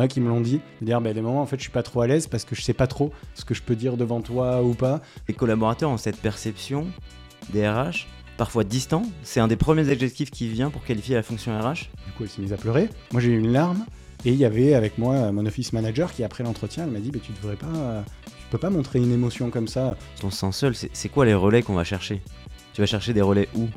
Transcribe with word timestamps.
a 0.00 0.08
qui 0.08 0.20
me 0.20 0.28
l'ont 0.28 0.40
dit, 0.40 0.60
de 0.80 0.86
dire, 0.86 1.00
bah, 1.00 1.12
des 1.12 1.20
moments, 1.20 1.42
en 1.42 1.46
fait, 1.46 1.56
je 1.56 1.62
suis 1.62 1.70
pas 1.70 1.84
trop 1.84 2.00
à 2.00 2.08
l'aise 2.08 2.26
parce 2.26 2.44
que 2.44 2.54
je 2.54 2.62
sais 2.62 2.74
pas 2.74 2.88
trop 2.88 3.12
ce 3.34 3.44
que 3.44 3.54
je 3.54 3.62
peux 3.62 3.76
dire 3.76 3.96
devant 3.96 4.20
toi 4.20 4.62
ou 4.62 4.74
pas. 4.74 5.00
Les 5.28 5.34
collaborateurs 5.34 5.90
ont 5.90 5.96
cette 5.96 6.16
perception 6.16 6.86
des 7.52 7.68
RH, 7.68 8.06
parfois 8.36 8.64
distant. 8.64 9.02
C'est 9.22 9.40
un 9.40 9.48
des 9.48 9.56
premiers 9.56 9.88
adjectifs 9.88 10.30
qui 10.30 10.48
vient 10.48 10.70
pour 10.70 10.82
qualifier 10.82 11.14
la 11.14 11.22
fonction 11.22 11.56
RH. 11.56 11.90
Du 12.06 12.12
coup, 12.16 12.22
elle 12.22 12.28
s'est 12.28 12.42
mise 12.42 12.52
à 12.52 12.56
pleurer. 12.56 12.88
Moi, 13.12 13.20
j'ai 13.20 13.30
eu 13.30 13.38
une 13.38 13.52
larme. 13.52 13.84
Et 14.24 14.32
il 14.32 14.36
y 14.36 14.44
avait 14.44 14.74
avec 14.74 14.98
moi 14.98 15.32
mon 15.32 15.46
office 15.46 15.72
manager 15.72 16.12
qui, 16.12 16.24
après 16.24 16.44
l'entretien, 16.44 16.84
elle 16.84 16.90
m'a 16.90 17.00
dit, 17.00 17.10
bah, 17.10 17.20
tu 17.22 17.32
devrais 17.32 17.56
pas, 17.56 18.04
tu 18.26 18.46
peux 18.50 18.58
pas 18.58 18.68
montrer 18.68 18.98
une 18.98 19.12
émotion 19.12 19.48
comme 19.48 19.68
ça. 19.68 19.96
On 20.22 20.30
se 20.30 20.36
sent 20.36 20.52
seul. 20.52 20.74
C'est 20.74 20.90
c'est 20.92 21.08
quoi 21.08 21.24
les 21.24 21.34
relais 21.34 21.62
qu'on 21.62 21.74
va 21.74 21.84
chercher? 21.84 22.20
Tu 22.74 22.82
vas 22.82 22.86
chercher 22.86 23.14
des 23.14 23.22
relais 23.22 23.48
où? 23.54 23.68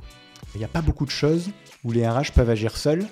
Il 0.55 0.57
n'y 0.59 0.65
a 0.65 0.67
pas 0.67 0.81
beaucoup 0.81 1.05
de 1.05 1.11
choses 1.11 1.49
où 1.83 1.91
les 1.91 2.07
RH 2.07 2.33
peuvent 2.35 2.49
agir 2.49 2.75
seuls. 2.75 3.05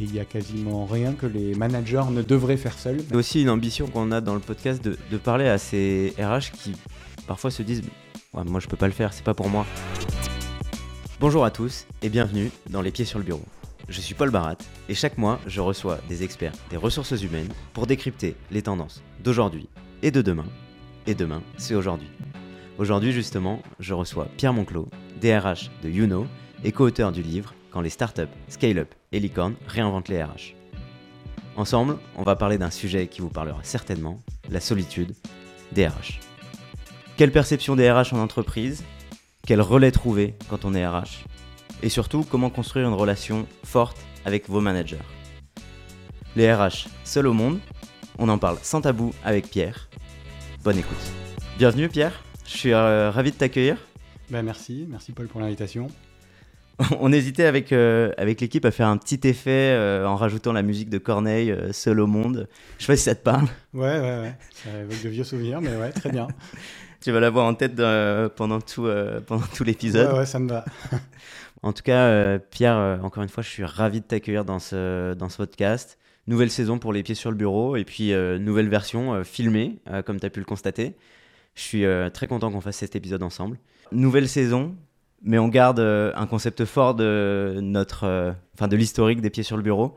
Et 0.00 0.04
il 0.04 0.14
y 0.14 0.18
a 0.18 0.24
quasiment 0.24 0.86
rien 0.86 1.12
que 1.12 1.26
les 1.26 1.54
managers 1.54 2.02
ne 2.10 2.22
devraient 2.22 2.56
faire 2.56 2.76
seuls. 2.76 3.00
C'est 3.08 3.14
aussi 3.14 3.42
une 3.42 3.50
ambition 3.50 3.86
qu'on 3.86 4.10
a 4.10 4.20
dans 4.20 4.34
le 4.34 4.40
podcast 4.40 4.82
de, 4.82 5.16
parler 5.16 5.46
à 5.46 5.56
ces 5.56 6.12
RH 6.18 6.50
qui 6.52 6.72
parfois 7.28 7.52
se 7.52 7.62
disent 7.62 7.82
ouais, 8.32 8.42
Moi 8.44 8.58
je 8.58 8.66
peux 8.66 8.76
pas 8.76 8.88
le 8.88 8.92
faire, 8.92 9.12
c'est 9.12 9.22
pas 9.22 9.34
pour 9.34 9.48
moi. 9.48 9.64
Bonjour 11.20 11.44
à 11.44 11.52
tous 11.52 11.86
et 12.02 12.08
bienvenue 12.08 12.50
dans 12.70 12.82
Les 12.82 12.90
Pieds 12.90 13.04
sur 13.04 13.20
le 13.20 13.24
Bureau. 13.24 13.44
Je 13.88 14.00
suis 14.00 14.14
Paul 14.14 14.30
Barat 14.30 14.56
et 14.88 14.94
chaque 14.94 15.16
mois 15.16 15.38
je 15.46 15.60
reçois 15.60 15.98
des 16.08 16.24
experts 16.24 16.54
des 16.70 16.76
ressources 16.76 17.22
humaines 17.22 17.52
pour 17.72 17.86
décrypter 17.86 18.34
les 18.50 18.62
tendances 18.62 19.00
d'aujourd'hui 19.22 19.68
et 20.02 20.10
de 20.10 20.22
demain. 20.22 20.46
Et 21.06 21.14
demain, 21.14 21.42
c'est 21.56 21.74
aujourd'hui. 21.74 22.08
Aujourd'hui 22.78 23.12
justement, 23.12 23.62
je 23.78 23.94
reçois 23.94 24.26
Pierre 24.36 24.54
Monclos, 24.54 24.88
DRH 25.20 25.70
de 25.84 25.88
YouKnow 25.88 26.26
et 26.64 26.72
co-auteur 26.72 27.12
du 27.12 27.22
livre 27.22 27.54
Quand 27.70 27.80
les 27.80 27.90
startups, 27.90 28.22
scale-up 28.48 28.92
et 29.14 29.20
licornes 29.20 29.54
réinventent 29.66 30.08
les 30.08 30.22
RH. 30.22 30.54
Ensemble, 31.56 31.98
on 32.16 32.24
va 32.24 32.34
parler 32.34 32.58
d'un 32.58 32.70
sujet 32.70 33.06
qui 33.06 33.20
vous 33.20 33.30
parlera 33.30 33.60
certainement, 33.62 34.20
la 34.50 34.58
solitude 34.58 35.14
des 35.72 35.86
RH. 35.86 36.18
Quelle 37.16 37.30
perception 37.30 37.76
des 37.76 37.90
RH 37.90 38.12
en 38.12 38.18
entreprise? 38.18 38.82
Quel 39.46 39.60
relais 39.60 39.92
trouver 39.92 40.34
quand 40.50 40.64
on 40.64 40.74
est 40.74 40.86
RH 40.86 41.24
Et 41.82 41.88
surtout, 41.88 42.26
comment 42.28 42.50
construire 42.50 42.88
une 42.88 42.94
relation 42.94 43.46
forte 43.62 43.98
avec 44.24 44.48
vos 44.48 44.60
managers? 44.60 44.98
Les 46.34 46.52
RH, 46.52 46.88
seuls 47.04 47.28
au 47.28 47.32
monde? 47.32 47.60
On 48.18 48.28
en 48.28 48.38
parle 48.38 48.58
sans 48.62 48.80
tabou 48.80 49.12
avec 49.24 49.48
Pierre. 49.48 49.88
Bonne 50.64 50.78
écoute. 50.78 50.96
Bienvenue 51.56 51.88
Pierre, 51.88 52.24
je 52.46 52.56
suis 52.56 52.72
euh, 52.72 53.12
ravi 53.12 53.30
de 53.30 53.36
t'accueillir. 53.36 53.76
Ben, 54.28 54.42
merci, 54.42 54.86
merci 54.88 55.12
Paul 55.12 55.28
pour 55.28 55.40
l'invitation. 55.40 55.86
On 57.00 57.12
hésitait 57.12 57.44
avec, 57.44 57.72
euh, 57.72 58.12
avec 58.16 58.40
l'équipe 58.40 58.64
à 58.64 58.70
faire 58.70 58.88
un 58.88 58.96
petit 58.96 59.20
effet 59.24 59.50
euh, 59.50 60.06
en 60.06 60.16
rajoutant 60.16 60.52
la 60.52 60.62
musique 60.62 60.90
de 60.90 60.98
Corneille, 60.98 61.50
euh, 61.50 61.72
Seul 61.72 62.00
au 62.00 62.06
monde. 62.06 62.48
Je 62.78 62.84
sais 62.84 62.92
pas 62.92 62.96
si 62.96 63.04
ça 63.04 63.14
te 63.14 63.22
parle. 63.22 63.46
Ouais, 63.72 64.00
ouais, 64.00 64.20
ouais. 64.20 64.34
Ça 64.50 64.70
évoque 64.80 65.02
de 65.02 65.08
vieux 65.08 65.24
souvenirs, 65.24 65.60
mais 65.60 65.76
ouais, 65.76 65.90
très 65.90 66.10
bien. 66.10 66.28
Tu 67.00 67.12
vas 67.12 67.20
l'avoir 67.20 67.44
en 67.44 67.52
tête 67.52 67.76
pendant 68.34 68.62
tout, 68.62 68.88
pendant 69.26 69.44
tout 69.54 69.62
l'épisode. 69.62 70.10
Ouais, 70.10 70.20
ouais, 70.20 70.26
ça 70.26 70.38
me 70.38 70.48
va. 70.48 70.64
En 71.62 71.74
tout 71.74 71.82
cas, 71.82 72.38
Pierre, 72.38 72.98
encore 73.02 73.22
une 73.22 73.28
fois, 73.28 73.42
je 73.42 73.50
suis 73.50 73.64
ravi 73.64 74.00
de 74.00 74.06
t'accueillir 74.06 74.46
dans 74.46 74.58
ce, 74.58 75.12
dans 75.12 75.28
ce 75.28 75.36
podcast. 75.36 75.98
Nouvelle 76.26 76.50
saison 76.50 76.78
pour 76.78 76.94
Les 76.94 77.02
Pieds 77.02 77.14
sur 77.14 77.30
le 77.30 77.36
Bureau 77.36 77.76
et 77.76 77.84
puis 77.84 78.14
nouvelle 78.40 78.70
version 78.70 79.22
filmée, 79.22 79.80
comme 80.06 80.18
tu 80.18 80.24
as 80.24 80.30
pu 80.30 80.40
le 80.40 80.46
constater. 80.46 80.94
Je 81.54 81.60
suis 81.60 81.84
très 82.14 82.26
content 82.26 82.50
qu'on 82.50 82.62
fasse 82.62 82.76
cet 82.76 82.96
épisode 82.96 83.22
ensemble. 83.22 83.58
Nouvelle 83.92 84.28
saison, 84.28 84.74
mais 85.24 85.38
on 85.38 85.48
garde 85.48 85.80
euh, 85.80 86.12
un 86.14 86.26
concept 86.26 86.64
fort 86.64 86.94
de 86.94 87.58
notre, 87.60 88.04
euh, 88.04 88.32
enfin 88.54 88.68
de 88.68 88.76
l'historique 88.76 89.20
des 89.20 89.30
Pieds 89.30 89.42
sur 89.42 89.56
le 89.56 89.62
Bureau. 89.62 89.94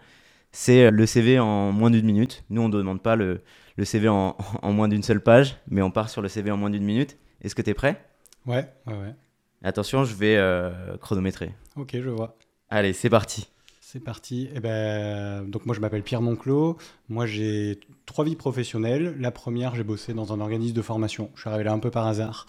C'est 0.52 0.86
euh, 0.86 0.92
le 0.92 1.06
CV 1.06 1.38
en 1.39 1.72
moins 1.72 1.92
d'une 1.92 2.06
minute. 2.06 2.44
Nous, 2.50 2.61
on 2.61 2.70
ne 2.70 2.78
demande 2.78 3.02
pas 3.02 3.16
le, 3.16 3.42
le 3.75 3.86
CV 3.86 4.08
en, 4.08 4.36
en 4.61 4.73
moins 4.73 4.88
d'une 4.88 5.03
seule 5.03 5.22
page, 5.22 5.58
mais 5.67 5.81
on 5.81 5.92
part 5.92 6.09
sur 6.09 6.22
le 6.22 6.30
CV 6.30 6.50
en 6.50 6.58
moins 6.58 6.70
d'une 6.70 6.86
minute. 6.86 7.17
Est-ce 7.42 7.53
que 7.53 7.61
tu 7.61 7.70
es 7.70 7.73
prêt? 7.73 8.02
Ouais, 8.45 8.67
ouais, 8.88 8.94
ouais. 8.94 9.16
Attention, 9.64 10.05
je 10.05 10.16
vais 10.16 10.38
euh, 10.38 10.98
chronométrer. 10.98 11.54
Ok, 11.76 11.92
je 11.94 12.09
vois. 12.09 12.38
Allez, 12.70 12.94
c'est 12.94 13.09
parti. 13.09 13.49
C'est 13.82 13.99
parti. 13.99 14.49
Eh 14.54 14.59
ben, 14.59 15.48
donc 15.48 15.65
moi 15.65 15.73
je 15.73 15.80
m'appelle 15.80 16.04
Pierre 16.04 16.21
Monclos. 16.21 16.77
Moi 17.08 17.26
j'ai 17.26 17.80
trois 18.05 18.26
vies 18.26 18.36
professionnelles. 18.36 19.15
La 19.17 19.32
première, 19.32 19.76
j'ai 19.76 19.83
bossé 19.83 20.14
dans 20.14 20.33
un 20.33 20.42
organisme 20.42 20.76
de 20.76 20.82
formation. 20.82 21.32
Je 21.36 21.42
suis 21.42 21.49
arrivé 21.49 21.64
là 21.64 21.71
un 21.71 21.80
peu 21.80 21.89
par 21.89 22.05
hasard. 22.05 22.45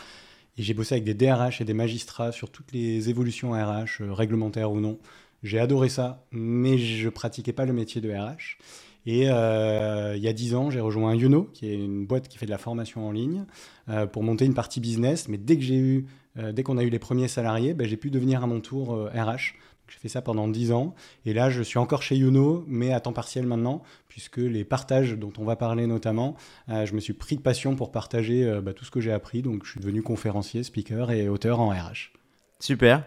Et 0.58 0.62
j'ai 0.62 0.74
bossé 0.74 0.96
avec 0.96 1.04
des 1.04 1.14
DRH 1.14 1.60
et 1.60 1.64
des 1.64 1.72
magistrats 1.72 2.32
sur 2.32 2.50
toutes 2.50 2.72
les 2.72 3.08
évolutions 3.08 3.52
RH, 3.52 4.00
euh, 4.02 4.12
réglementaires 4.12 4.72
ou 4.72 4.80
non. 4.80 4.98
J'ai 5.44 5.60
adoré 5.60 5.88
ça, 5.88 6.24
mais 6.32 6.78
je 6.78 7.08
pratiquais 7.08 7.52
pas 7.52 7.64
le 7.64 7.72
métier 7.72 8.00
de 8.00 8.10
RH. 8.10 8.58
Et 9.06 9.30
euh, 9.30 10.16
il 10.16 10.22
y 10.22 10.26
a 10.26 10.32
dix 10.32 10.56
ans, 10.56 10.68
j'ai 10.68 10.80
rejoint 10.80 11.14
YouKnow, 11.14 11.44
qui 11.54 11.70
est 11.70 11.74
une 11.74 12.04
boîte 12.04 12.26
qui 12.26 12.38
fait 12.38 12.44
de 12.44 12.50
la 12.50 12.58
formation 12.58 13.06
en 13.06 13.12
ligne, 13.12 13.44
euh, 13.88 14.06
pour 14.06 14.24
monter 14.24 14.46
une 14.46 14.54
partie 14.54 14.80
business. 14.80 15.28
Mais 15.28 15.38
dès 15.38 15.56
que 15.56 15.62
j'ai 15.62 15.78
eu, 15.78 16.06
dès 16.52 16.62
qu'on 16.62 16.76
a 16.76 16.84
eu 16.84 16.90
les 16.90 16.98
premiers 16.98 17.26
salariés, 17.26 17.72
ben, 17.74 17.86
j'ai 17.86 17.96
pu 17.96 18.10
devenir 18.10 18.44
à 18.44 18.46
mon 18.46 18.60
tour 18.60 19.08
RH. 19.12 19.54
J'ai 19.88 19.98
fait 19.98 20.08
ça 20.08 20.22
pendant 20.22 20.48
10 20.48 20.72
ans. 20.72 20.94
Et 21.24 21.32
là, 21.32 21.50
je 21.50 21.62
suis 21.62 21.78
encore 21.78 22.02
chez 22.02 22.16
YouKnow, 22.16 22.64
mais 22.66 22.92
à 22.92 23.00
temps 23.00 23.12
partiel 23.12 23.46
maintenant, 23.46 23.82
puisque 24.08 24.38
les 24.38 24.64
partages 24.64 25.14
dont 25.14 25.32
on 25.38 25.44
va 25.44 25.56
parler 25.56 25.86
notamment, 25.86 26.36
euh, 26.68 26.86
je 26.86 26.94
me 26.94 27.00
suis 27.00 27.14
pris 27.14 27.36
de 27.36 27.40
passion 27.40 27.76
pour 27.76 27.90
partager 27.90 28.44
euh, 28.44 28.60
bah, 28.60 28.72
tout 28.72 28.84
ce 28.84 28.90
que 28.90 29.00
j'ai 29.00 29.12
appris. 29.12 29.42
Donc, 29.42 29.64
je 29.64 29.70
suis 29.72 29.80
devenu 29.80 30.02
conférencier, 30.02 30.62
speaker 30.62 31.10
et 31.10 31.28
auteur 31.28 31.60
en 31.60 31.70
RH. 31.70 32.12
Super. 32.60 33.04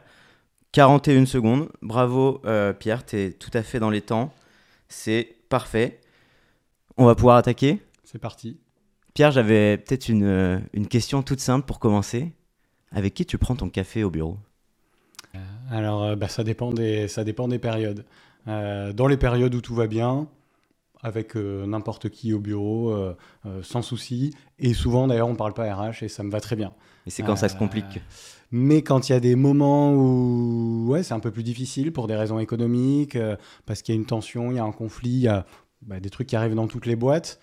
41 0.72 1.26
secondes. 1.26 1.70
Bravo 1.82 2.42
euh, 2.46 2.74
Pierre, 2.74 3.06
tu 3.06 3.18
es 3.18 3.32
tout 3.32 3.52
à 3.54 3.62
fait 3.62 3.80
dans 3.80 3.90
les 3.90 4.02
temps. 4.02 4.34
C'est 4.88 5.36
parfait. 5.50 6.00
On 6.98 7.06
va 7.06 7.16
pouvoir 7.16 7.38
attaquer? 7.38 7.82
C'est 8.04 8.20
parti. 8.20 8.58
Pierre, 9.14 9.32
j'avais 9.32 9.78
peut-être 9.78 10.10
une, 10.10 10.62
une 10.74 10.88
question 10.88 11.22
toute 11.22 11.42
simple 11.42 11.66
pour 11.66 11.80
commencer. 11.80 12.32
Avec 12.94 13.14
qui 13.14 13.26
tu 13.26 13.38
prends 13.38 13.56
ton 13.56 13.70
café 13.70 14.04
au 14.04 14.10
bureau? 14.10 14.38
Alors, 15.70 16.04
euh, 16.04 16.16
bah, 16.16 16.28
ça, 16.28 16.44
dépend 16.44 16.72
des, 16.72 17.08
ça 17.08 17.24
dépend 17.24 17.48
des 17.48 17.60
périodes. 17.60 18.06
Euh, 18.48 18.92
dans 18.94 19.08
les 19.08 19.18
périodes 19.18 19.54
où 19.56 19.62
tout 19.62 19.76
va 19.76 19.88
bien, 19.88 20.28
avec 21.04 21.36
euh, 21.36 21.66
n'importe 21.66 22.10
qui 22.10 22.34
au 22.34 22.40
bureau, 22.40 22.92
euh, 22.92 23.16
euh, 23.46 23.64
sans 23.64 23.82
souci. 23.82 24.34
Et 24.60 24.74
souvent, 24.74 25.08
d'ailleurs, 25.08 25.28
on 25.28 25.32
ne 25.34 25.38
parle 25.38 25.54
pas 25.54 25.74
RH 25.74 26.04
et 26.04 26.08
ça 26.08 26.24
me 26.24 26.32
va 26.32 26.40
très 26.40 26.56
bien. 26.56 26.74
Et 27.08 27.10
c'est 27.10 27.24
quand 27.24 27.36
ça 27.36 27.50
se 27.50 27.56
Euh, 27.56 27.60
complique. 27.60 28.00
Mais 28.52 28.82
quand 28.82 29.10
il 29.10 29.14
y 29.14 29.16
a 29.16 29.20
des 29.20 29.36
moments 29.36 29.94
où 29.94 30.86
ouais, 30.90 31.04
c'est 31.04 31.14
un 31.14 31.20
peu 31.20 31.32
plus 31.32 31.44
difficile 31.44 31.92
pour 31.92 32.08
des 32.08 32.16
raisons 32.16 32.38
économiques, 32.38 33.16
euh, 33.16 33.36
parce 33.66 33.82
qu'il 33.82 33.96
y 33.96 33.98
a 33.98 34.00
une 34.00 34.06
tension, 34.06 34.52
il 34.52 34.58
y 34.58 34.60
a 34.60 34.64
un 34.64 34.72
conflit, 34.72 35.10
il 35.10 35.22
y 35.22 35.28
a 35.28 35.46
bah, 35.82 36.00
des 36.00 36.10
trucs 36.10 36.28
qui 36.28 36.36
arrivent 36.36 36.56
dans 36.56 36.68
toutes 36.68 36.86
les 36.86 36.96
boîtes, 36.98 37.40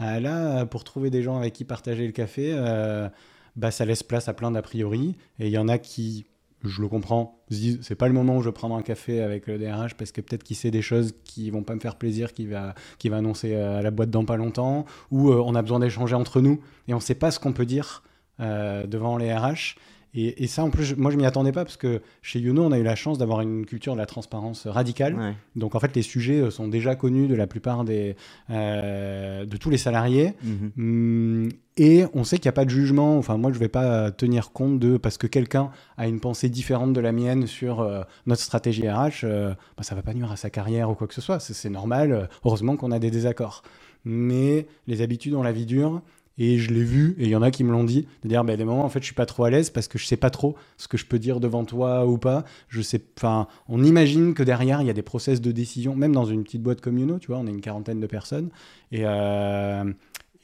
euh, 0.00 0.20
là, 0.20 0.64
pour 0.64 0.84
trouver 0.84 1.10
des 1.10 1.22
gens 1.22 1.36
avec 1.36 1.52
qui 1.52 1.64
partager 1.64 2.06
le 2.06 2.12
café, 2.12 2.52
euh, 2.54 3.08
bah, 3.56 3.70
ça 3.70 3.84
laisse 3.84 4.02
place 4.02 4.28
à 4.28 4.34
plein 4.34 4.50
d'a 4.52 4.62
priori. 4.62 5.16
Et 5.38 5.48
il 5.48 5.52
y 5.52 5.58
en 5.58 5.68
a 5.68 5.78
qui, 5.78 6.24
je 6.64 6.80
le 6.80 6.88
comprends, 6.88 7.42
se 7.50 7.56
disent 7.56 7.78
c'est 7.82 7.94
pas 7.94 8.08
le 8.08 8.14
moment 8.14 8.36
où 8.36 8.40
je 8.40 8.48
vais 8.48 8.52
prendre 8.52 8.74
un 8.74 8.82
café 8.82 9.20
avec 9.20 9.46
le 9.46 9.58
DRH 9.58 9.94
parce 9.94 10.12
que 10.12 10.20
peut-être 10.20 10.42
qu'il 10.42 10.56
sait 10.56 10.70
des 10.70 10.82
choses 10.82 11.14
qui 11.24 11.50
vont 11.50 11.62
pas 11.62 11.74
me 11.74 11.80
faire 11.80 11.96
plaisir, 11.96 12.32
qu'il 12.32 12.48
va, 12.48 12.74
qu'il 12.98 13.10
va 13.10 13.18
annoncer 13.18 13.54
à 13.54 13.82
la 13.82 13.90
boîte 13.90 14.10
dans 14.10 14.24
pas 14.24 14.36
longtemps, 14.36 14.84
ou 15.10 15.30
euh, 15.30 15.42
on 15.44 15.54
a 15.54 15.62
besoin 15.62 15.80
d'échanger 15.80 16.14
entre 16.14 16.40
nous 16.40 16.60
et 16.88 16.94
on 16.94 17.00
sait 17.00 17.14
pas 17.14 17.30
ce 17.30 17.38
qu'on 17.38 17.52
peut 17.52 17.66
dire 17.66 18.02
euh, 18.40 18.86
devant 18.86 19.16
les 19.16 19.32
RH. 19.34 19.76
Et, 20.14 20.44
et 20.44 20.46
ça, 20.46 20.62
en 20.62 20.68
plus, 20.70 20.84
je- 20.84 20.94
moi, 20.94 21.10
je 21.10 21.16
m'y 21.16 21.24
attendais 21.24 21.52
pas 21.52 21.64
parce 21.64 21.78
que 21.78 22.02
chez 22.20 22.38
YouKnow, 22.38 22.62
on 22.64 22.72
a 22.72 22.78
eu 22.78 22.82
la 22.82 22.94
chance 22.96 23.16
d'avoir 23.16 23.40
une 23.40 23.64
culture 23.64 23.94
de 23.94 23.98
la 23.98 24.04
transparence 24.06 24.66
radicale. 24.66 25.14
Ouais. 25.18 25.34
Donc, 25.56 25.74
en 25.74 25.80
fait, 25.80 25.96
les 25.96 26.02
sujets 26.02 26.40
euh, 26.40 26.50
sont 26.50 26.68
déjà 26.68 26.94
connus 26.96 27.28
de 27.28 27.34
la 27.34 27.46
plupart 27.46 27.84
des, 27.84 28.14
euh, 28.50 29.44
de 29.46 29.56
tous 29.56 29.70
les 29.70 29.78
salariés. 29.78 30.34
Mhm. 30.42 30.72
Hum, 30.78 31.48
et 31.78 32.04
on 32.12 32.24
sait 32.24 32.36
qu'il 32.36 32.44
n'y 32.46 32.50
a 32.50 32.52
pas 32.52 32.66
de 32.66 32.70
jugement. 32.70 33.16
Enfin, 33.16 33.38
moi, 33.38 33.50
je 33.50 33.56
ne 33.56 33.60
vais 33.60 33.68
pas 33.68 34.10
tenir 34.10 34.52
compte 34.52 34.78
de 34.78 34.98
parce 34.98 35.16
que 35.16 35.26
quelqu'un 35.26 35.70
a 35.96 36.06
une 36.06 36.20
pensée 36.20 36.50
différente 36.50 36.92
de 36.92 37.00
la 37.00 37.12
mienne 37.12 37.46
sur 37.46 37.80
euh, 37.80 38.02
notre 38.26 38.42
stratégie 38.42 38.88
RH, 38.88 39.24
euh, 39.24 39.54
bah, 39.78 39.82
ça 39.82 39.94
ne 39.94 40.00
va 40.00 40.02
pas 40.02 40.12
nuire 40.12 40.30
à 40.30 40.36
sa 40.36 40.50
carrière 40.50 40.90
ou 40.90 40.94
quoi 40.94 41.06
que 41.06 41.14
ce 41.14 41.22
soit. 41.22 41.40
C'est 41.40 41.70
normal. 41.70 42.12
euh, 42.12 42.26
Heureusement 42.44 42.76
qu'on 42.76 42.90
a 42.92 42.98
des 42.98 43.10
désaccords. 43.10 43.62
Mais 44.04 44.66
les 44.86 45.00
habitudes 45.00 45.32
ont 45.34 45.42
la 45.42 45.52
vie 45.52 45.64
dure. 45.66 46.02
Et 46.38 46.58
je 46.58 46.72
l'ai 46.72 46.82
vu, 46.82 47.14
et 47.18 47.24
il 47.24 47.28
y 47.28 47.36
en 47.36 47.42
a 47.42 47.50
qui 47.50 47.62
me 47.62 47.70
l'ont 47.72 47.84
dit, 47.84 48.06
de 48.22 48.28
dire, 48.28 48.42
bah, 48.42 48.56
des 48.56 48.64
moments, 48.64 48.84
en 48.84 48.88
fait, 48.88 49.00
je 49.00 49.04
suis 49.04 49.14
pas 49.14 49.26
trop 49.26 49.44
à 49.44 49.50
l'aise 49.50 49.68
parce 49.70 49.86
que 49.86 49.98
je 49.98 50.06
sais 50.06 50.16
pas 50.16 50.30
trop 50.30 50.56
ce 50.78 50.88
que 50.88 50.96
je 50.96 51.04
peux 51.04 51.18
dire 51.18 51.40
devant 51.40 51.64
toi 51.64 52.06
ou 52.06 52.16
pas. 52.18 52.44
Je 52.68 52.80
sais, 52.80 53.02
enfin, 53.18 53.48
on 53.68 53.84
imagine 53.84 54.32
que 54.34 54.42
derrière, 54.42 54.80
il 54.80 54.86
y 54.86 54.90
a 54.90 54.94
des 54.94 55.02
process 55.02 55.40
de 55.42 55.52
décision, 55.52 55.94
même 55.94 56.12
dans 56.14 56.24
une 56.24 56.42
petite 56.42 56.62
boîte 56.62 56.80
comme 56.80 56.96
Uno, 56.98 57.18
tu 57.18 57.26
vois, 57.28 57.36
on 57.38 57.46
est 57.46 57.50
une 57.50 57.60
quarantaine 57.60 58.00
de 58.00 58.06
personnes. 58.06 58.48
Et, 58.92 59.02
euh, 59.04 59.84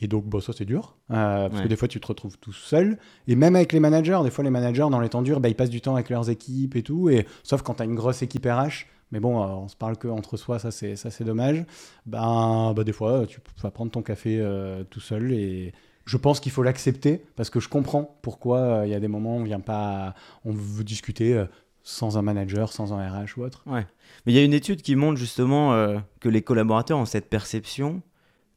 et 0.01 0.07
donc, 0.07 0.27
bon, 0.27 0.41
ça, 0.41 0.53
c'est 0.57 0.65
dur, 0.67 0.97
euh, 1.11 1.49
parce 1.49 1.57
Ouais. 1.57 1.63
que 1.65 1.69
des 1.69 1.77
fois, 1.77 1.89
tu 1.89 1.99
te 2.01 2.07
retrouves 2.07 2.37
tout 2.39 2.53
seul. 2.53 2.99
Et 3.27 3.35
même 3.35 3.57
avec 3.57 3.73
les 3.73 3.81
managers, 3.81 4.21
des 4.23 4.31
fois, 4.31 4.45
les 4.45 4.51
managers, 4.51 4.87
dans 4.91 5.01
les 5.01 5.09
temps 5.09 5.23
durs, 5.23 5.41
bah, 5.41 5.49
ils 5.49 5.57
passent 5.57 5.71
du 5.71 5.81
temps 5.81 5.95
avec 5.95 6.11
leurs 6.11 6.29
équipes 6.31 6.77
et 6.77 6.83
tout. 6.83 7.09
Et, 7.11 7.27
sauf 7.43 7.63
quand 7.63 7.75
tu 7.75 7.83
as 7.83 7.87
une 7.87 7.95
grosse 7.97 8.23
équipe 8.23 8.45
RH, 8.47 8.87
mais 9.11 9.21
bon, 9.21 9.43
euh, 9.43 9.47
on 9.47 9.69
se 9.69 9.77
parle 9.77 9.97
que 9.97 10.09
entre 10.09 10.37
soi, 10.37 10.59
ça, 10.59 10.71
c'est, 10.71 10.97
ça, 10.97 11.11
c'est 11.11 11.25
dommage. 11.25 11.65
Ben, 12.07 12.73
bah, 12.75 12.85
des 12.85 12.93
fois, 12.93 13.27
tu 13.27 13.41
vas 13.63 13.71
prendre 13.71 13.91
ton 13.91 14.03
café 14.03 14.39
euh, 14.41 14.85
tout 14.85 15.01
seul 15.01 15.33
et 15.33 15.73
je 16.05 16.17
pense 16.17 16.41
qu'il 16.41 16.53
faut 16.53 16.63
l'accepter 16.63 17.25
parce 17.37 17.51
que 17.51 17.61
je 17.61 17.69
comprends 17.69 18.19
pourquoi 18.23 18.59
euh, 18.59 18.87
il 18.87 18.91
y 18.91 18.95
a 18.95 19.01
des 19.01 19.09
moments 19.09 19.37
où 19.37 19.41
on 19.41 19.45
vient 19.45 19.61
pas, 19.61 20.15
on 20.45 20.53
veut 20.53 20.85
discuter 20.85 21.45
sans 21.83 22.19
un 22.19 22.23
manager, 22.23 22.73
sans 22.73 22.93
un 22.93 23.09
RH 23.09 23.39
ou 23.39 23.43
autre. 23.43 23.63
Ouais. 23.67 23.87
Mais 24.27 24.33
il 24.33 24.37
y 24.37 24.39
a 24.39 24.45
une 24.45 24.53
étude 24.53 24.83
qui 24.83 24.95
montre 24.95 25.19
justement 25.19 25.73
que 26.21 26.29
les 26.29 26.43
collaborateurs 26.43 26.99
ont 26.99 27.07
cette 27.07 27.31
perception 27.31 28.03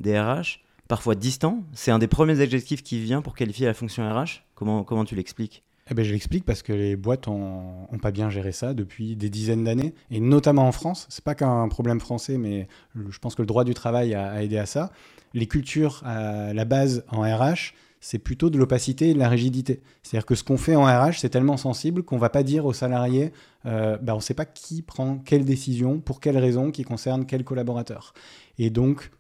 des 0.01 0.19
RH, 0.19 0.59
parfois 0.89 1.15
distants. 1.15 1.63
C'est 1.73 1.91
un 1.91 1.99
des 1.99 2.07
premiers 2.07 2.41
adjectifs 2.41 2.83
qui 2.83 3.01
vient 3.01 3.21
pour 3.21 3.35
qualifier 3.35 3.67
la 3.67 3.73
fonction 3.73 4.03
RH. 4.09 4.43
Comment, 4.55 4.83
comment 4.83 5.05
tu 5.05 5.15
l'expliques? 5.15 5.63
Eh 5.91 5.93
ben, 5.93 6.05
je 6.05 6.13
l'explique 6.13 6.45
parce 6.45 6.61
que 6.61 6.71
les 6.71 6.95
boîtes 6.95 7.27
ont, 7.27 7.85
pas 8.01 8.11
bien 8.11 8.29
géré 8.29 8.53
ça 8.53 8.73
depuis 8.73 9.17
des 9.17 9.29
dizaines 9.29 9.65
d'années, 9.65 9.93
et 10.09 10.21
notamment 10.21 10.65
en 10.65 10.71
France. 10.71 11.05
C'est 11.09 11.23
pas 11.23 11.35
qu'un 11.35 11.67
problème 11.67 11.99
français, 11.99 12.37
mais 12.37 12.69
je 12.95 13.19
pense 13.19 13.35
que 13.35 13.41
le 13.41 13.45
droit 13.45 13.65
du 13.65 13.73
travail 13.73 14.15
a, 14.15 14.41
aidé 14.41 14.57
à 14.57 14.65
ça. 14.65 14.91
Les 15.33 15.47
cultures 15.47 16.01
à 16.05 16.53
la 16.53 16.63
base 16.63 17.03
en 17.09 17.21
RH, 17.21 17.73
c'est 17.99 18.19
plutôt 18.19 18.49
de 18.49 18.57
l'opacité 18.57 19.09
et 19.09 19.13
de 19.13 19.19
la 19.19 19.27
rigidité. 19.27 19.81
C'est-à-dire 20.01 20.25
que 20.25 20.33
ce 20.33 20.45
qu'on 20.45 20.57
fait 20.57 20.77
en 20.77 20.85
RH, 20.85 21.19
c'est 21.19 21.29
tellement 21.29 21.57
sensible 21.57 22.03
qu'on 22.03 22.17
va 22.17 22.29
pas 22.29 22.43
dire 22.43 22.65
aux 22.65 22.73
salariés, 22.73 23.33
euh, 23.65 23.97
ben, 23.97 24.13
on 24.13 24.17
ne 24.17 24.21
sait 24.21 24.33
pas 24.33 24.45
qui 24.45 24.81
prend 24.81 25.17
quelle 25.17 25.43
décision, 25.43 25.99
pour 25.99 26.21
quelle 26.21 26.37
raison, 26.37 26.71
qui 26.71 26.83
concerne 26.83 27.25
quel 27.25 27.43
collaborateur. 27.43 28.13
Et 28.57 28.69
donc, 28.69 29.11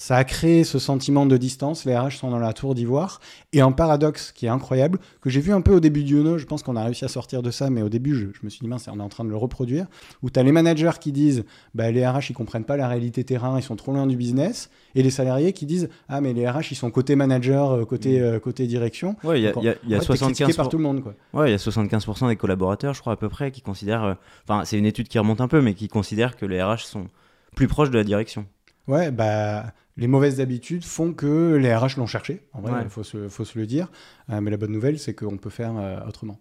ça 0.00 0.16
a 0.16 0.24
créé 0.24 0.64
ce 0.64 0.78
sentiment 0.78 1.26
de 1.26 1.36
distance. 1.36 1.84
Les 1.84 1.94
RH 1.94 2.12
sont 2.12 2.30
dans 2.30 2.38
la 2.38 2.54
tour 2.54 2.74
d'ivoire. 2.74 3.20
Et 3.52 3.60
un 3.60 3.70
paradoxe 3.70 4.32
qui 4.32 4.46
est 4.46 4.48
incroyable, 4.48 4.98
que 5.20 5.28
j'ai 5.28 5.42
vu 5.42 5.52
un 5.52 5.60
peu 5.60 5.74
au 5.74 5.80
début 5.80 6.04
du 6.04 6.18
Uno, 6.18 6.38
je 6.38 6.46
pense 6.46 6.62
qu'on 6.62 6.74
a 6.74 6.82
réussi 6.82 7.04
à 7.04 7.08
sortir 7.08 7.42
de 7.42 7.50
ça, 7.50 7.68
mais 7.68 7.82
au 7.82 7.90
début, 7.90 8.14
je, 8.14 8.28
me 8.42 8.48
suis 8.48 8.60
dit, 8.60 8.66
mince, 8.66 8.88
on 8.90 8.98
est 8.98 9.02
en 9.02 9.10
train 9.10 9.24
de 9.24 9.28
le 9.28 9.36
reproduire, 9.36 9.84
où 10.22 10.30
tu 10.30 10.40
as 10.40 10.42
les 10.42 10.52
managers 10.52 10.92
qui 10.98 11.12
disent, 11.12 11.44
bah, 11.74 11.90
les 11.90 12.06
RH, 12.06 12.30
ils 12.30 12.32
comprennent 12.32 12.64
pas 12.64 12.78
la 12.78 12.88
réalité 12.88 13.24
terrain, 13.24 13.58
ils 13.58 13.62
sont 13.62 13.76
trop 13.76 13.92
loin 13.92 14.06
du 14.06 14.16
business, 14.16 14.70
et 14.94 15.02
les 15.02 15.10
salariés 15.10 15.52
qui 15.52 15.66
disent, 15.66 15.90
ah, 16.08 16.22
mais 16.22 16.32
les 16.32 16.48
RH, 16.48 16.70
ils 16.70 16.76
sont 16.76 16.90
côté 16.90 17.14
manager, 17.14 17.72
euh, 17.72 17.84
côté, 17.84 18.20
mm. 18.20 18.22
euh, 18.22 18.38
côté 18.38 18.66
direction. 18.66 19.16
Ouais, 19.22 19.38
il 19.38 19.42
y 19.42 19.48
a, 19.48 19.52
y 19.86 19.94
a, 19.94 19.98
75%. 19.98 20.56
par 20.56 20.70
tout 20.70 20.78
le 20.78 20.82
monde, 20.82 21.02
quoi. 21.02 21.14
Ouais, 21.34 21.50
il 21.50 21.52
y 21.52 21.54
a 21.54 21.58
75% 21.58 22.26
des 22.26 22.36
collaborateurs, 22.36 22.94
je 22.94 23.02
crois, 23.02 23.12
à 23.12 23.16
peu 23.16 23.28
près, 23.28 23.50
qui 23.50 23.60
considèrent, 23.60 24.04
euh, 24.04 24.14
enfin, 24.48 24.64
c'est 24.64 24.78
une 24.78 24.86
étude 24.86 25.08
qui 25.08 25.18
remonte 25.18 25.42
un 25.42 25.48
peu, 25.48 25.60
mais 25.60 25.74
qui 25.74 25.88
considèrent 25.88 26.38
que 26.38 26.46
les 26.46 26.62
RH 26.62 26.86
sont 26.86 27.08
plus 27.54 27.68
proches 27.68 27.90
de 27.90 27.98
la 27.98 28.04
direction. 28.04 28.46
Ouais, 28.90 29.12
bah, 29.12 29.72
les 29.96 30.08
mauvaises 30.08 30.40
habitudes 30.40 30.84
font 30.84 31.12
que 31.12 31.54
les 31.54 31.72
RH 31.72 31.96
l'ont 31.96 32.06
cherché. 32.06 32.42
En 32.52 32.60
vrai, 32.60 32.80
il 32.82 32.90
faut, 32.90 33.04
se, 33.04 33.28
faut 33.28 33.44
se 33.44 33.56
le 33.56 33.64
dire. 33.64 33.88
Euh, 34.30 34.40
mais 34.40 34.50
la 34.50 34.56
bonne 34.56 34.72
nouvelle, 34.72 34.98
c'est 34.98 35.14
qu'on 35.14 35.36
peut 35.36 35.48
faire 35.48 35.76
euh, 35.76 36.00
autrement. 36.08 36.40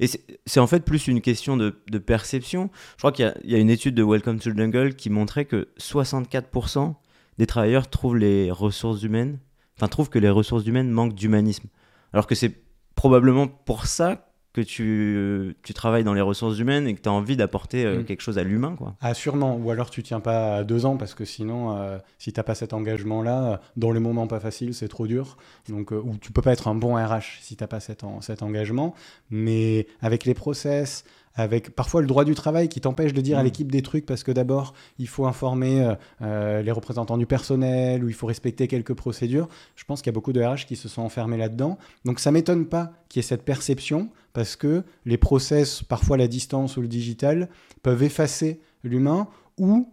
Et 0.00 0.08
c'est 0.46 0.58
en 0.58 0.66
fait 0.66 0.80
plus 0.80 1.06
une 1.06 1.20
question 1.20 1.56
de, 1.56 1.70
perception. 1.98 2.70
Je 2.96 3.02
crois 3.02 3.12
qu'il 3.12 3.32
y, 3.44 3.54
a 3.54 3.58
une 3.58 3.70
étude 3.70 3.94
de 3.94 4.02
Welcome 4.02 4.40
to 4.40 4.50
the 4.50 4.56
Jungle 4.56 4.96
qui 4.96 5.10
montrait 5.10 5.44
que 5.44 5.68
64% 5.78 6.94
des 7.38 7.46
travailleurs 7.46 7.88
trouvent 7.88 8.16
les 8.16 8.50
ressources 8.50 9.04
humaines, 9.04 9.38
enfin 9.76 9.86
trouvent 9.86 10.08
que 10.08 10.18
les 10.18 10.30
ressources 10.30 10.66
humaines 10.66 10.90
manquent 10.90 11.14
d'humanisme. 11.14 11.68
Alors 12.12 12.26
que 12.26 12.34
c'est 12.34 12.52
probablement 12.96 13.46
pour 13.46 13.86
ça 13.86 14.25
que 14.56 14.62
tu, 14.62 15.54
tu, 15.62 15.74
travailles 15.74 16.02
dans 16.02 16.14
les 16.14 16.22
ressources 16.22 16.58
humaines 16.58 16.88
et 16.88 16.94
que 16.94 17.02
tu 17.02 17.10
as 17.10 17.12
envie 17.12 17.36
d'apporter 17.36 17.84
euh, 17.84 17.98
mm. 17.98 18.04
quelque 18.04 18.22
chose 18.22 18.38
à 18.38 18.42
l'humain. 18.42 18.74
quoi. 18.74 18.96
Ah, 19.02 19.12
sûrement. 19.12 19.54
Ou 19.54 19.70
alors 19.70 19.90
tu 19.90 20.02
tiens 20.02 20.20
pas 20.20 20.56
à 20.56 20.64
deux 20.64 20.86
ans 20.86 20.96
parce 20.96 21.12
que 21.12 21.26
sinon, 21.26 21.76
euh, 21.76 21.98
si 22.18 22.32
tu 22.32 22.40
n'as 22.40 22.42
pas 22.42 22.54
cet 22.54 22.72
engagement-là, 22.72 23.60
dans 23.76 23.92
les 23.92 24.00
moments 24.00 24.26
pas 24.26 24.40
faciles, 24.40 24.72
c'est 24.72 24.88
trop 24.88 25.06
dur. 25.06 25.36
Donc, 25.68 25.92
euh, 25.92 26.00
ou 26.02 26.16
tu 26.16 26.32
peux 26.32 26.40
pas 26.40 26.54
être 26.54 26.68
un 26.68 26.74
bon 26.74 26.94
RH 26.94 27.42
si 27.42 27.54
tu 27.54 27.62
n'as 27.62 27.68
pas 27.68 27.80
cet, 27.80 28.02
cet 28.22 28.42
engagement. 28.42 28.94
Mais 29.28 29.88
avec 30.00 30.24
les 30.24 30.32
process, 30.32 31.04
avec 31.36 31.74
parfois 31.74 32.00
le 32.00 32.06
droit 32.06 32.24
du 32.24 32.34
travail 32.34 32.68
qui 32.68 32.80
t'empêche 32.80 33.12
de 33.12 33.20
dire 33.20 33.38
à 33.38 33.42
mm. 33.42 33.44
l'équipe 33.44 33.70
des 33.70 33.82
trucs 33.82 34.06
parce 34.06 34.24
que 34.24 34.32
d'abord 34.32 34.74
il 34.98 35.06
faut 35.06 35.26
informer 35.26 35.82
euh, 35.82 35.94
euh, 36.22 36.62
les 36.62 36.72
représentants 36.72 37.18
du 37.18 37.26
personnel 37.26 38.02
ou 38.02 38.08
il 38.08 38.14
faut 38.14 38.26
respecter 38.26 38.66
quelques 38.66 38.94
procédures. 38.94 39.48
Je 39.76 39.84
pense 39.84 40.00
qu'il 40.00 40.10
y 40.10 40.14
a 40.14 40.16
beaucoup 40.16 40.32
de 40.32 40.42
RH 40.42 40.66
qui 40.66 40.76
se 40.76 40.88
sont 40.88 41.02
enfermés 41.02 41.36
là-dedans. 41.36 41.78
Donc 42.04 42.18
ça 42.18 42.32
m'étonne 42.32 42.66
pas 42.66 42.92
qu'il 43.08 43.20
y 43.20 43.24
ait 43.24 43.28
cette 43.28 43.44
perception 43.44 44.10
parce 44.32 44.56
que 44.56 44.82
les 45.04 45.18
process, 45.18 45.82
parfois 45.82 46.16
la 46.16 46.28
distance 46.28 46.76
ou 46.76 46.80
le 46.80 46.88
digital, 46.88 47.48
peuvent 47.82 48.02
effacer 48.02 48.60
l'humain 48.82 49.28
ou 49.58 49.92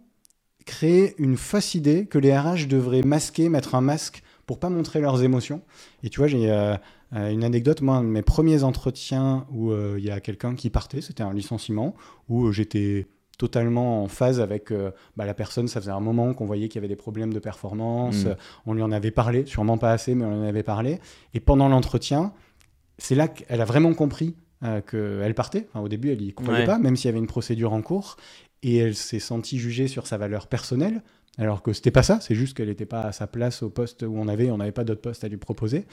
créer 0.65 1.13
une 1.17 1.37
fausse 1.37 1.75
idée 1.75 2.05
que 2.05 2.17
les 2.17 2.37
RH 2.37 2.67
devraient 2.67 3.01
masquer, 3.01 3.49
mettre 3.49 3.75
un 3.75 3.81
masque 3.81 4.23
pour 4.45 4.59
pas 4.59 4.69
montrer 4.69 4.99
leurs 4.99 5.23
émotions. 5.23 5.61
Et 6.03 6.09
tu 6.09 6.19
vois, 6.19 6.27
j'ai 6.27 6.51
euh, 6.51 6.75
euh, 7.15 7.31
une 7.31 7.44
anecdote, 7.44 7.81
moi, 7.81 7.98
un 7.98 8.04
de 8.04 8.10
mes 8.10 8.21
premiers 8.21 8.63
entretiens 8.63 9.45
où 9.51 9.71
euh, 9.71 9.95
il 9.98 10.04
y 10.04 10.12
a 10.12 10.19
quelqu'un 10.19 10.56
qui 10.56 10.69
partait, 10.69 11.01
c'était 11.01 11.24
un 11.24 11.33
licenciement, 11.33 11.95
où 12.30 12.51
j'étais 12.51 13.07
totalement 13.38 14.04
en 14.04 14.07
phase 14.07 14.39
avec 14.39 14.71
bah, 15.18 15.25
la 15.25 15.33
personne. 15.33 15.68
Ça 15.68 15.81
faisait 15.81 15.92
un 15.92 16.00
moment 16.00 16.33
qu'on 16.33 16.45
voyait 16.45 16.69
qu'il 16.69 16.75
y 16.75 16.81
avait 16.81 16.88
des 16.88 16.95
problèmes 16.95 17.33
de 17.33 17.39
performance. 17.39 18.25
Mm. 18.25 18.36
On 18.68 18.74
lui 18.74 18.83
en 18.83 18.92
avait 18.92 19.12
parlé, 19.12 19.45
sûrement 19.45 19.77
pas 19.77 19.92
assez, 19.92 20.13
mais 20.15 20.24
on 20.24 20.44
en 20.44 20.48
avait 20.48 20.63
parlé. 20.63 21.00
Et 21.33 21.39
pendant 21.39 21.68
l'entretien, 21.68 22.31
c'est 23.00 23.15
là 23.15 23.27
qu'elle 23.27 23.60
a 23.60 23.65
vraiment 23.65 23.94
compris 23.94 24.36
qu'elle 24.88 25.33
partait. 25.36 25.68
au 25.75 25.89
début, 25.89 26.12
elle 26.12 26.21
n'y 26.21 26.33
croyait 26.33 26.65
pas, 26.65 26.77
même 26.77 26.95
s'il 26.95 27.07
y 27.07 27.10
avait 27.10 27.19
une 27.19 27.27
procédure 27.27 27.74
en 27.74 27.81
cours. 27.81 28.15
Et 28.62 28.77
elle 28.77 28.95
s'est 28.95 29.19
sentie 29.19 29.57
jugée 29.60 29.88
sur 29.88 30.07
sa 30.07 30.18
valeur 30.18 30.48
personnelle, 30.48 31.01
alors 31.38 31.63
que 31.63 31.74
c'était 31.74 31.91
pas 31.91 32.03
ça, 32.03 32.19
c'est 32.21 32.35
juste 32.35 32.56
qu'elle 32.56 32.68
n'était 32.68 32.85
pas 32.85 33.01
à 33.01 33.12
sa 33.12 33.25
place 33.25 33.63
au 33.63 33.69
poste 33.69 34.03
où 34.03 34.15
on 34.18 34.27
avait, 34.27 34.51
on 34.51 34.57
n'avait 34.57 34.71
pas 34.71 34.83
d'autre 34.83 35.01
poste 35.01 35.24
à 35.24 35.27
lui 35.27 35.38
proposer. 35.38 35.85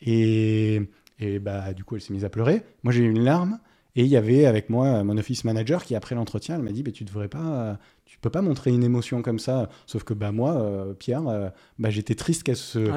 Et, 0.00 0.82
et 1.20 1.38
bah, 1.38 1.72
du 1.72 1.84
coup, 1.84 1.94
elle 1.96 2.02
s'est 2.02 2.12
mise 2.12 2.24
à 2.24 2.30
pleurer. 2.30 2.62
Moi, 2.82 2.92
j'ai 2.92 3.04
eu 3.04 3.10
une 3.10 3.22
larme. 3.22 3.58
Et 3.96 4.02
il 4.02 4.08
y 4.08 4.16
avait 4.16 4.46
avec 4.46 4.70
moi 4.70 5.02
mon 5.02 5.18
office 5.18 5.44
manager 5.44 5.84
qui, 5.84 5.96
après 5.96 6.14
l'entretien, 6.14 6.56
elle 6.56 6.62
m'a 6.62 6.70
dit 6.70 6.82
bah, 6.82 6.92
Tu 6.92 7.04
devrais 7.04 7.26
pas, 7.28 7.78
tu 8.04 8.18
peux 8.18 8.30
pas 8.30 8.42
montrer 8.42 8.70
une 8.70 8.84
émotion 8.84 9.22
comme 9.22 9.38
ça. 9.38 9.68
Sauf 9.86 10.04
que 10.04 10.14
bah, 10.14 10.30
moi, 10.30 10.52
euh, 10.52 10.94
Pierre, 10.94 11.26
euh, 11.26 11.48
bah, 11.78 11.90
j'étais 11.90 12.14
triste 12.14 12.42
qu'elle 12.42 12.56
se. 12.56 12.90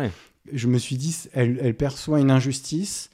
Je 0.52 0.68
me 0.68 0.78
suis 0.78 0.98
dit 0.98 1.16
elle, 1.34 1.60
elle 1.62 1.76
perçoit 1.76 2.20
une 2.20 2.30
injustice. 2.32 3.10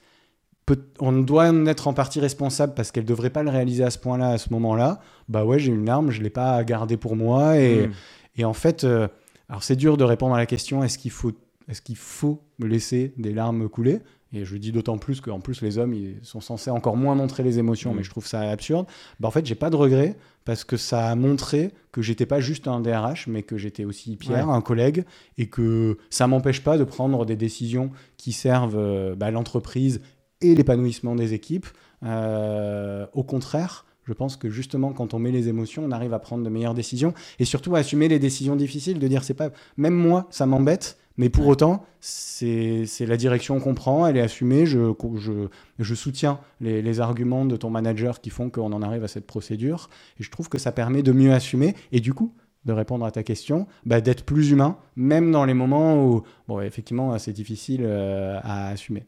on 1.00 1.14
doit 1.14 1.50
en 1.50 1.66
être 1.66 1.88
en 1.88 1.94
partie 1.94 2.20
responsable 2.20 2.74
parce 2.74 2.92
qu'elle 2.92 3.06
devrait 3.06 3.30
pas 3.30 3.44
le 3.44 3.50
réaliser 3.50 3.84
à 3.84 3.90
ce 3.90 4.00
point-là, 4.00 4.30
à 4.30 4.38
ce 4.38 4.52
moment-là. 4.52 5.02
Bah 5.30 5.46
ouais, 5.46 5.60
j'ai 5.60 5.72
une 5.72 5.86
larme, 5.86 6.10
je 6.12 6.22
l'ai 6.22 6.30
pas 6.30 6.64
gardée 6.64 6.98
pour 6.98 7.16
moi. 7.16 7.58
Et. 7.58 7.88
Hmm. 7.88 7.92
Et 8.38 8.46
en 8.46 8.54
fait, 8.54 8.84
euh, 8.84 9.08
alors 9.50 9.64
c'est 9.64 9.76
dur 9.76 9.98
de 9.98 10.04
répondre 10.04 10.36
à 10.36 10.38
la 10.38 10.46
question 10.46 10.84
est-ce 10.84 10.98
qu'il 10.98 11.12
faut, 11.12 11.34
est-ce 11.68 11.82
qu'il 11.82 11.98
faut 11.98 12.42
me 12.60 12.68
laisser 12.68 13.14
des 13.18 13.34
larmes 13.34 13.68
couler? 13.70 14.00
Et 14.34 14.44
je 14.44 14.58
dis 14.58 14.74
d'autant 14.74 14.98
plus 14.98 15.22
qu'en 15.22 15.40
plus 15.40 15.62
les 15.62 15.78
hommes 15.78 15.94
ils 15.94 16.18
sont 16.22 16.42
censés 16.42 16.70
encore 16.70 16.98
moins 16.98 17.16
montrer 17.16 17.44
les 17.44 17.60
émotions, 17.60 17.94
mais 17.94 18.02
mm. 18.02 18.06
je 18.06 18.10
trouve 18.10 18.28
ça 18.28 18.42
absurde. 18.42 18.86
Bah, 19.20 19.28
en 19.28 19.32
fait, 19.32 19.46
j'ai 19.46 19.56
pas 19.56 19.70
de 19.70 19.76
regret 19.76 20.18
parce 20.44 20.64
que 20.64 20.78
ça 20.78 21.08
a 21.08 21.16
montré 21.16 21.74
que 21.92 22.02
j'étais 22.02 22.26
pas 22.26 22.40
juste 22.40 22.68
un 22.68 22.80
DRH, 22.80 23.28
mais 23.28 23.44
que 23.44 23.58
j'étais 23.58 23.86
aussi 23.86 24.16
Pierre, 24.16 24.50
un 24.50 24.62
collègue, 24.62 25.06
et 25.38 25.50
que 25.50 25.98
ça 26.10 26.28
m'empêche 26.28 26.64
pas 26.64 26.78
de 26.78 26.84
prendre 26.84 27.26
des 27.26 27.36
décisions 27.36 27.92
qui 28.18 28.32
servent 28.32 28.78
euh, 28.78 29.16
bah, 29.16 29.32
l'entreprise 29.32 30.02
et 30.42 30.56
l'épanouissement 30.56 31.16
des 31.16 31.34
équipes. 31.34 31.68
Euh, 32.04 33.08
au 33.14 33.24
contraire, 33.24 33.86
je 34.08 34.14
pense 34.14 34.38
que 34.38 34.50
justement, 34.50 34.94
quand 34.94 35.14
on 35.14 35.20
met 35.20 35.32
les 35.32 35.50
émotions, 35.50 35.84
on 35.86 35.92
arrive 35.92 36.14
à 36.14 36.20
prendre 36.20 36.44
de 36.44 36.50
meilleures 36.50 36.74
décisions 36.74 37.14
et 37.40 37.46
surtout 37.46 37.76
à 37.76 37.80
assumer 37.80 38.08
les 38.08 38.20
décisions 38.20 38.56
difficiles, 38.56 39.00
de 39.00 39.08
dire 39.08 39.24
c'est 39.24 39.34
pas. 39.34 39.50
Même 39.76 39.94
moi, 39.94 40.28
ça 40.30 40.46
m'embête, 40.46 40.98
mais 41.18 41.30
pour 41.30 41.48
autant, 41.48 41.84
c'est 42.00 42.86
la 43.02 43.18
direction 43.18 43.60
qu'on 43.60 43.74
prend, 43.74 44.08
elle 44.08 44.18
est 44.18 44.22
assumée. 44.22 44.66
Je, 44.66 44.94
je, 45.18 45.48
je 45.80 45.96
soutiens 45.96 46.40
les, 46.62 46.82
les, 46.82 47.00
arguments 47.00 47.44
de 47.44 47.58
ton 47.58 47.70
manager 47.70 48.22
qui 48.22 48.30
font 48.30 48.50
qu'on 48.50 48.72
en 48.72 48.82
arrive 48.82 49.04
à 49.04 49.08
cette 49.08 49.28
procédure. 49.28 49.90
Et 50.20 50.24
je 50.24 50.32
trouve 50.32 50.48
que 50.48 50.58
ça 50.58 50.72
permet 50.72 51.04
de 51.04 51.12
mieux 51.12 51.34
assumer. 51.34 51.76
Et 51.92 52.00
du 52.00 52.14
coup, 52.14 52.34
de 52.66 52.74
répondre 52.74 53.06
à 53.06 53.12
ta 53.12 53.24
question, 53.24 53.68
bah, 53.86 54.00
d'être 54.00 54.24
plus 54.26 54.52
humain, 54.52 54.78
même 54.96 55.32
dans 55.32 55.46
les 55.46 55.54
moments 55.54 56.06
où, 56.06 56.24
bon, 56.48 56.62
effectivement, 56.62 57.18
c'est 57.18 57.34
difficile 57.34 57.82
euh, 57.84 58.40
à 58.44 58.70
assumer. 58.70 59.06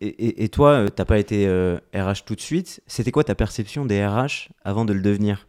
Et, 0.00 0.48
toi, 0.48 0.78
tu 0.78 0.86
euh, 0.86 0.88
t'as 0.88 1.04
pas 1.04 1.18
été 1.18 1.46
RH 1.46 1.48
euh, 1.94 2.14
tout 2.24 2.36
de 2.36 2.40
suite. 2.40 2.80
C'était 2.86 3.10
quoi 3.10 3.24
ta 3.24 3.34
perception 3.34 3.84
des 3.84 4.04
RH 4.06 4.50
avant 4.64 4.84
de 4.84 4.92
le 4.92 5.00
devenir? 5.00 5.48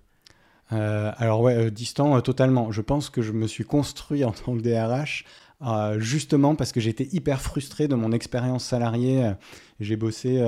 Euh, 0.71 1.11
Alors 1.17 1.41
ouais, 1.41 1.69
distant 1.71 2.19
totalement. 2.21 2.71
Je 2.71 2.81
pense 2.81 3.09
que 3.09 3.21
je 3.21 3.31
me 3.31 3.47
suis 3.47 3.63
construit 3.63 4.23
en 4.25 4.31
tant 4.31 4.57
que 4.57 4.61
DRH 4.61 5.25
justement 5.97 6.55
parce 6.55 6.71
que 6.71 6.79
j'étais 6.79 7.09
hyper 7.11 7.41
frustré 7.41 7.87
de 7.87 7.95
mon 7.95 8.11
expérience 8.11 8.63
salariée. 8.63 9.33
J'ai 9.79 9.97
bossé 9.97 10.41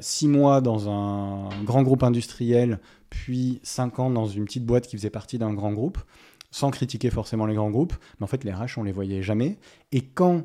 six 0.00 0.26
mois 0.26 0.60
dans 0.60 0.88
un 0.88 1.50
grand 1.64 1.82
groupe 1.82 2.02
industriel, 2.02 2.80
puis 3.10 3.60
cinq 3.62 3.98
ans 3.98 4.10
dans 4.10 4.26
une 4.26 4.46
petite 4.46 4.64
boîte 4.64 4.86
qui 4.86 4.96
faisait 4.96 5.10
partie 5.10 5.38
d'un 5.38 5.52
grand 5.52 5.72
groupe, 5.72 5.98
sans 6.50 6.70
critiquer 6.70 7.10
forcément 7.10 7.46
les 7.46 7.54
grands 7.54 7.70
groupes. 7.70 7.94
Mais 8.18 8.24
en 8.24 8.26
fait, 8.26 8.42
les 8.42 8.52
RH, 8.52 8.78
on 8.78 8.84
les 8.84 8.92
voyait 8.92 9.22
jamais. 9.22 9.58
Et 9.92 10.00
quand, 10.00 10.44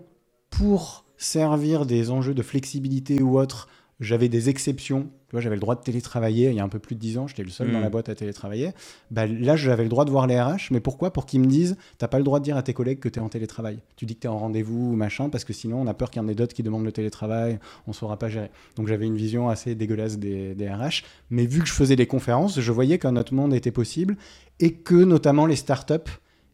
pour 0.50 1.06
servir 1.20 1.86
des 1.86 2.10
enjeux 2.10 2.34
de 2.34 2.42
flexibilité 2.42 3.22
ou 3.22 3.38
autre, 3.38 3.68
j'avais 4.00 4.30
des 4.30 4.48
exceptions. 4.48 5.10
j'avais 5.34 5.56
le 5.56 5.60
droit 5.60 5.76
de 5.76 5.82
télétravailler 5.82 6.50
il 6.50 6.56
y 6.56 6.60
a 6.62 6.64
un 6.64 6.70
peu 6.70 6.80
plus 6.80 6.96
de 6.96 7.02
10 7.02 7.18
ans, 7.18 7.28
j'étais 7.28 7.44
le 7.44 7.50
seul 7.50 7.70
dans 7.70 7.82
la 7.82 7.90
hmm. 7.90 7.92
boîte 7.92 8.08
à 8.08 8.16
télétravailler. 8.16 8.72
Bah, 9.12 9.28
là, 9.28 9.58
j'avais 9.58 9.84
le 9.84 9.90
droit 9.90 10.06
de 10.06 10.10
voir 10.10 10.26
les 10.26 10.40
RH, 10.40 10.72
mais 10.72 10.80
pourquoi? 10.80 11.12
Pour 11.12 11.26
qu'ils 11.26 11.42
me 11.42 11.46
disent 11.48 11.76
t'as 11.98 12.08
pas 12.08 12.18
le 12.18 12.24
droit 12.24 12.40
de 12.40 12.46
dire 12.46 12.56
à 12.56 12.64
tes 12.64 12.74
collègues 12.74 13.00
que 13.00 13.10
tu 13.10 13.20
es 13.20 13.22
en 13.22 13.28
télétravail. 13.28 13.80
Tu 13.98 14.06
dis 14.06 14.16
que 14.16 14.22
tu 14.22 14.28
es 14.28 14.30
en 14.30 14.38
rendez-vous 14.38 14.94
ou 14.94 14.96
machin, 14.96 15.28
parce 15.28 15.44
que 15.44 15.52
sinon, 15.52 15.82
on 15.82 15.88
a 15.88 15.94
peur 15.94 16.10
qu'il 16.10 16.22
y 16.22 16.26
en 16.26 16.30
ait 16.30 16.36
d'autres 16.36 16.54
qui 16.54 16.64
demandent 16.64 16.86
le 16.86 16.94
télétravail, 16.94 17.60
on 17.86 17.92
saura 17.92 18.18
pas 18.18 18.30
gérer. 18.30 18.50
Donc, 18.78 18.88
j'avais 18.88 19.06
une 19.06 19.18
vision 19.18 19.50
assez 19.50 19.76
dégueulasse 19.76 20.18
des, 20.18 20.56
des, 20.56 20.70
RH. 20.70 21.04
Mais 21.30 21.46
vu 21.46 21.60
que 21.60 21.68
je 21.68 21.74
faisais 21.74 21.98
des 21.98 22.08
conférences, 22.08 22.62
je 22.62 22.72
voyais 22.72 22.98
qu'un 23.00 23.18
autre 23.18 23.34
monde 23.34 23.54
était 23.54 23.72
possible 23.72 24.16
et 24.62 24.72
que 24.72 24.96
notamment 24.96 25.46
les 25.46 25.58
startups 25.58 25.96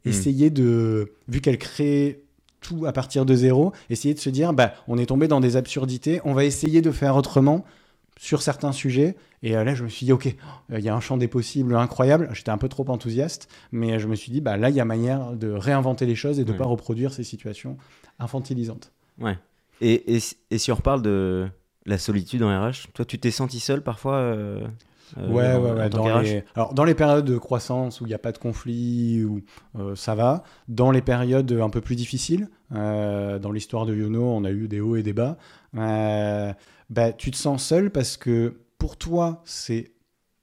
hmm. 0.05 0.09
essayaient 0.09 0.49
de, 0.49 1.13
vu 1.27 1.41
qu'elles 1.41 1.59
créent 1.59 2.24
tout 2.65 2.85
à 2.85 2.91
partir 2.91 3.25
de 3.25 3.35
zéro, 3.35 3.73
essayer 3.89 4.13
de 4.13 4.19
se 4.19 4.29
dire, 4.29 4.53
bah, 4.53 4.73
on 4.87 4.97
est 4.97 5.05
tombé 5.05 5.27
dans 5.27 5.39
des 5.39 5.55
absurdités, 5.55 6.19
on 6.25 6.33
va 6.33 6.45
essayer 6.45 6.81
de 6.81 6.91
faire 6.91 7.15
autrement 7.15 7.63
sur 8.17 8.41
certains 8.41 8.71
sujets. 8.71 9.15
Et 9.43 9.55
euh, 9.55 9.63
là, 9.63 9.75
je 9.75 9.83
me 9.83 9.89
suis 9.89 10.05
dit, 10.05 10.11
OK, 10.11 10.33
il 10.69 10.79
y 10.79 10.89
a 10.89 10.95
un 10.95 10.99
champ 10.99 11.17
des 11.17 11.27
possibles 11.27 11.75
incroyable. 11.75 12.29
J'étais 12.33 12.49
un 12.49 12.57
peu 12.57 12.69
trop 12.69 12.89
enthousiaste, 12.89 13.49
mais 13.71 13.99
je 13.99 14.07
me 14.07 14.15
suis 14.15 14.31
dit, 14.31 14.41
bah, 14.41 14.57
là, 14.57 14.69
il 14.69 14.75
y 14.75 14.79
a 14.79 14.85
manière 14.85 15.33
de 15.33 15.51
réinventer 15.51 16.05
les 16.05 16.15
choses 16.15 16.39
et 16.39 16.45
de 16.45 16.53
ne 16.53 16.57
pas 16.57 16.65
reproduire 16.65 17.13
ces 17.13 17.23
situations 17.23 17.77
infantilisantes. 18.19 18.91
Ouais. 19.19 19.37
Et, 19.81 20.15
et, 20.15 20.19
et, 20.51 20.57
si 20.57 20.71
on 20.71 20.75
reparle 20.75 21.01
de 21.01 21.47
la 21.85 21.97
solitude 21.97 22.41
en 22.43 22.49
RH, 22.49 22.87
toi, 22.93 23.05
tu 23.05 23.19
t'es 23.19 23.31
senti 23.31 23.59
seul 23.59 23.81
parfois 23.81 24.15
euh, 24.15 24.65
euh, 25.17 25.29
ouais, 25.29 25.55
ouais, 25.55 25.71
ouais. 25.71 25.89
Dans 25.89 26.19
les... 26.19 26.43
Alors, 26.55 26.73
dans 26.73 26.83
les 26.83 26.95
périodes 26.95 27.25
de 27.25 27.37
croissance 27.37 28.01
où 28.01 28.05
il 28.05 28.07
n'y 28.07 28.13
a 28.13 28.19
pas 28.19 28.31
de 28.31 28.37
conflit, 28.37 29.23
où, 29.23 29.41
ça 29.95 30.15
va. 30.15 30.43
Dans 30.67 30.91
les 30.91 31.01
périodes 31.01 31.51
un 31.51 31.69
peu 31.69 31.81
plus 31.81 31.95
difficiles, 31.95 32.49
dans 32.71 33.51
l'histoire 33.51 33.85
de 33.85 33.95
Yono, 33.95 34.23
on 34.23 34.43
a 34.43 34.51
eu 34.51 34.67
des 34.67 34.79
hauts 34.79 34.95
et 34.95 35.03
des 35.03 35.13
bas. 35.13 35.37
Bah, 35.73 37.13
tu 37.13 37.31
te 37.31 37.37
sens 37.37 37.63
seul 37.63 37.89
parce 37.89 38.17
que 38.17 38.61
pour 38.77 38.97
toi, 38.97 39.41
c'est 39.45 39.94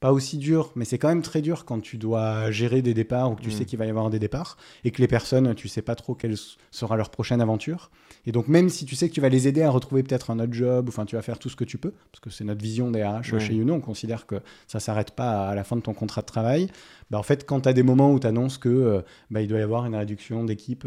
pas 0.02 0.12
aussi 0.12 0.36
dur, 0.36 0.70
mais 0.74 0.84
c'est 0.84 0.98
quand 0.98 1.08
même 1.08 1.22
très 1.22 1.40
dur 1.40 1.64
quand 1.64 1.80
tu 1.80 1.96
dois 1.96 2.50
gérer 2.50 2.82
des 2.82 2.92
départs 2.92 3.30
ou 3.30 3.36
que 3.36 3.42
tu 3.42 3.48
mm. 3.48 3.52
sais 3.52 3.64
qu'il 3.64 3.78
va 3.78 3.86
y 3.86 3.88
avoir 3.88 4.10
des 4.10 4.18
départs 4.18 4.58
et 4.84 4.90
que 4.90 5.00
les 5.00 5.08
personnes, 5.08 5.54
tu 5.54 5.68
sais 5.68 5.80
pas 5.80 5.94
trop 5.94 6.14
quelle 6.14 6.34
sera 6.70 6.96
leur 6.96 7.08
prochaine 7.08 7.40
aventure. 7.40 7.90
Et 8.26 8.32
donc, 8.32 8.48
même 8.48 8.68
si 8.68 8.84
tu 8.84 8.94
sais 8.94 9.08
que 9.08 9.14
tu 9.14 9.20
vas 9.20 9.28
les 9.28 9.48
aider 9.48 9.62
à 9.62 9.70
retrouver 9.70 10.02
peut-être 10.02 10.30
un 10.30 10.38
autre 10.40 10.52
job, 10.52 10.86
enfin, 10.88 11.06
tu 11.06 11.16
vas 11.16 11.22
faire 11.22 11.38
tout 11.38 11.48
ce 11.48 11.56
que 11.56 11.64
tu 11.64 11.78
peux, 11.78 11.92
parce 12.10 12.20
que 12.20 12.30
c'est 12.30 12.44
notre 12.44 12.62
vision 12.62 12.90
des 12.90 13.02
RH 13.02 13.38
chez 13.38 13.54
Uno, 13.54 13.74
on 13.74 13.80
considère 13.80 14.26
que 14.26 14.36
ça 14.66 14.80
s'arrête 14.80 15.12
pas 15.12 15.48
à 15.48 15.54
la 15.54 15.64
fin 15.64 15.76
de 15.76 15.82
ton 15.82 15.94
contrat 15.94 16.20
de 16.20 16.26
travail. 16.26 16.68
Bah, 17.10 17.18
en 17.18 17.22
fait, 17.22 17.46
quand 17.46 17.62
tu 17.62 17.68
as 17.68 17.72
des 17.72 17.82
moments 17.82 18.12
où 18.12 18.20
tu 18.20 18.26
annonces 18.26 18.58
que 18.58 18.68
euh, 18.68 19.00
bah, 19.30 19.40
il 19.40 19.48
doit 19.48 19.58
y 19.58 19.62
avoir 19.62 19.86
une 19.86 19.94
réduction 19.94 20.44
d'équipe 20.44 20.86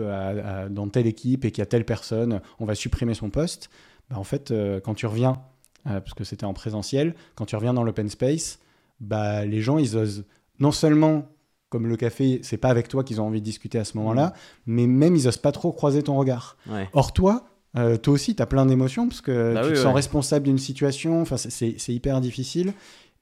dans 0.69 0.87
telle 0.89 1.07
équipe 1.07 1.45
et 1.45 1.51
qu'il 1.51 1.61
y 1.61 1.63
a 1.63 1.67
telle 1.67 1.85
personne, 1.85 2.41
on 2.59 2.65
va 2.65 2.75
supprimer 2.75 3.13
son 3.13 3.29
poste, 3.29 3.69
bah, 4.09 4.17
en 4.17 4.23
fait, 4.23 4.51
euh, 4.51 4.79
quand 4.79 4.93
tu 4.93 5.05
reviens, 5.05 5.41
euh, 5.87 5.99
parce 5.99 6.13
que 6.13 6.23
c'était 6.23 6.45
en 6.45 6.53
présentiel, 6.53 7.15
quand 7.35 7.45
tu 7.45 7.55
reviens 7.55 7.73
dans 7.73 7.83
l'open 7.83 8.09
space, 8.09 8.59
bah, 8.99 9.45
les 9.45 9.61
gens, 9.61 9.77
ils 9.77 9.97
osent 9.97 10.25
non 10.59 10.71
seulement, 10.71 11.27
comme 11.69 11.87
le 11.87 11.97
café, 11.97 12.39
c'est 12.43 12.57
pas 12.57 12.69
avec 12.69 12.87
toi 12.87 13.03
qu'ils 13.03 13.19
ont 13.21 13.27
envie 13.27 13.41
de 13.41 13.45
discuter 13.45 13.77
à 13.77 13.83
ce 13.83 13.97
moment-là, 13.97 14.27
mmh. 14.27 14.31
mais 14.67 14.87
même 14.87 15.15
ils 15.15 15.27
osent 15.27 15.37
pas 15.37 15.51
trop 15.51 15.71
croiser 15.71 16.03
ton 16.03 16.15
regard. 16.15 16.57
Or, 16.93 17.13
toi, 17.13 17.45
euh, 17.77 17.97
toi 17.97 18.13
aussi, 18.13 18.35
tu 18.35 18.41
as 18.41 18.45
plein 18.45 18.65
d'émotions 18.65 19.07
parce 19.07 19.21
que 19.21 19.53
bah 19.53 19.63
tu 19.63 19.73
te 19.73 19.77
sens 19.77 19.93
responsable 19.93 20.45
d'une 20.45 20.57
situation. 20.57 21.21
Enfin, 21.21 21.37
c'est 21.37 21.93
hyper 21.93 22.21
difficile. 22.21 22.73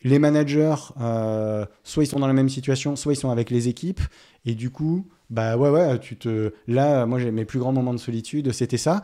Les 0.04 0.20
managers, 0.20 0.76
euh, 1.00 1.66
soit 1.84 2.04
ils 2.04 2.08
sont 2.08 2.20
dans 2.20 2.28
la 2.28 2.34
même 2.34 2.50
situation, 2.50 2.96
soit 2.96 3.14
ils 3.14 3.18
sont 3.18 3.32
avec 3.32 3.50
les 3.50 3.70
équipes. 3.70 4.02
Et 4.46 4.54
du 4.54 4.70
coup, 4.70 5.08
bah 5.30 5.58
ouais, 5.58 5.70
ouais, 5.70 5.98
tu 6.00 6.18
te. 6.18 6.52
Là, 6.68 7.06
moi, 7.06 7.20
j'ai 7.20 7.32
mes 7.32 7.46
plus 7.46 7.60
grands 7.60 7.72
moments 7.72 7.94
de 7.94 8.00
solitude, 8.00 8.52
c'était 8.52 8.78
ça. 8.78 9.04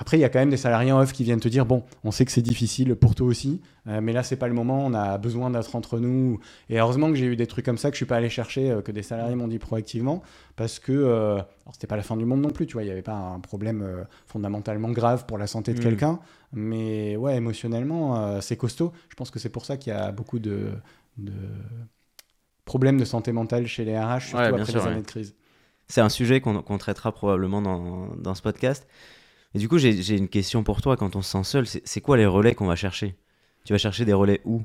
Après, 0.00 0.16
il 0.16 0.20
y 0.20 0.24
a 0.24 0.30
quand 0.30 0.38
même 0.38 0.48
des 0.48 0.56
salariés 0.56 0.92
en 0.92 1.00
off 1.00 1.12
qui 1.12 1.24
viennent 1.24 1.40
te 1.40 1.48
dire 1.48 1.66
bon, 1.66 1.84
on 2.04 2.10
sait 2.10 2.24
que 2.24 2.32
c'est 2.32 2.40
difficile 2.40 2.96
pour 2.96 3.14
toi 3.14 3.26
aussi, 3.26 3.60
euh, 3.86 4.00
mais 4.00 4.14
là 4.14 4.22
c'est 4.22 4.36
pas 4.36 4.48
le 4.48 4.54
moment, 4.54 4.82
on 4.86 4.94
a 4.94 5.18
besoin 5.18 5.50
d'être 5.50 5.76
entre 5.76 5.98
nous. 5.98 6.40
Et 6.70 6.80
heureusement 6.80 7.10
que 7.10 7.16
j'ai 7.16 7.26
eu 7.26 7.36
des 7.36 7.46
trucs 7.46 7.66
comme 7.66 7.76
ça 7.76 7.90
que 7.90 7.96
je 7.96 7.98
suis 7.98 8.06
pas 8.06 8.16
allé 8.16 8.30
chercher, 8.30 8.70
euh, 8.70 8.80
que 8.80 8.92
des 8.92 9.02
salariés 9.02 9.34
m'ont 9.34 9.46
dit 9.46 9.58
proactivement, 9.58 10.22
parce 10.56 10.78
que 10.78 10.90
euh, 10.90 11.38
c'était 11.72 11.86
pas 11.86 11.96
la 11.96 12.02
fin 12.02 12.16
du 12.16 12.24
monde 12.24 12.40
non 12.40 12.48
plus, 12.48 12.66
tu 12.66 12.72
vois, 12.72 12.82
il 12.82 12.88
y 12.88 12.90
avait 12.90 13.02
pas 13.02 13.12
un 13.12 13.40
problème 13.40 14.06
fondamentalement 14.26 14.90
grave 14.90 15.26
pour 15.26 15.36
la 15.36 15.46
santé 15.46 15.74
de 15.74 15.80
mm. 15.80 15.82
quelqu'un, 15.82 16.18
mais 16.54 17.16
ouais, 17.16 17.36
émotionnellement 17.36 18.40
c'est 18.40 18.56
costaud. 18.56 18.92
Je 19.10 19.16
pense 19.16 19.30
que 19.30 19.38
c'est 19.38 19.50
pour 19.50 19.66
ça 19.66 19.76
qu'il 19.76 19.92
y 19.92 19.96
a 19.96 20.12
beaucoup 20.12 20.38
de, 20.38 20.70
problèmes 22.64 22.98
de 22.98 23.04
santé 23.04 23.32
mentale 23.32 23.66
chez 23.66 23.84
les 23.84 23.98
RH, 23.98 24.20
surtout 24.20 24.38
après 24.38 24.72
les 24.72 24.76
années 24.78 25.02
de 25.02 25.06
crise. 25.06 25.34
C'est 25.88 26.00
un 26.00 26.08
sujet 26.08 26.40
qu'on 26.40 26.78
traitera 26.78 27.12
probablement 27.12 27.60
dans, 27.60 28.14
dans 28.16 28.34
ce 28.34 28.40
podcast. 28.40 28.86
Et 29.54 29.58
du 29.58 29.68
coup, 29.68 29.78
j'ai 29.78 30.16
une 30.16 30.28
question 30.28 30.62
pour 30.62 30.80
toi. 30.80 30.96
Quand 30.96 31.16
on 31.16 31.22
se 31.22 31.30
sent 31.30 31.44
seul, 31.44 31.66
c'est 31.66 32.00
quoi 32.00 32.16
les 32.16 32.26
relais 32.26 32.54
qu'on 32.54 32.66
va 32.66 32.76
chercher? 32.76 33.16
Tu 33.64 33.72
vas 33.72 33.78
chercher 33.78 34.04
des 34.04 34.12
relais 34.12 34.40
où? 34.44 34.62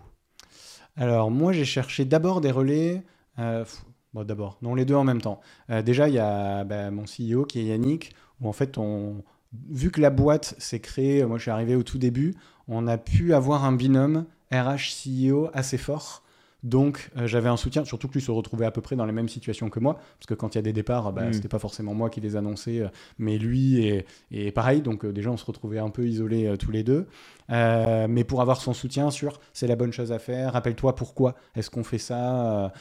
Alors, 0.95 1.31
moi, 1.31 1.51
j'ai 1.53 1.65
cherché 1.65 2.05
d'abord 2.05 2.39
des 2.39 2.51
relais. 2.51 3.03
Euh, 3.39 3.65
bon, 4.13 4.23
d'abord, 4.23 4.57
non, 4.61 4.75
les 4.75 4.85
deux 4.85 4.95
en 4.95 5.03
même 5.03 5.21
temps. 5.21 5.41
Euh, 5.69 5.81
déjà, 5.81 6.07
il 6.07 6.13
y 6.13 6.19
a 6.19 6.63
bah, 6.63 6.91
mon 6.91 7.03
CEO 7.03 7.45
qui 7.45 7.59
est 7.59 7.65
Yannick, 7.65 8.13
où 8.39 8.47
en 8.47 8.53
fait, 8.53 8.77
on, 8.77 9.23
vu 9.69 9.91
que 9.91 10.01
la 10.01 10.09
boîte 10.09 10.55
s'est 10.57 10.79
créée, 10.79 11.25
moi 11.25 11.37
je 11.37 11.43
suis 11.43 11.51
arrivé 11.51 11.75
au 11.75 11.83
tout 11.83 11.97
début, 11.97 12.35
on 12.67 12.87
a 12.87 12.97
pu 12.97 13.33
avoir 13.33 13.65
un 13.65 13.73
binôme 13.73 14.25
RH-CEO 14.51 15.49
assez 15.53 15.77
fort. 15.77 16.23
Donc 16.65 17.11
euh, 17.15 17.27
j'avais 17.27 17.47
un 17.47 17.57
soutien, 17.57 17.85
surtout 17.85 18.07
que 18.07 18.13
lui 18.13 18.21
se 18.21 18.31
retrouvait 18.31 18.65
à 18.65 18.71
peu 18.71 18.81
près 18.81 18.95
dans 18.95 19.05
les 19.05 19.11
mêmes 19.11 19.29
situations 19.29 19.69
que 19.69 19.79
moi, 19.79 19.99
parce 20.17 20.25
que 20.27 20.33
quand 20.33 20.55
il 20.55 20.57
y 20.57 20.59
a 20.59 20.63
des 20.63 20.73
départs, 20.73 21.13
bah, 21.13 21.25
mm. 21.25 21.33
c'était 21.33 21.47
pas 21.47 21.59
forcément 21.59 21.93
moi 21.93 22.09
qui 22.09 22.21
les 22.21 22.35
annonçais, 22.35 22.81
euh, 22.81 22.87
mais 23.19 23.37
lui 23.37 24.03
et, 24.31 24.51
pareil, 24.51 24.81
donc 24.81 25.05
euh, 25.05 25.13
déjà 25.13 25.29
on 25.29 25.37
se 25.37 25.45
retrouvait 25.45 25.77
un 25.77 25.91
peu 25.91 26.07
isolés 26.07 26.55
tous 26.57 26.71
les 26.71 26.83
deux. 26.83 27.05
mais 27.49 28.23
pour 28.23 28.41
avoir 28.41 28.59
son 28.59 28.73
soutien 28.73 29.11
sur 29.11 29.39
c'est 29.53 29.67
la 29.67 29.75
bonne 29.75 29.93
chose 29.93 30.11
à 30.11 30.17
faire, 30.17 30.53
rappelle-toi 30.53 30.95
pourquoi 30.95 31.35
est-ce 31.55 31.69
qu'on 31.69 31.83
fait 31.83 31.99
ça. 31.99 32.73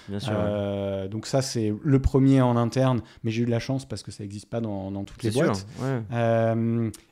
donc 1.10 1.26
ça 1.26 1.42
c'est 1.42 1.74
le 1.82 1.98
premier 2.00 2.40
en 2.40 2.56
interne, 2.56 3.02
mais 3.22 3.30
j'ai 3.30 3.42
eu 3.42 3.46
de 3.46 3.50
la 3.50 3.60
chance 3.60 3.84
parce 3.84 4.02
que 4.02 4.10
ça 4.10 4.24
n'existe 4.24 4.48
pas 4.48 4.62
dans, 4.62 5.04
toutes 5.04 5.22
les 5.22 5.30
boîtes. 5.30 5.66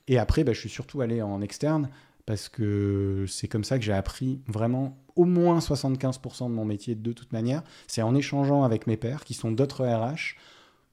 et 0.08 0.18
après, 0.18 0.42
bah, 0.42 0.54
je 0.54 0.60
suis 0.60 0.70
surtout 0.70 1.02
allé 1.02 1.20
en 1.20 1.42
externe 1.42 1.90
parce 2.26 2.48
que 2.48 3.24
c'est 3.28 3.48
comme 3.48 3.64
ça 3.64 3.78
que 3.78 3.84
j'ai 3.84 3.92
appris 3.92 4.40
vraiment 4.46 4.96
au 5.16 5.24
moins 5.24 5.58
75% 5.58 6.48
de 6.48 6.54
mon 6.54 6.64
métier 6.64 6.94
de 6.94 7.12
toute 7.12 7.32
manière. 7.32 7.62
C'est 7.86 8.02
en 8.02 8.14
échangeant 8.14 8.64
avec 8.64 8.86
mes 8.86 8.96
pairs 8.96 9.24
qui 9.24 9.34
sont 9.34 9.52
d'autres 9.52 9.84
RH, 9.84 10.36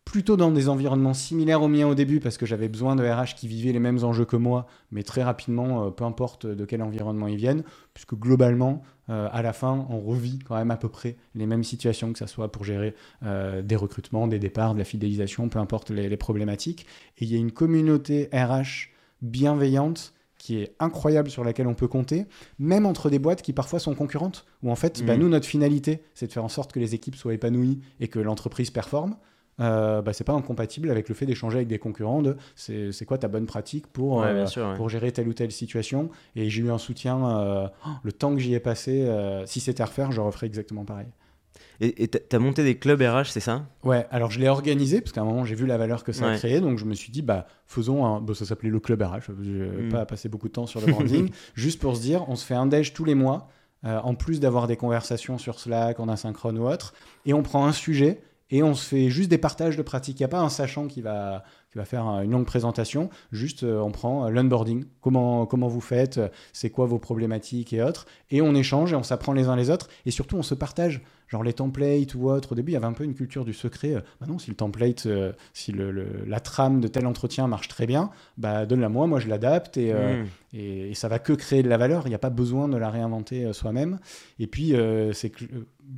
plutôt 0.10 0.38
dans 0.38 0.52
des 0.52 0.70
environnements 0.70 1.14
similaires 1.14 1.62
aux 1.62 1.68
miens 1.68 1.88
au 1.88 1.94
début, 1.94 2.20
parce 2.20 2.38
que 2.38 2.48
j'avais 2.48 2.68
besoin 2.68 2.96
de 2.96 3.08
RH 3.08 3.36
qui 3.36 3.48
vivaient 3.48 3.72
les 3.72 3.80
mêmes 3.80 4.04
enjeux 4.04 4.26
que 4.26 4.36
moi, 4.36 4.66
mais 4.92 5.04
très 5.04 5.22
rapidement, 5.22 5.86
euh, 5.86 5.90
peu 5.92 6.04
importe 6.04 6.48
de 6.48 6.66
quel 6.66 6.82
environnement 6.82 7.28
ils 7.28 7.38
viennent, 7.38 7.64
puisque 7.94 8.16
globalement, 8.16 8.82
euh, 9.10 9.30
à 9.32 9.44
la 9.44 9.54
fin, 9.54 9.86
on 9.90 10.00
revit 10.00 10.40
quand 10.40 10.56
même 10.56 10.72
à 10.72 10.78
peu 10.78 10.90
près 10.90 11.16
les 11.36 11.46
mêmes 11.46 11.64
situations, 11.64 12.12
que 12.12 12.18
ce 12.18 12.26
soit 12.26 12.52
pour 12.52 12.64
gérer 12.64 12.96
euh, 13.24 13.62
des 13.62 13.76
recrutements, 13.76 14.28
des 14.28 14.40
départs, 14.40 14.74
de 14.74 14.80
la 14.80 14.86
fidélisation, 14.86 15.48
peu 15.48 15.60
importe 15.60 15.92
les 15.92 16.18
problématiques. 16.18 16.88
Et 17.20 17.26
il 17.26 17.32
y 17.32 17.36
a 17.36 17.40
une 17.40 17.52
communauté 17.52 18.30
RH 18.34 18.90
bienveillante 19.22 20.14
qui 20.40 20.58
est 20.58 20.74
incroyable 20.80 21.30
sur 21.30 21.44
laquelle 21.44 21.68
on 21.68 21.76
peut 21.76 21.88
compter, 21.88 22.26
même 22.58 22.88
entre 22.88 23.12
des 23.12 23.20
boîtes 23.20 23.44
qui 23.44 23.54
parfois 23.54 23.78
sont 23.78 23.94
concurrentes, 23.94 24.46
où 24.64 24.72
en 24.72 24.76
fait, 24.76 25.06
bah, 25.06 25.14
mhm. 25.14 25.22
nous, 25.22 25.30
notre 25.30 25.46
finalité, 25.46 26.02
c'est 26.16 26.26
de 26.26 26.32
faire 26.32 26.46
en 26.46 26.50
sorte 26.50 26.72
que 26.72 26.80
les 26.80 26.96
équipes 26.96 27.16
soient 27.16 27.34
épanouies 27.34 27.82
et 28.00 28.08
que 28.08 28.18
l'entreprise 28.18 28.72
performe. 28.72 29.16
Euh, 29.60 30.02
bah, 30.02 30.14
c'est 30.14 30.24
pas 30.24 30.34
incompatible 30.34 30.90
avec 30.90 31.10
le 31.10 31.16
fait 31.16 31.26
d'échanger 31.26 31.58
avec 31.58 31.68
des 31.68 31.80
concurrents 31.80 32.22
de 32.22 32.38
c'est 32.56 33.06
quoi 33.06 33.18
ta 33.18 33.28
bonne 33.28 33.46
pratique 33.46 33.88
pour, 33.88 34.24
euh, 34.24 34.46
pour 34.78 34.88
gérer 34.88 35.12
telle 35.12 35.28
ou 35.28 35.34
telle 35.34 35.52
situation? 35.52 36.10
Et 36.38 36.50
j'ai 36.50 36.62
eu 36.62 36.72
un 36.72 36.78
soutien, 36.78 37.30
euh, 37.30 37.68
le 38.04 38.12
temps 38.14 38.34
que 38.34 38.40
j'y 38.40 38.54
ai 38.54 38.62
passé, 38.62 39.02
euh, 39.02 39.46
si 39.46 39.60
c'était 39.60 39.82
à 39.82 39.86
refaire, 39.86 40.14
je 40.14 40.22
referais 40.22 40.48
exactement 40.48 40.86
pareil. 40.86 41.08
Et 41.82 42.08
tu 42.08 42.36
as 42.36 42.40
monté 42.40 42.64
des 42.64 42.78
clubs 42.78 43.02
RH, 43.02 43.28
c'est 43.28 43.40
ça? 43.40 43.66
Ouais, 43.84 44.06
alors 44.12 44.32
je 44.32 44.40
l'ai 44.40 44.50
organisé 44.50 45.02
parce 45.02 45.12
qu'à 45.12 45.22
un 45.22 45.26
moment 45.26 45.46
j'ai 45.46 45.56
vu 45.56 45.66
la 45.66 45.78
valeur 45.78 46.04
que 46.04 46.12
ça 46.12 46.30
a 46.30 46.38
créé, 46.38 46.60
donc 46.60 46.78
je 46.78 46.86
me 46.86 46.94
suis 46.94 47.12
dit, 47.12 47.22
bah 47.22 47.48
faisons 47.66 48.06
un. 48.06 48.22
Bah, 48.22 48.34
ça 48.34 48.46
s'appelait 48.46 48.70
le 48.70 48.80
club 48.80 49.02
RH, 49.02 49.32
je 49.42 49.52
n'ai 49.52 49.88
hmm. 49.88 49.90
pas 49.90 50.06
passé 50.06 50.30
beaucoup 50.30 50.48
de 50.48 50.54
temps 50.54 50.68
sur 50.68 50.82
le 50.82 50.92
branding, 50.92 51.30
juste 51.56 51.80
pour 51.80 51.96
se 51.96 52.02
dire, 52.02 52.28
on 52.28 52.36
se 52.36 52.46
fait 52.46 52.56
un 52.56 52.66
déj 52.66 52.94
tous 52.94 53.06
les 53.06 53.16
mois, 53.16 53.50
euh, 53.86 54.00
en 54.04 54.16
plus 54.16 54.40
d'avoir 54.40 54.68
des 54.68 54.76
conversations 54.76 55.38
sur 55.38 55.60
Slack, 55.60 56.00
en 56.00 56.10
asynchrone 56.10 56.58
ou 56.60 56.68
autre, 56.68 56.94
et 57.26 57.34
on 57.34 57.44
prend 57.44 57.66
un 57.66 57.72
sujet 57.72 58.22
et 58.52 58.64
on 58.64 58.74
se 58.74 58.88
fait 58.88 59.10
juste 59.10 59.30
des 59.30 59.38
partages 59.38 59.78
de 59.78 59.82
pratiques. 59.82 60.20
Il 60.20 60.24
n'y 60.24 60.26
a 60.26 60.30
pas 60.30 60.40
un 60.40 60.50
sachant 60.50 60.88
qui 60.88 61.02
va, 61.02 61.44
qui 61.72 61.78
va 61.78 61.86
faire 61.86 62.06
une 62.22 62.32
longue 62.32 62.46
présentation. 62.46 63.10
Juste, 63.32 63.64
euh, 63.64 63.80
on 63.80 63.92
prend 63.92 64.26
euh, 64.26 64.30
l'onboarding. 64.30 64.86
Comment, 65.02 65.46
comment 65.46 65.68
vous 65.68 65.82
faites? 65.82 66.20
C'est 66.52 66.70
quoi 66.70 66.86
vos 66.88 67.00
problématiques 67.00 67.74
et 67.74 67.84
autres? 67.84 68.08
Et 68.32 68.42
on 68.42 68.56
échange 68.56 68.94
et 68.94 68.96
on 68.96 69.04
s'apprend 69.04 69.34
les 69.34 69.48
uns 69.48 69.56
les 69.56 69.70
autres. 69.70 69.88
Et 70.06 70.12
surtout, 70.12 70.38
on 70.38 70.44
se 70.44 70.56
partage 70.56 71.02
genre 71.30 71.44
les 71.44 71.54
templates 71.54 72.16
ou 72.16 72.30
autre. 72.30 72.52
Au 72.52 72.56
début, 72.56 72.72
il 72.72 72.74
y 72.74 72.78
avait 72.78 72.86
un 72.86 72.94
peu 72.94 73.04
une 73.04 73.14
culture 73.14 73.46
du 73.46 73.54
secret. 73.54 73.96
Euh, 73.96 74.02
bah 74.20 74.28
non, 74.28 74.40
si 74.40 74.50
le 74.50 74.56
template, 74.56 75.06
euh, 75.06 75.32
si 75.54 75.72
le, 75.72 75.92
la 76.26 76.40
trame 76.40 76.82
de 76.82 76.88
tel 76.88 77.06
entretien 77.06 77.48
marche 77.48 77.68
très 77.68 77.88
bien, 77.88 78.10
bah 78.38 78.66
donne-la 78.66 78.90
moi, 78.90 79.08
moi 79.08 79.20
je 79.20 79.28
l'adapte 79.28 79.78
et, 79.78 79.94
euh, 79.94 80.24
mm. 80.24 80.28
et, 80.58 80.94
ça 80.96 81.08
va 81.08 81.20
que 81.20 81.34
créer 81.34 81.64
de 81.64 81.70
la 81.70 81.78
valeur. 81.78 82.04
Il 82.06 82.10
n'y 82.10 82.16
a 82.16 82.20
pas 82.20 82.32
besoin 82.32 82.68
de 82.68 82.78
la 82.78 82.90
réinventer 82.90 83.54
soi-même. 83.54 84.00
Et 84.40 84.48
puis, 84.48 84.74
c'est 85.14 85.32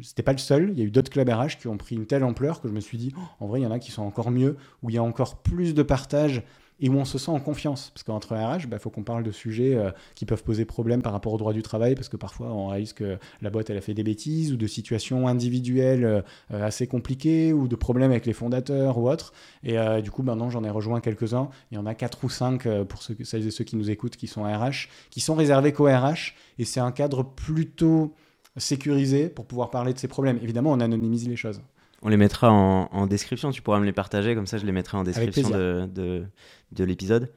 c'était 0.02 0.24
pas 0.24 0.32
le 0.32 0.38
seul. 0.38 0.70
Il 0.72 0.80
y 0.80 0.82
a 0.82 0.86
eu 0.86 0.92
d'autres 0.92 1.12
clubs 1.12 1.28
RH 1.28 1.58
qui 1.60 1.68
ont 1.68 1.78
pris 1.78 1.96
une 1.96 2.06
telle 2.06 2.24
ampleur 2.24 2.62
que 2.62 2.68
je 2.68 2.74
me 2.74 2.80
suis 2.80 2.98
dit, 2.98 3.14
en 3.40 3.48
vrai, 3.48 3.60
il 3.60 3.64
y 3.64 3.66
en 3.66 3.72
a 3.72 3.80
qui 3.80 3.92
sont 3.92 4.04
encore 4.04 4.32
mieux, 4.32 4.58
où 4.84 4.90
il 4.90 4.96
y 4.96 4.98
a 4.98 5.04
encore 5.04 5.38
plus 5.38 5.74
de 5.74 5.84
partage 5.84 6.44
et 6.82 6.90
où 6.90 6.96
on 6.96 7.06
se 7.06 7.18
sent 7.18 7.32
en 7.32 7.40
confiance. 7.40 7.92
Parce 7.94 8.04
qu'entre 8.04 8.36
RH, 8.36 8.64
il 8.64 8.68
bah, 8.68 8.80
faut 8.80 8.90
qu'on 8.90 9.04
parle 9.04 9.24
de 9.24 9.32
sujets 9.32 9.76
euh, 9.76 9.92
qui 10.16 10.26
peuvent 10.26 10.44
poser 10.44 10.66
problème 10.66 11.02
par 11.02 11.14
rapport 11.14 11.34
au 11.34 11.38
droit 11.38 11.54
du 11.54 11.62
travail, 11.62 11.96
parce 11.96 12.10
que 12.10 12.18
parfois 12.18 12.48
on 12.48 12.68
réalise 12.68 12.94
que 12.94 13.18
la 13.42 13.50
boîte 13.50 13.70
elle 13.70 13.78
a 13.78 13.82
fait 13.82 13.94
des 13.94 14.04
bêtises, 14.04 14.52
ou 14.52 14.58
de 14.58 14.68
situations 14.68 15.28
individuelles 15.28 16.04
euh, 16.04 16.22
assez 16.52 16.88
compliquées, 16.88 17.54
ou 17.54 17.68
de 17.68 17.76
problèmes 17.76 18.12
avec 18.12 18.26
les 18.26 18.34
fondateurs 18.34 18.98
ou 18.98 19.10
autres. 19.10 19.34
Et 19.64 19.78
euh, 19.78 20.02
du 20.02 20.12
coup, 20.12 20.24
maintenant 20.24 20.50
j'en 20.50 20.64
ai 20.64 20.70
rejoint 20.70 21.00
quelques-uns. 21.00 21.50
Il 21.72 21.76
y 21.76 21.78
en 21.78 21.86
a 21.86 21.94
quatre 21.94 22.24
ou 22.24 22.30
cinq 22.30 22.68
pour 22.86 23.04
ceux, 23.04 23.16
celles 23.24 23.46
et 23.46 23.52
ceux 23.52 23.64
qui 23.64 23.76
nous 23.76 23.90
écoutent 23.90 24.18
qui 24.18 24.28
sont 24.28 24.44
RH, 24.44 24.90
qui 25.12 25.22
sont 25.22 25.36
réservés 25.36 25.72
qu'aux 25.72 25.86
RH. 25.86 26.34
Et 26.58 26.66
c'est 26.66 26.80
un 26.80 26.92
cadre 26.92 27.24
plutôt 27.24 28.14
sécurisé 28.58 29.30
pour 29.30 29.46
pouvoir 29.46 29.70
parler 29.70 29.94
de 29.94 30.00
ces 30.00 30.08
problèmes. 30.08 30.40
Évidemment, 30.42 30.72
on 30.72 30.80
anonymise 30.80 31.28
les 31.28 31.36
choses. 31.36 31.62
On 32.02 32.10
les 32.10 32.18
mettra 32.18 32.52
en, 32.52 33.08
description, 33.08 33.52
tu 33.52 33.62
pourras 33.62 33.80
me 33.80 33.86
les 33.86 33.92
partager, 33.92 34.34
comme 34.36 34.48
ça 34.48 34.58
je 34.58 34.66
les 34.66 34.72
mettrai 34.72 34.98
en 34.98 35.04
description 35.04 35.50
de, 35.50 36.26
de, 36.72 36.84
l'épisode. 36.84 37.32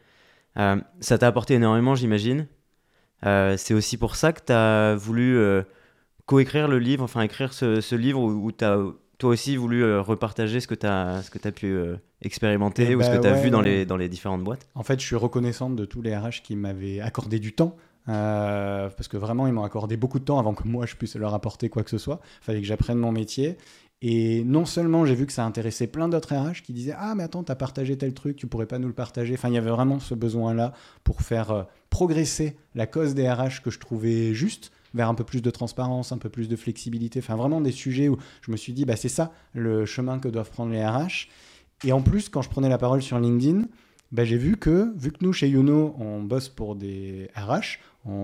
Euh, 0.56 0.76
ça 1.00 1.18
t'a 1.18 1.26
apporté 1.26 1.54
énormément, 1.54 1.94
j'imagine. 1.94 2.46
c'est 3.22 3.74
aussi 3.74 3.96
pour 3.98 4.16
ça 4.16 4.32
que 4.32 4.40
tu 4.44 4.52
as 4.52 4.94
voulu 4.94 5.38
coécrire 6.26 6.68
le 6.68 6.78
livre, 6.78 7.04
enfin 7.04 7.20
écrire 7.22 7.52
ce, 7.52 7.94
livre 7.94 8.20
où, 8.20 8.52
tu 8.52 8.64
as 8.64 8.78
toi 9.18 9.30
aussi 9.30 9.56
voulu 9.56 9.98
repartager 9.98 10.60
ce 10.60 10.66
que 10.66 10.74
tu 10.74 10.86
as, 10.86 11.22
ce 11.22 11.30
que 11.30 11.46
as 11.46 11.52
pu 11.52 11.78
expérimenter 12.22 12.86
eh 12.88 12.94
ou 12.94 13.02
ce 13.02 13.10
que 13.10 13.16
bah 13.16 13.20
tu 13.20 13.28
as 13.28 13.34
vu 13.34 13.50
dans, 13.50 13.60
les, 13.60 13.84
dans 13.84 13.98
les 13.98 14.08
différentes 14.08 14.42
boîtes 14.42 14.66
En 14.74 14.82
fait, 14.82 14.98
je 14.98 15.04
suis 15.04 15.16
reconnaissante 15.16 15.76
de 15.76 15.84
tous 15.84 16.00
les 16.00 16.16
RH 16.16 16.42
qui 16.42 16.56
m'avaient 16.56 17.00
accordé 17.00 17.38
du 17.38 17.52
temps 17.52 17.76
euh, 18.08 18.90
parce 18.90 19.08
que 19.08 19.16
vraiment, 19.16 19.46
ils 19.46 19.52
m'ont 19.52 19.64
accordé 19.64 19.96
beaucoup 19.96 20.18
de 20.18 20.24
temps 20.24 20.38
avant 20.38 20.54
que 20.54 20.66
moi 20.66 20.86
je 20.86 20.94
puisse 20.94 21.16
leur 21.16 21.34
apporter 21.34 21.68
quoi 21.68 21.82
que 21.82 21.90
ce 21.90 21.98
soit. 21.98 22.20
Il 22.42 22.44
fallait 22.44 22.60
que 22.60 22.66
j'apprenne 22.66 22.98
mon 22.98 23.12
métier. 23.12 23.56
Et 24.06 24.44
non 24.44 24.66
seulement 24.66 25.06
j'ai 25.06 25.14
vu 25.14 25.24
que 25.24 25.32
ça 25.32 25.46
intéressait 25.46 25.86
plein 25.86 26.10
d'autres 26.10 26.34
RH 26.36 26.60
qui 26.62 26.74
disaient 26.74 26.94
Ah, 26.94 27.14
mais 27.14 27.22
attends, 27.22 27.42
t'as 27.42 27.54
partagé 27.54 27.96
tel 27.96 28.12
truc, 28.12 28.36
tu 28.36 28.46
pourrais 28.46 28.66
pas 28.66 28.78
nous 28.78 28.86
le 28.88 28.92
partager. 28.92 29.32
Enfin, 29.32 29.48
il 29.48 29.54
y 29.54 29.58
avait 29.58 29.70
vraiment 29.70 29.98
ce 29.98 30.14
besoin-là 30.14 30.74
pour 31.04 31.22
faire 31.22 31.50
euh, 31.52 31.62
progresser 31.88 32.58
la 32.74 32.86
cause 32.86 33.14
des 33.14 33.26
RH 33.26 33.62
que 33.64 33.70
je 33.70 33.78
trouvais 33.78 34.34
juste 34.34 34.72
vers 34.92 35.08
un 35.08 35.14
peu 35.14 35.24
plus 35.24 35.40
de 35.40 35.48
transparence, 35.48 36.12
un 36.12 36.18
peu 36.18 36.28
plus 36.28 36.50
de 36.50 36.56
flexibilité. 36.56 37.20
Enfin, 37.20 37.36
vraiment 37.36 37.62
des 37.62 37.72
sujets 37.72 38.10
où 38.10 38.18
je 38.42 38.50
me 38.52 38.58
suis 38.58 38.74
dit 38.74 38.84
bah, 38.84 38.96
C'est 38.96 39.08
ça 39.08 39.32
le 39.54 39.86
chemin 39.86 40.18
que 40.18 40.28
doivent 40.28 40.50
prendre 40.50 40.70
les 40.70 40.84
RH. 40.84 41.28
Et 41.82 41.92
en 41.92 42.02
plus, 42.02 42.28
quand 42.28 42.42
je 42.42 42.50
prenais 42.50 42.68
la 42.68 42.76
parole 42.76 43.00
sur 43.00 43.18
LinkedIn, 43.18 43.62
bah, 44.12 44.26
j'ai 44.26 44.36
vu 44.36 44.58
que, 44.58 44.92
vu 44.98 45.12
que 45.12 45.24
nous, 45.24 45.32
chez 45.32 45.48
Youno, 45.48 45.96
on 45.98 46.22
bosse 46.22 46.50
pour 46.50 46.76
des 46.76 47.30
RH, 47.34 47.78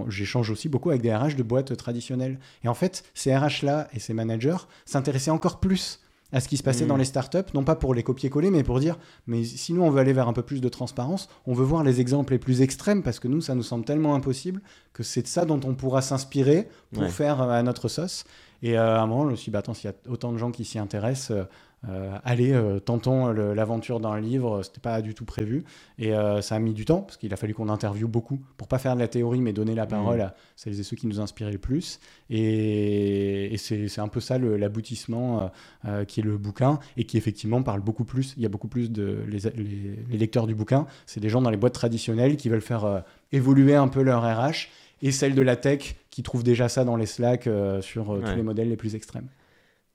j'échange 0.08 0.50
aussi 0.50 0.68
beaucoup 0.68 0.90
avec 0.90 1.02
des 1.02 1.14
RH 1.14 1.36
de 1.36 1.42
boîtes 1.42 1.76
traditionnelles. 1.76 2.38
Et 2.64 2.68
en 2.68 2.74
fait, 2.74 3.04
ces 3.14 3.34
RH-là 3.34 3.88
et 3.94 3.98
ces 3.98 4.14
managers 4.14 4.66
s'intéressaient 4.84 5.30
encore 5.30 5.60
plus 5.60 6.00
à 6.32 6.40
ce 6.40 6.48
qui 6.48 6.56
se 6.56 6.62
passait 6.62 6.86
dans 6.86 6.94
mmh. 6.94 6.98
les 6.98 7.04
startups, 7.04 7.52
non 7.54 7.64
pas 7.64 7.74
pour 7.74 7.94
les 7.94 8.02
copier-coller, 8.02 8.50
mais 8.50 8.62
pour 8.62 8.78
dire, 8.78 8.98
mais 9.26 9.42
si 9.44 9.72
nous 9.72 9.82
on 9.82 9.90
veut 9.90 10.00
aller 10.00 10.12
vers 10.12 10.28
un 10.28 10.32
peu 10.32 10.42
plus 10.42 10.60
de 10.60 10.68
transparence, 10.68 11.28
on 11.46 11.54
veut 11.54 11.64
voir 11.64 11.82
les 11.82 12.00
exemples 12.00 12.32
les 12.32 12.38
plus 12.38 12.62
extrêmes, 12.62 13.02
parce 13.02 13.18
que 13.18 13.28
nous, 13.28 13.40
ça 13.40 13.54
nous 13.54 13.62
semble 13.62 13.84
tellement 13.84 14.14
impossible 14.14 14.62
que 14.92 15.02
c'est 15.02 15.22
de 15.22 15.26
ça 15.26 15.44
dont 15.44 15.60
on 15.64 15.74
pourra 15.74 16.02
s'inspirer 16.02 16.68
pour 16.92 17.08
faire 17.08 17.42
euh, 17.42 17.50
à 17.50 17.62
notre 17.62 17.88
sauce. 17.88 18.24
Et 18.62 18.78
euh, 18.78 18.98
à 18.98 19.00
un 19.00 19.06
moment, 19.06 19.24
je 19.24 19.30
me 19.30 19.36
suis 19.36 19.46
dit, 19.46 19.50
bah, 19.50 19.60
attends, 19.60 19.74
s'il 19.74 19.90
y 19.90 19.92
a 19.92 20.10
autant 20.10 20.32
de 20.32 20.38
gens 20.38 20.50
qui 20.50 20.64
s'y 20.64 20.78
intéressent, 20.78 21.30
euh, 21.30 21.44
euh, 21.88 22.18
allez, 22.24 22.52
euh, 22.52 22.78
tentons 22.78 23.28
l'aventure 23.32 24.00
d'un 24.00 24.20
livre, 24.20 24.62
c'était 24.62 24.80
pas 24.80 25.00
du 25.00 25.14
tout 25.14 25.24
prévu. 25.24 25.64
Et 25.98 26.14
euh, 26.14 26.42
ça 26.42 26.56
a 26.56 26.58
mis 26.58 26.74
du 26.74 26.84
temps, 26.84 27.00
parce 27.00 27.16
qu'il 27.16 27.32
a 27.32 27.36
fallu 27.36 27.54
qu'on 27.54 27.68
interviewe 27.68 28.06
beaucoup 28.06 28.40
pour 28.56 28.68
pas 28.68 28.78
faire 28.78 28.94
de 28.94 29.00
la 29.00 29.08
théorie, 29.08 29.40
mais 29.40 29.52
donner 29.52 29.74
la 29.74 29.86
parole 29.86 30.18
mmh. 30.18 30.22
à 30.22 30.34
celles 30.56 30.78
et 30.78 30.82
ceux 30.82 30.96
qui 30.96 31.06
nous 31.06 31.20
inspiraient 31.20 31.52
le 31.52 31.58
plus. 31.58 32.00
Et, 32.28 33.56
c'est 33.58 34.00
un 34.00 34.08
peu 34.08 34.20
ça 34.20 34.38
l'aboutissement 34.38 35.50
qui 36.08 36.20
est 36.20 36.22
le 36.22 36.36
bouquin, 36.38 36.78
et 36.96 37.04
qui 37.04 37.16
effectivement 37.16 37.62
parle 37.62 37.80
beaucoup 37.80 38.04
plus. 38.04 38.34
Il 38.36 38.42
y 38.42 38.46
a 38.46 38.48
beaucoup 38.48 38.68
plus 38.68 38.90
de. 38.90 39.24
Les, 39.26 40.18
lecteurs 40.18 40.46
du 40.46 40.54
bouquin, 40.54 40.86
c'est 41.06 41.20
des 41.20 41.28
gens 41.28 41.40
dans 41.40 41.50
les 41.50 41.56
boîtes 41.56 41.74
traditionnelles 41.74 42.36
qui 42.36 42.48
veulent 42.48 42.60
faire 42.60 43.04
évoluer 43.32 43.74
un 43.74 43.88
peu 43.88 44.02
leur 44.02 44.22
RH, 44.22 44.68
et 45.02 45.12
celles 45.12 45.34
de 45.34 45.42
la 45.42 45.56
tech 45.56 45.96
qui 46.10 46.22
trouvent 46.22 46.42
déjà 46.42 46.68
ça 46.68 46.84
dans 46.84 46.96
les 46.96 47.06
Slack 47.06 47.48
sur 47.80 48.20
tous 48.24 48.36
les 48.36 48.42
modèles 48.42 48.68
les 48.68 48.76
plus 48.76 48.94
extrêmes. 48.94 49.28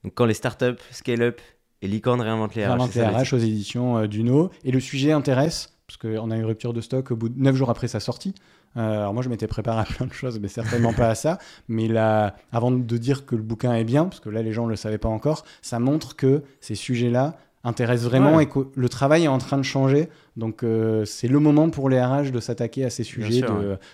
Donc 0.04 0.14
quand 0.16 0.26
les 0.26 0.34
startups 0.34 0.82
scale-up 0.92 1.42
et 1.82 1.88
Licorne 1.88 2.22
réinvente 2.22 2.56
les 2.56 2.66
RH. 2.66 2.70
Réinvente 2.70 2.96
les 2.96 3.04
RH 3.04 3.34
aux 3.34 3.38
éditions 3.38 3.98
euh, 3.98 4.08
Duno. 4.08 4.50
Et 4.64 4.72
le 4.72 4.80
sujet 4.80 5.12
intéresse, 5.12 5.74
parce 5.88 5.98
qu'on 5.98 6.32
a 6.32 6.36
eu 6.36 6.40
une 6.40 6.46
rupture 6.46 6.74
de 6.74 6.82
stock 6.82 7.12
au 7.12 7.16
bout 7.16 7.30
de 7.30 7.40
9 7.40 7.56
jours 7.56 7.70
après 7.70 7.88
sa 7.88 8.00
sortie. 8.00 8.34
Euh, 8.78 9.00
alors 9.00 9.14
moi, 9.14 9.24
je 9.24 9.30
m'étais 9.30 9.48
préparé 9.48 9.82
à 9.82 9.84
plein 9.84 10.06
de 10.06 10.14
choses, 10.14 10.40
mais 10.40 10.48
certainement 10.48 10.94
pas 10.94 11.10
à 11.10 11.16
ça. 11.16 11.38
Mais 11.68 11.88
là, 11.88 12.36
avant 12.52 12.72
de 12.72 12.98
dire 12.98 13.26
que 13.26 13.36
le 13.36 13.44
bouquin 13.44 13.74
est 13.74 13.84
bien, 13.84 14.06
parce 14.06 14.20
que 14.20 14.30
là, 14.30 14.42
les 14.42 14.52
gens 14.52 14.66
ne 14.66 14.72
le 14.72 14.76
savaient 14.76 14.98
pas 14.98 15.10
encore, 15.10 15.46
ça 15.62 15.80
montre 15.80 16.16
que 16.16 16.44
ces 16.60 16.76
sujets-là 16.76 17.38
intéressent 17.66 18.10
vraiment 18.10 18.40
et 18.40 18.46
que 18.46 18.60
le 18.76 18.90
travail 18.90 19.24
est 19.24 19.28
en 19.28 19.40
train 19.40 19.58
de 19.58 19.64
changer. 19.64 20.08
Donc, 20.38 20.64
euh, 20.64 21.04
c'est 21.04 21.28
le 21.28 21.40
moment 21.40 21.70
pour 21.70 21.90
les 21.90 22.02
RH 22.02 22.32
de 22.32 22.40
s'attaquer 22.40 22.86
à 22.86 22.90
ces 22.90 23.04
sujets 23.04 23.42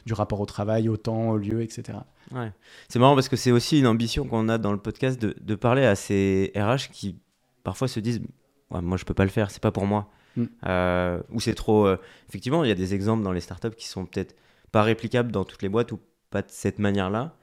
du 0.06 0.14
rapport 0.14 0.42
au 0.42 0.46
travail, 0.46 0.90
au 0.90 0.98
temps, 0.98 1.30
au 1.30 1.38
lieu, 1.38 1.62
etc. 1.62 1.98
Ouais. 2.36 2.52
C'est 2.90 3.00
marrant 3.00 3.16
parce 3.16 3.30
que 3.30 3.38
c'est 3.38 3.52
aussi 3.52 3.80
une 3.80 3.88
ambition 3.88 4.26
qu'on 4.26 4.50
a 4.50 4.58
dans 4.58 4.74
le 4.74 4.78
podcast 4.78 5.20
de, 5.20 5.36
de 5.42 5.56
parler 5.56 5.86
à 5.86 5.96
ces 5.96 6.52
RH 6.56 6.92
qui 6.92 7.18
parfois 7.64 7.88
se 7.88 8.00
disent 8.00 8.22
moi 8.70 8.98
je 8.98 9.04
peux 9.04 9.14
pas 9.14 9.26
le 9.26 9.30
faire, 9.30 9.52
c'est 9.52 9.62
pas 9.62 9.72
pour 9.72 9.86
moi. 9.86 10.10
Mm. 10.36 10.44
Euh, 10.68 11.22
ou 11.32 11.40
c'est 11.40 11.56
trop. 11.56 11.88
Euh, 11.88 11.98
effectivement, 12.30 12.64
il 12.64 12.68
y 12.68 12.72
a 12.72 12.76
des 12.76 12.94
exemples 12.94 13.24
dans 13.24 13.34
les 13.34 13.42
startups 13.42 13.76
qui 13.76 13.88
sont 13.88 14.06
peut-être 14.06 14.36
pas 14.72 14.84
réplicables 14.84 15.32
dans 15.32 15.44
toutes 15.44 15.62
les 15.62 15.70
boîtes 15.70 15.92
ou 15.92 16.00
pas 16.30 16.42
de 16.42 16.50
cette 16.50 16.80
manière-là. 16.80 17.36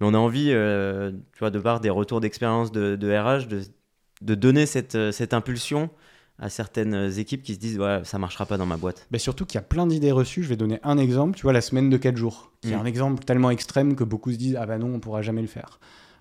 Mais 0.00 0.06
on 0.06 0.14
a 0.14 0.18
envie, 0.18 0.48
tu 0.48 1.38
vois, 1.38 1.50
de 1.50 1.58
part 1.58 1.80
des 1.80 1.88
retours 1.90 2.20
d'expérience 2.20 2.72
de, 2.72 2.96
RH, 2.96 3.46
de, 3.46 3.62
de 4.24 4.34
donner 4.34 4.66
cette, 4.66 5.12
cette, 5.12 5.34
impulsion 5.34 5.90
à 6.38 6.48
certaines 6.48 7.18
équipes 7.18 7.42
qui 7.42 7.54
se 7.54 7.58
disent 7.58 7.78
ouais, 7.78 8.00
ça 8.04 8.18
marchera 8.18 8.46
pas 8.46 8.56
dans 8.56 8.66
ma 8.66 8.76
boîte. 8.76 9.06
Mais 9.10 9.18
surtout 9.18 9.46
qu'il 9.46 9.56
y 9.56 9.58
a 9.58 9.62
plein 9.62 9.86
d'idées 9.86 10.12
reçues. 10.12 10.42
Je 10.42 10.48
vais 10.48 10.56
donner 10.56 10.80
un 10.82 10.98
exemple. 10.98 11.36
Tu 11.36 11.42
vois, 11.42 11.52
la 11.52 11.60
semaine 11.60 11.90
de 11.90 11.96
4 11.96 12.16
jours, 12.16 12.52
qui 12.60 12.72
est 12.72 12.76
mm. 12.76 12.80
un 12.80 12.84
exemple 12.84 13.24
tellement 13.24 13.50
extrême 13.50 13.94
que 13.94 14.04
beaucoup 14.04 14.32
se 14.32 14.36
disent 14.36 14.56
ah 14.58 14.66
bah 14.66 14.78
non, 14.78 14.94
on 14.94 15.00
pourra 15.00 15.22
jamais 15.22 15.42
le 15.42 15.48
faire. 15.48 15.78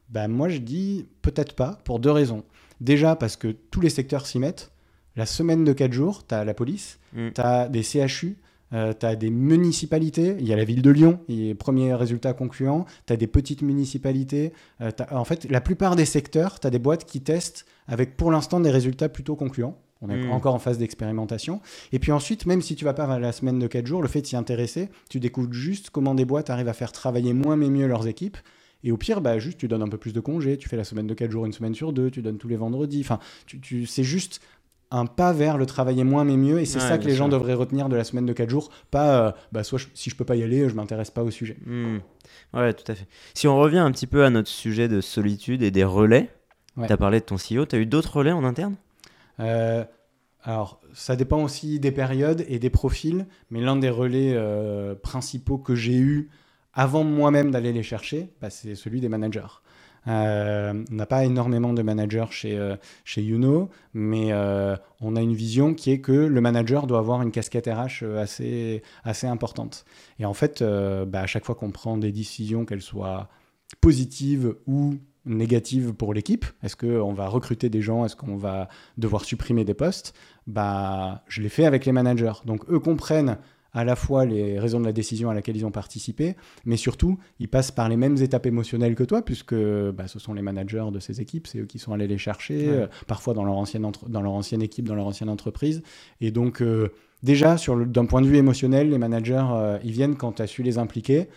Ben 0.09 0.27
moi, 0.27 0.49
je 0.49 0.59
dis 0.59 1.07
peut-être 1.21 1.55
pas, 1.55 1.79
pour 1.85 1.99
deux 1.99 2.11
raisons. 2.11 2.43
Déjà 2.81 3.15
parce 3.15 3.37
que 3.37 3.47
tous 3.47 3.81
les 3.81 3.89
secteurs 3.89 4.27
s'y 4.27 4.39
mettent. 4.39 4.71
La 5.15 5.25
semaine 5.25 5.63
de 5.63 5.73
4 5.73 5.93
jours, 5.93 6.27
tu 6.27 6.35
as 6.35 6.43
la 6.43 6.53
police, 6.53 6.99
mm. 7.13 7.29
tu 7.35 7.41
as 7.41 7.69
des 7.69 7.83
CHU, 7.83 8.37
euh, 8.73 8.93
tu 8.97 9.05
as 9.05 9.15
des 9.15 9.29
municipalités, 9.29 10.35
il 10.39 10.47
y 10.47 10.53
a 10.53 10.55
la 10.55 10.63
ville 10.63 10.81
de 10.81 10.89
Lyon, 10.89 11.19
et 11.29 11.53
premier 11.53 11.93
résultat 11.93 12.33
concluant, 12.33 12.85
tu 13.05 13.13
as 13.13 13.17
des 13.17 13.27
petites 13.27 13.61
municipalités. 13.61 14.53
Euh, 14.81 14.91
en 15.11 15.25
fait, 15.25 15.49
la 15.49 15.61
plupart 15.61 15.95
des 15.95 16.05
secteurs, 16.05 16.59
tu 16.59 16.67
as 16.67 16.69
des 16.69 16.79
boîtes 16.79 17.05
qui 17.05 17.21
testent 17.21 17.65
avec 17.87 18.17
pour 18.17 18.31
l'instant 18.31 18.59
des 18.59 18.71
résultats 18.71 19.09
plutôt 19.09 19.35
concluants. 19.35 19.77
On 20.01 20.09
est 20.09 20.17
mm. 20.17 20.31
encore 20.31 20.55
en 20.55 20.59
phase 20.59 20.77
d'expérimentation. 20.77 21.61
Et 21.93 21.99
puis 21.99 22.11
ensuite, 22.11 22.45
même 22.45 22.61
si 22.61 22.75
tu 22.75 22.83
vas 22.83 22.93
pas 22.93 23.05
à 23.05 23.19
la 23.19 23.31
semaine 23.31 23.59
de 23.59 23.67
4 23.67 23.85
jours, 23.85 24.01
le 24.01 24.09
fait 24.09 24.21
de 24.21 24.27
s'y 24.27 24.35
intéresser, 24.35 24.89
tu 25.09 25.19
découvres 25.19 25.53
juste 25.53 25.89
comment 25.89 26.13
des 26.13 26.25
boîtes 26.25 26.49
arrivent 26.49 26.67
à 26.67 26.73
faire 26.73 26.91
travailler 26.91 27.33
moins 27.33 27.55
mais 27.55 27.69
mieux 27.69 27.87
leurs 27.87 28.07
équipes 28.07 28.37
et 28.83 28.91
au 28.91 28.97
pire, 28.97 29.21
bah, 29.21 29.39
juste 29.39 29.57
tu 29.57 29.67
donnes 29.67 29.81
un 29.81 29.87
peu 29.87 29.97
plus 29.97 30.13
de 30.13 30.19
congés, 30.19 30.57
tu 30.57 30.67
fais 30.67 30.75
la 30.75 30.83
semaine 30.83 31.07
de 31.07 31.13
4 31.13 31.31
jours, 31.31 31.45
une 31.45 31.53
semaine 31.53 31.73
sur 31.73 31.93
deux, 31.93 32.11
tu 32.11 32.21
donnes 32.21 32.37
tous 32.37 32.49
les 32.49 32.57
vendredis. 32.57 33.01
Enfin, 33.01 33.19
tu, 33.45 33.85
c'est 33.85 34.03
juste 34.03 34.41
un 34.93 35.07
pas 35.07 35.33
vers 35.33 35.57
le 35.57 35.65
travailler 35.65 36.03
moins 36.03 36.23
mais 36.23 36.37
mieux 36.37 36.59
et 36.59 36.65
c'est 36.65 36.79
ça 36.79 36.99
que 36.99 37.05
les 37.05 37.15
gens 37.15 37.27
devraient 37.27 37.55
retenir 37.55 37.89
de 37.89 37.95
la 37.95 38.03
semaine 38.03 38.27
de 38.27 38.33
4 38.33 38.49
jours. 38.49 38.69
Pas 38.91 39.27
euh, 39.27 39.31
bah, 39.51 39.63
soit 39.63 39.79
si 39.95 40.09
je 40.09 40.15
peux 40.15 40.23
pas 40.23 40.35
y 40.35 40.43
aller 40.43 40.69
je 40.69 40.75
m'intéresse 40.75 41.09
pas 41.09 41.23
au 41.23 41.31
sujet. 41.31 41.57
Mmh. 41.65 41.97
ouais 42.53 42.73
tout 42.73 42.89
à 42.91 42.95
fait. 42.95 43.07
Si 43.33 43.47
on 43.47 43.57
revient 43.57 43.79
un 43.79 43.91
petit 43.91 44.07
peu 44.07 44.23
à 44.23 44.29
notre 44.29 44.49
sujet 44.49 44.87
de 44.87 45.01
solitude 45.01 45.63
et 45.63 45.71
des 45.71 45.83
relais 45.83 46.29
tu 46.77 46.91
as 46.91 46.97
parlé 46.97 47.19
de 47.19 47.25
ton 47.25 47.35
CEO 47.35 47.65
tu 47.65 47.75
as 47.75 47.79
eu 47.79 47.87
d'autres 47.87 48.17
relais 48.17 48.31
en 48.31 48.43
interne? 48.43 48.75
Euh, 49.39 49.83
alors 50.43 50.79
ça 50.93 51.15
dépend 51.15 51.43
aussi 51.43 51.79
des 51.79 51.91
périodes 51.91 52.45
et 52.47 52.59
des 52.59 52.69
profils 52.69 53.25
mais 53.49 53.61
l'un 53.61 53.75
des 53.75 53.89
relais 53.89 54.33
euh, 54.35 54.93
principaux 54.93 55.57
que 55.57 55.73
j'ai 55.73 55.97
eu 55.97 56.29
avant 56.73 57.03
moi-même 57.03 57.51
d'aller 57.51 57.71
les 57.71 57.83
chercher, 57.83 58.29
bah, 58.41 58.49
c'est 58.49 58.75
celui 58.75 58.99
des 58.99 59.09
managers. 59.09 59.61
Euh, 60.07 60.83
on 60.91 60.95
n'a 60.95 61.05
pas 61.05 61.23
énormément 61.25 61.73
de 61.73 61.81
managers 61.81 62.25
chez, 62.31 62.57
euh, 62.57 62.75
chez 63.05 63.21
Youno, 63.21 63.69
mais 63.93 64.31
euh, 64.31 64.75
on 65.01 65.15
a 65.15 65.21
une 65.21 65.33
vision 65.33 65.73
qui 65.73 65.91
est 65.91 65.99
que 65.99 66.11
le 66.11 66.41
manager 66.41 66.87
doit 66.87 66.99
avoir 66.99 67.21
une 67.21 67.31
casquette 67.31 67.67
RH 67.67 68.03
assez, 68.17 68.83
assez 69.03 69.27
importante. 69.27 69.85
Et 70.19 70.25
en 70.25 70.33
fait, 70.33 70.63
bah, 70.63 71.21
à 71.21 71.27
chaque 71.27 71.45
fois 71.45 71.55
qu'on 71.55 71.71
prend 71.71 71.97
des 71.97 72.11
décisions, 72.11 72.65
qu'elles 72.65 72.81
soient 72.81 73.29
positives 73.81 74.55
ou 74.67 74.95
négatives 75.25 75.93
pour 75.93 76.13
l'équipe, 76.13 76.45
est-ce 76.63 76.75
qu'on 76.75 77.13
va 77.13 77.27
recruter 77.27 77.69
des 77.69 77.81
gens, 77.81 78.05
est-ce 78.05 78.15
qu'on 78.15 78.35
va 78.35 78.67
devoir 78.97 79.23
supprimer 79.23 79.63
des 79.63 79.73
postes, 79.73 80.13
bah, 80.47 81.23
je 81.27 81.41
l'ai 81.41 81.49
fait 81.49 81.65
avec 81.65 81.85
les 81.85 81.91
managers. 81.91 82.33
Donc 82.45 82.69
eux 82.69 82.79
comprennent 82.79 83.37
à 83.73 83.83
la 83.83 83.95
fois 83.95 84.25
les 84.25 84.59
raisons 84.59 84.79
de 84.79 84.85
la 84.85 84.93
décision 84.93 85.29
à 85.29 85.33
laquelle 85.33 85.57
ils 85.57 85.65
ont 85.65 85.71
participé, 85.71 86.35
mais 86.65 86.77
surtout, 86.77 87.17
ils 87.39 87.47
passent 87.47 87.71
par 87.71 87.89
les 87.89 87.97
mêmes 87.97 88.17
étapes 88.17 88.45
émotionnelles 88.45 88.95
que 88.95 89.03
toi, 89.03 89.23
puisque 89.23 89.55
bah, 89.55 90.07
ce 90.07 90.19
sont 90.19 90.33
les 90.33 90.41
managers 90.41 90.85
de 90.91 90.99
ces 90.99 91.21
équipes, 91.21 91.47
c'est 91.47 91.59
eux 91.59 91.65
qui 91.65 91.79
sont 91.79 91.93
allés 91.93 92.07
les 92.07 92.17
chercher, 92.17 92.67
euh, 92.69 92.87
parfois 93.07 93.33
dans 93.33 93.43
leur, 93.43 93.57
ancienne 93.57 93.91
dans 94.07 94.21
leur 94.21 94.33
ancienne 94.33 94.61
équipe, 94.61 94.87
dans 94.87 94.95
leur 94.95 95.07
ancienne 95.07 95.29
entreprise. 95.29 95.81
Et 96.21 96.31
donc, 96.31 96.61
euh, 96.61 96.89
déjà, 97.23 97.55
d'un 97.87 98.05
point 98.05 98.21
de 98.21 98.27
vue 98.27 98.37
émotionnel, 98.37 98.89
les 98.89 98.97
managers, 98.97 99.45
euh, 99.51 99.79
ils 99.83 99.91
viennent 99.91 100.15
quand 100.15 100.33
tu 100.33 100.41
as 100.43 100.47
su 100.47 100.61
les 100.61 100.77
impliquer. 100.77 101.27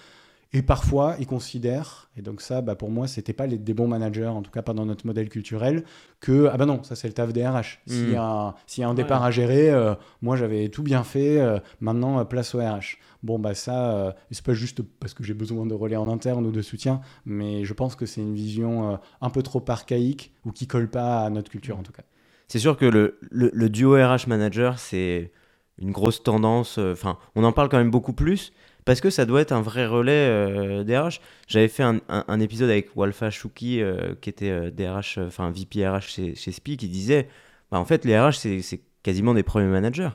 Et 0.57 0.63
parfois, 0.63 1.17
ils 1.21 1.27
considèrent, 1.27 2.09
et 2.17 2.23
donc 2.23 2.41
ça, 2.41 2.63
bah, 2.63 2.77
pour 2.77 2.91
moi, 2.91 3.07
c'était 3.07 3.35
pas 3.35 3.47
les, 3.47 3.59
des 3.59 3.75
bons 3.75 3.89
managers, 3.89 4.25
en 4.29 4.41
tout 4.41 4.51
cas 4.51 4.63
pas 4.63 4.73
dans 4.73 4.87
notre 4.87 5.07
modèle 5.07 5.29
culturel, 5.29 5.85
que, 6.19 6.49
ah 6.51 6.57
bah 6.57 6.65
non, 6.65 6.83
ça 6.83 6.97
c'est 6.97 7.09
le 7.09 7.13
taf 7.13 7.31
des 7.31 7.47
RH. 7.47 7.81
S'il 7.87 8.13
y, 8.13 8.17
a 8.17 8.55
un 8.89 8.95
départ 8.95 9.23
à 9.23 9.31
gérer, 9.31 9.69
euh, 9.69 9.95
moi 10.23 10.35
j'avais 10.35 10.71
tout 10.71 10.83
bien 10.83 11.05
fait, 11.05 11.39
euh, 11.39 11.59
maintenant 11.81 12.21
euh, 12.21 12.25
place 12.25 12.55
au 12.55 12.61
RH. 12.61 12.97
Bon, 13.23 13.39
bah 13.39 13.53
ça, 13.53 14.17
c'est 14.31 14.43
pas 14.43 14.55
juste 14.55 14.81
parce 14.99 15.13
que 15.13 15.23
j'ai 15.25 15.35
besoin 15.35 15.67
de 15.67 15.75
relais 15.75 15.97
en 15.97 16.11
interne 16.11 16.47
ou 16.47 16.53
de 16.53 16.63
soutien, 16.63 17.03
mais 17.27 17.67
je 17.67 17.75
pense 17.75 17.95
que 17.95 18.07
c'est 18.07 18.23
une 18.23 18.35
vision 18.35 18.99
un 19.21 19.31
peu 19.31 19.43
trop 19.43 19.63
archaïque 19.69 20.33
ou 20.47 20.53
qui 20.53 20.67
colle 20.67 20.89
pas 20.89 21.21
à 21.21 21.29
notre 21.29 21.51
culture 21.51 21.79
en 21.79 21.83
tout 21.83 21.93
cas. 21.93 22.05
C'est 22.49 22.61
sûr 22.61 22.79
que 22.79 22.87
le, 22.87 23.19
le, 23.31 23.51
le 23.53 23.69
duo 23.69 23.93
RH 23.93 24.27
manager, 24.27 24.79
c'est 24.79 25.33
une 25.77 25.91
grosse 25.91 26.23
tendance, 26.23 26.79
enfin, 26.79 27.19
on 27.35 27.45
en 27.45 27.53
parle 27.53 27.69
quand 27.69 27.77
même 27.77 27.91
beaucoup 27.91 28.15
plus 28.15 28.55
parce 28.87 29.03
que 29.03 29.11
ça 29.11 29.27
doit 29.27 29.43
être 29.43 29.53
un 29.53 29.61
vrai 29.61 29.87
relais 29.87 30.13
euh, 30.13 30.85
DRH. 30.85 31.21
J'avais 31.49 31.69
fait 31.69 31.83
un, 31.83 32.41
épisode 32.41 32.71
avec 32.71 32.97
Walfa 32.97 33.31
Chouki, 33.31 33.83
euh, 33.83 34.15
qui 34.23 34.31
était 34.31 34.71
DRH, 34.71 35.19
euh, 35.19 35.27
enfin 35.27 35.51
VP 35.51 35.87
RH 35.87 36.01
chez, 36.03 36.35
chez 36.35 36.53
SPI, 36.53 36.79
qui 36.79 36.89
disait 36.89 37.29
bah, 37.71 37.79
en 37.79 37.85
fait, 37.85 38.07
les 38.07 38.19
RH, 38.19 38.37
c'est 38.63 38.81
quasiment 39.03 39.35
des 39.35 39.43
premiers 39.43 39.67
managers. 39.67 40.11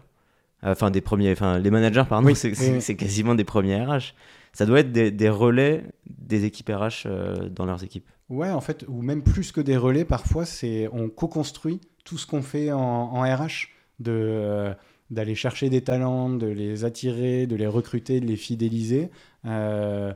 Enfin, 0.63 0.89
des 0.89 1.01
premiers. 1.01 1.31
Enfin, 1.31 1.59
les 1.59 1.69
managers, 1.69 2.03
pardon, 2.07 2.27
Oui, 2.27 2.35
c'est 2.35 2.53
oui, 2.57 2.95
quasiment 2.95 3.35
des 3.35 3.43
premiers 3.43 3.83
RH. 3.83 4.13
Ça 4.53 4.65
doit 4.65 4.79
être 4.79 4.91
des, 4.91 5.11
des 5.11 5.29
relais 5.29 5.83
des 6.05 6.45
équipes 6.45 6.69
RH 6.69 7.05
euh, 7.05 7.49
dans 7.49 7.65
leurs 7.65 7.83
équipes. 7.83 8.07
Ouais, 8.29 8.49
en 8.49 8.61
fait, 8.61 8.85
ou 8.87 9.01
même 9.01 9.23
plus 9.23 9.51
que 9.51 9.61
des 9.61 9.77
relais, 9.77 10.05
parfois, 10.05 10.45
c'est 10.45 10.87
on 10.93 11.09
co-construit 11.09 11.81
tout 12.05 12.17
ce 12.17 12.25
qu'on 12.25 12.41
fait 12.41 12.71
en, 12.71 12.79
en 12.79 13.21
RH, 13.21 13.69
de 13.99 14.11
euh, 14.11 14.73
d'aller 15.11 15.35
chercher 15.35 15.69
des 15.69 15.81
talents, 15.81 16.29
de 16.29 16.47
les 16.47 16.83
attirer, 16.85 17.45
de 17.45 17.55
les 17.55 17.67
recruter, 17.67 18.19
de 18.19 18.25
les 18.25 18.35
fidéliser. 18.37 19.09
Euh, 19.45 20.11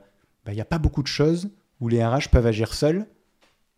bah, 0.46 0.52
Il 0.54 0.56
n'y 0.56 0.62
a 0.62 0.66
pas 0.66 0.80
beaucoup 0.80 1.04
de 1.04 1.08
choses 1.08 1.50
où 1.82 1.88
les 1.90 2.04
RH 2.04 2.30
peuvent 2.32 2.48
agir 2.48 2.74
seuls. 2.74 3.06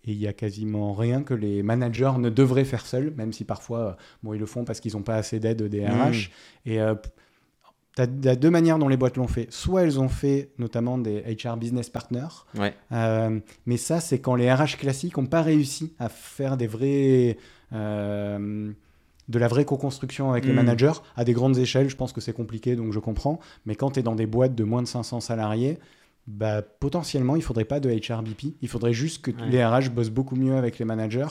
Et 0.05 0.11
il 0.11 0.17
y 0.19 0.27
a 0.27 0.31
quasiment 0.31 0.93
rien 0.93 1.21
que 1.21 1.33
les 1.33 1.63
managers 1.63 2.13
ne 2.17 2.29
devraient 2.29 2.63
faire 2.63 2.85
seuls, 2.85 3.11
même 3.17 3.33
si 3.33 3.43
parfois, 3.43 3.79
euh, 3.79 3.91
bon, 4.23 4.33
ils 4.33 4.39
le 4.39 4.45
font 4.45 4.63
parce 4.63 4.79
qu'ils 4.79 4.93
n'ont 4.93 5.01
pas 5.01 5.15
assez 5.15 5.39
d'aide 5.41 5.63
des 5.63 5.85
RH. 5.85 6.29
Et 6.65 6.79
euh, 6.79 6.95
tu 7.95 8.03
as, 8.03 8.07
deux 8.07 8.49
manières 8.51 8.77
dont 8.79 8.87
les 8.87 8.95
boîtes 8.95 9.17
l'ont 9.17 9.27
fait. 9.27 9.51
Soit 9.51 9.81
elles 9.83 9.99
ont 9.99 10.07
fait 10.07 10.51
notamment 10.59 10.97
des 10.97 11.23
HR 11.43 11.57
business 11.57 11.89
partners, 11.89 12.45
Ouais. 12.57 12.73
euh, 12.93 13.39
mais 13.65 13.75
ça, 13.75 13.99
c'est 13.99 14.19
quand 14.19 14.35
les 14.35 14.49
RH 14.53 14.77
classiques 14.77 15.17
n'ont 15.17 15.25
pas 15.25 15.41
réussi 15.41 15.93
à 15.99 16.07
faire 16.07 16.55
des 16.55 16.67
vrais, 16.67 17.37
euh, 17.73 18.71
de 19.27 19.39
la 19.39 19.47
vraie 19.47 19.65
co-construction 19.65 20.31
avec 20.31 20.45
les 20.45 20.53
Mm. 20.53 20.55
managers. 20.57 20.93
À 21.15 21.23
des 21.25 21.33
grandes 21.33 21.57
échelles, 21.57 21.89
je 21.89 21.95
pense 21.95 22.13
que 22.13 22.21
c'est 22.21 22.33
compliqué, 22.33 22.75
donc 22.75 22.93
je 22.93 22.99
comprends. 22.99 23.39
Mais 23.65 23.75
quand 23.75 23.91
tu 23.91 23.99
es 23.99 24.03
dans 24.03 24.15
des 24.15 24.25
boîtes 24.25 24.55
de 24.55 24.63
moins 24.63 24.81
de 24.81 24.87
500 24.87 25.19
salariés, 25.19 25.77
bah, 26.27 26.61
potentiellement, 26.61 27.35
il 27.35 27.41
faudrait 27.41 27.65
pas 27.65 27.79
de 27.79 27.89
HRBP. 27.89 28.55
Il 28.61 28.67
faudrait 28.67 28.93
juste 28.93 29.21
que 29.23 29.31
Ouais. 29.31 29.49
les 29.49 29.63
RH 29.65 29.89
bossent 29.91 30.09
beaucoup 30.09 30.35
mieux 30.35 30.55
avec 30.55 30.77
les 30.79 30.85
managers. 30.85 31.27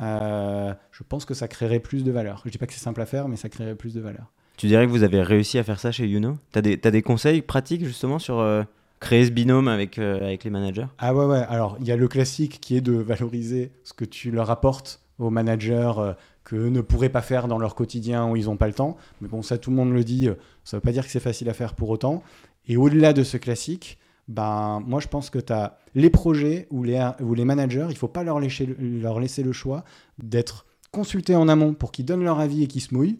Euh, 0.00 0.72
je 0.92 1.02
pense 1.02 1.24
que 1.24 1.34
ça 1.34 1.48
créerait 1.48 1.80
plus 1.80 2.04
de 2.04 2.10
valeur. 2.10 2.42
Je 2.44 2.50
dis 2.50 2.58
pas 2.58 2.66
que 2.66 2.72
c'est 2.72 2.80
simple 2.80 3.00
à 3.00 3.06
faire, 3.06 3.28
mais 3.28 3.36
ça 3.36 3.48
créerait 3.48 3.74
plus 3.74 3.94
de 3.94 4.00
valeur. 4.00 4.32
Tu 4.56 4.66
dirais 4.66 4.86
que 4.86 4.90
vous 4.90 5.02
avez 5.02 5.22
réussi 5.22 5.58
à 5.58 5.64
faire 5.64 5.80
ça 5.80 5.90
chez 5.92 6.06
Youno? 6.06 6.36
T'as 6.52 6.60
des, 6.62 6.78
t'as 6.78 6.90
des 6.90 7.02
conseils 7.02 7.42
pratiques 7.42 7.84
justement 7.84 8.18
sur 8.18 8.38
euh, 8.40 8.62
créer 9.00 9.24
ce 9.24 9.30
binôme 9.30 9.68
avec, 9.68 9.98
euh, 9.98 10.18
avec 10.20 10.44
les 10.44 10.50
managers? 10.50 10.86
Ah 10.98 11.14
ouais, 11.14 11.24
ouais. 11.24 11.44
Alors, 11.48 11.76
il 11.80 11.86
y 11.86 11.92
a 11.92 11.96
le 11.96 12.08
classique 12.08 12.58
qui 12.60 12.76
est 12.76 12.80
de 12.80 12.92
valoriser 12.92 13.72
ce 13.84 13.92
que 13.92 14.04
tu 14.04 14.30
leur 14.30 14.50
apportes 14.50 15.00
aux 15.18 15.30
managers 15.30 15.92
euh, 15.98 16.12
que 16.50 16.56
ne 16.56 16.80
pourraient 16.80 17.08
pas 17.08 17.22
faire 17.22 17.46
dans 17.48 17.58
leur 17.58 17.74
quotidien 17.74 18.28
où 18.28 18.36
ils 18.36 18.46
n'ont 18.46 18.56
pas 18.56 18.66
le 18.66 18.72
temps. 18.74 18.96
Mais 19.20 19.28
bon, 19.28 19.42
ça, 19.42 19.58
tout 19.58 19.70
le 19.70 19.76
monde 19.76 19.92
le 19.92 20.02
dit. 20.04 20.28
euh, 20.28 20.34
Ça 20.64 20.76
ne 20.76 20.80
veut 20.80 20.84
pas 20.84 20.92
dire 20.92 21.04
que 21.04 21.10
c'est 21.10 21.20
facile 21.20 21.48
à 21.48 21.54
faire 21.54 21.74
pour 21.74 21.90
autant. 21.90 22.22
Et 22.66 22.76
au-delà 22.76 23.12
de 23.12 23.22
ce 23.22 23.36
classique, 23.36 23.98
ben, 24.28 24.82
moi, 24.86 25.00
je 25.00 25.08
pense 25.08 25.30
que 25.30 25.38
tu 25.38 25.52
as 25.52 25.78
les 25.94 26.10
projets 26.10 26.66
où 26.70 26.82
les, 26.82 27.04
où 27.20 27.34
les 27.34 27.44
managers, 27.44 27.86
il 27.88 27.94
ne 27.94 27.98
faut 27.98 28.08
pas 28.08 28.22
leur 28.24 28.38
laisser, 28.40 28.66
le- 28.66 28.76
leur 29.00 29.18
laisser 29.20 29.42
le 29.42 29.52
choix 29.52 29.84
d'être 30.22 30.66
consultés 30.92 31.34
en 31.36 31.48
amont 31.48 31.72
pour 31.74 31.92
qu'ils 31.92 32.04
donnent 32.04 32.24
leur 32.24 32.38
avis 32.40 32.64
et 32.64 32.66
qu'ils 32.66 32.82
se 32.82 32.94
mouillent. 32.94 33.18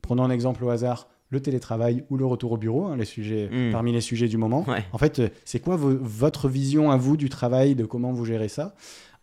Prenons 0.00 0.24
un 0.24 0.30
exemple 0.30 0.64
au 0.64 0.70
hasard, 0.70 1.08
le 1.30 1.40
télétravail 1.40 2.04
ou 2.10 2.16
le 2.16 2.26
retour 2.26 2.52
au 2.52 2.56
bureau, 2.56 2.86
hein, 2.86 2.96
les 2.96 3.04
sujets, 3.04 3.48
Mm. 3.50 3.72
parmi 3.72 3.92
les 3.92 4.00
sujets 4.00 4.28
du 4.28 4.36
moment. 4.36 4.64
Ouais. 4.68 4.84
En 4.92 4.98
fait, 4.98 5.18
euh, 5.20 5.28
c'est 5.44 5.60
quoi 5.60 5.76
vo- 5.76 5.96
votre 6.00 6.48
vision 6.48 6.90
à 6.90 6.96
vous 6.96 7.16
du 7.16 7.28
travail, 7.28 7.74
de 7.74 7.84
comment 7.84 8.12
vous 8.12 8.24
gérez 8.24 8.48
ça? 8.48 8.74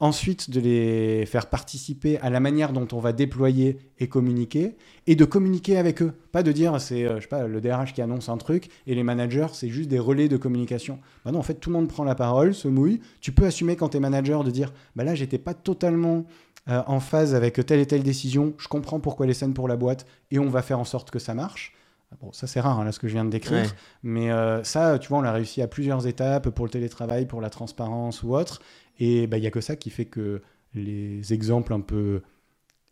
Ensuite, 0.02 0.50
de 0.50 0.62
les 0.62 1.26
faire 1.26 1.48
participer 1.48 2.18
à 2.20 2.30
la 2.30 2.40
manière 2.40 2.72
dont 2.72 2.88
on 2.94 3.00
va 3.00 3.12
déployer 3.12 3.78
et 4.00 4.08
communiquer, 4.08 4.78
et 5.08 5.16
de 5.16 5.26
communiquer 5.26 5.78
avec 5.78 6.02
eux. 6.02 6.14
Pas 6.32 6.42
de 6.42 6.54
dire 6.54 6.80
c'est 6.80 7.04
euh, 7.04 7.18
je 7.18 7.24
sais 7.24 7.28
pas 7.28 7.48
le 7.48 7.60
DRH 7.60 7.94
qui 7.94 8.02
annonce 8.02 8.30
un 8.30 8.38
truc 8.38 8.70
et 8.88 8.96
les 8.96 9.04
managers 9.04 9.48
c'est 9.52 9.68
juste 9.68 9.90
des 9.90 10.00
relais 10.00 10.30
de 10.30 10.38
communication. 10.38 11.00
Bah 11.26 11.34
non, 11.34 11.40
en 11.40 11.44
fait 11.44 11.56
tout 11.56 11.70
le 11.70 11.76
monde 11.76 11.90
prend 11.90 12.06
la 12.06 12.16
parole, 12.16 12.54
se 12.54 12.70
mouille. 12.70 13.02
Tu 13.20 13.34
peux 13.34 13.46
assumer 13.46 13.76
quand 13.76 13.90
tu 13.90 13.98
es 13.98 14.00
manager 14.00 14.46
de 14.46 14.52
dire 14.52 14.72
bah 14.96 15.04
là 15.04 15.16
j'étais 15.16 15.38
pas 15.38 15.54
totalement 15.54 16.26
euh, 16.70 16.82
en 16.88 17.02
phase 17.02 17.36
avec 17.36 17.66
telle 17.66 17.82
et 17.82 17.86
telle 17.86 18.04
décision. 18.04 18.54
Je 18.58 18.70
comprends 18.70 19.02
pourquoi 19.02 19.26
les 19.26 19.34
scènes 19.34 19.54
pour 19.54 19.68
la 19.68 19.76
boîte 19.76 20.06
et 20.32 20.40
on 20.40 20.50
va 20.50 20.62
faire 20.62 20.80
en 20.80 20.86
sorte 20.86 21.12
que 21.12 21.20
ça 21.20 21.34
marche. 21.34 21.74
Bon, 22.22 22.32
ça 22.32 22.48
c'est 22.48 22.60
rare, 22.60 22.80
hein, 22.80 22.84
là, 22.86 22.92
ce 22.92 23.00
que 23.00 23.08
je 23.08 23.14
viens 23.14 23.24
de 23.26 23.30
décrire. 23.30 23.64
Ouais. 23.64 23.70
Mais 24.04 24.32
euh, 24.32 24.64
ça, 24.64 24.98
tu 25.00 25.10
vois, 25.10 25.20
on 25.20 25.22
l'a 25.22 25.32
réussi 25.32 25.62
à 25.62 25.68
plusieurs 25.68 26.08
étapes 26.08 26.50
pour 26.50 26.66
le 26.66 26.72
télétravail, 26.72 27.26
pour 27.26 27.40
la 27.40 27.50
transparence 27.50 28.24
ou 28.24 28.36
autre. 28.36 28.62
Et 29.00 29.28
bah, 29.28 29.38
il 29.38 29.42
n'y 29.42 29.48
a 29.48 29.52
que 29.52 29.62
ça 29.62 29.76
qui 29.76 29.90
fait 29.90 30.06
que 30.06 30.42
les 30.74 31.34
exemples 31.34 31.74
un 31.74 31.80
peu 31.82 32.22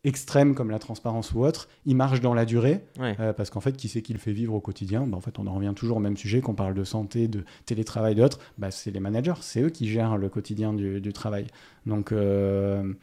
extrêmes 0.04 0.56
comme 0.56 0.70
la 0.70 0.80
transparence 0.80 1.34
ou 1.34 1.44
autre, 1.44 1.68
ils 1.86 1.96
marchent 1.96 2.22
dans 2.22 2.34
la 2.34 2.46
durée. 2.46 2.86
Ouais. 3.00 3.16
euh, 3.20 3.34
parce 3.34 3.50
qu'en 3.50 3.60
fait, 3.60 3.76
qui 3.76 3.90
c'est 3.90 4.02
qui 4.02 4.14
le 4.14 4.20
fait 4.20 4.32
vivre 4.32 4.54
au 4.54 4.62
quotidien? 4.62 5.06
Bah, 5.06 5.18
En 5.18 5.22
fait, 5.22 5.40
on 5.40 5.48
en 5.48 5.54
revient 5.56 5.74
toujours 5.76 5.98
au 5.98 6.00
même 6.00 6.16
sujet, 6.16 6.40
qu'on 6.40 6.56
parle 6.56 6.76
de 6.76 6.84
santé, 6.84 7.28
de 7.28 7.44
télétravail, 7.66 8.16
d'autres. 8.16 8.40
Bah, 8.58 8.72
c'est 8.72 8.92
les 8.92 9.00
managers, 9.02 9.34
c'est 9.42 9.62
eux 9.62 9.70
qui 9.70 9.88
gèrent 9.90 10.18
le 10.18 10.30
quotidien 10.30 10.74
du, 10.74 11.02
du 11.02 11.12
travail. 11.12 11.48
Donc, 11.86 12.12
euh, 12.12 12.94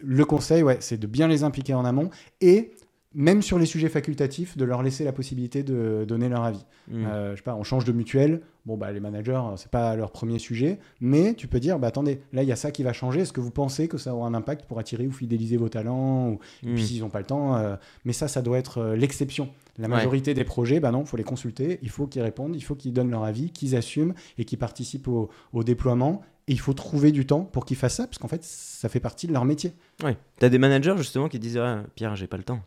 le 0.00 0.24
conseil, 0.24 0.62
ouais, 0.62 0.78
c'est 0.80 0.98
de 0.98 1.06
bien 1.06 1.28
les 1.28 1.44
impliquer 1.44 1.74
en 1.74 1.84
amont 1.84 2.10
et 2.40 2.72
même 3.14 3.40
sur 3.42 3.58
les 3.58 3.66
sujets 3.66 3.88
facultatifs, 3.88 4.56
de 4.56 4.64
leur 4.64 4.82
laisser 4.82 5.02
la 5.04 5.12
possibilité 5.12 5.62
de 5.62 6.04
donner 6.06 6.28
leur 6.28 6.44
avis. 6.44 6.64
Mm. 6.88 7.04
Euh, 7.06 7.30
je 7.32 7.36
sais 7.36 7.42
pas, 7.42 7.54
on 7.54 7.62
change 7.64 7.84
de 7.84 7.92
mutuelle. 7.92 8.42
Bon, 8.66 8.76
bah, 8.76 8.92
les 8.92 9.00
managers, 9.00 9.32
euh, 9.32 9.56
c'est 9.56 9.70
pas 9.70 9.96
leur 9.96 10.12
premier 10.12 10.38
sujet, 10.38 10.78
mais 11.00 11.32
tu 11.34 11.48
peux 11.48 11.58
dire, 11.58 11.78
bah, 11.78 11.86
attendez, 11.88 12.20
là, 12.34 12.42
il 12.42 12.48
y 12.48 12.52
a 12.52 12.56
ça 12.56 12.70
qui 12.70 12.82
va 12.82 12.92
changer. 12.92 13.20
Est-ce 13.20 13.32
que 13.32 13.40
vous 13.40 13.50
pensez 13.50 13.88
que 13.88 13.96
ça 13.96 14.14
aura 14.14 14.28
un 14.28 14.34
impact 14.34 14.66
pour 14.66 14.78
attirer 14.78 15.06
ou 15.06 15.10
fidéliser 15.10 15.56
vos 15.56 15.70
talents 15.70 16.28
ou... 16.28 16.38
Et 16.62 16.74
puis, 16.74 16.86
s'ils 16.86 17.00
n'ont 17.00 17.08
pas 17.08 17.20
le 17.20 17.24
temps, 17.24 17.56
euh, 17.56 17.76
mais 18.04 18.12
ça, 18.12 18.28
ça 18.28 18.42
doit 18.42 18.58
être 18.58 18.78
euh, 18.78 18.96
l'exception. 18.96 19.48
La 19.78 19.84
Ouais. 19.84 19.94
majorité 19.94 20.34
des 20.34 20.44
projets, 20.44 20.80
bah 20.80 20.90
non, 20.90 21.00
il 21.02 21.06
faut 21.06 21.16
les 21.16 21.24
consulter, 21.24 21.78
il 21.82 21.88
faut 21.88 22.06
qu'ils 22.08 22.20
répondent, 22.22 22.54
il 22.56 22.60
faut 22.62 22.74
qu'ils 22.74 22.92
donnent 22.92 23.10
leur 23.12 23.24
avis, 23.24 23.50
qu'ils 23.52 23.74
assument 23.76 24.12
et 24.36 24.44
qu'ils 24.44 24.58
participent 24.58 25.08
au, 25.08 25.30
au 25.52 25.64
déploiement. 25.64 26.20
Et 26.48 26.52
il 26.52 26.60
faut 26.60 26.72
trouver 26.74 27.12
du 27.12 27.26
temps 27.26 27.42
pour 27.44 27.64
qu'ils 27.64 27.76
fassent 27.76 27.94
ça, 27.96 28.06
parce 28.06 28.18
qu'en 28.18 28.28
fait, 28.28 28.42
ça 28.42 28.88
fait 28.88 29.00
partie 29.00 29.26
de 29.28 29.32
leur 29.32 29.44
métier. 29.44 29.72
Ouais. 30.02 30.16
T'as 30.38 30.48
des 30.48 30.58
managers 30.58 30.94
justement 30.98 31.28
qui 31.28 31.38
disent 31.38 31.58
ah, 31.58 31.84
Pierre, 31.94 32.16
j'ai 32.16 32.26
pas 32.26 32.36
le 32.38 32.42
temps. 32.42 32.60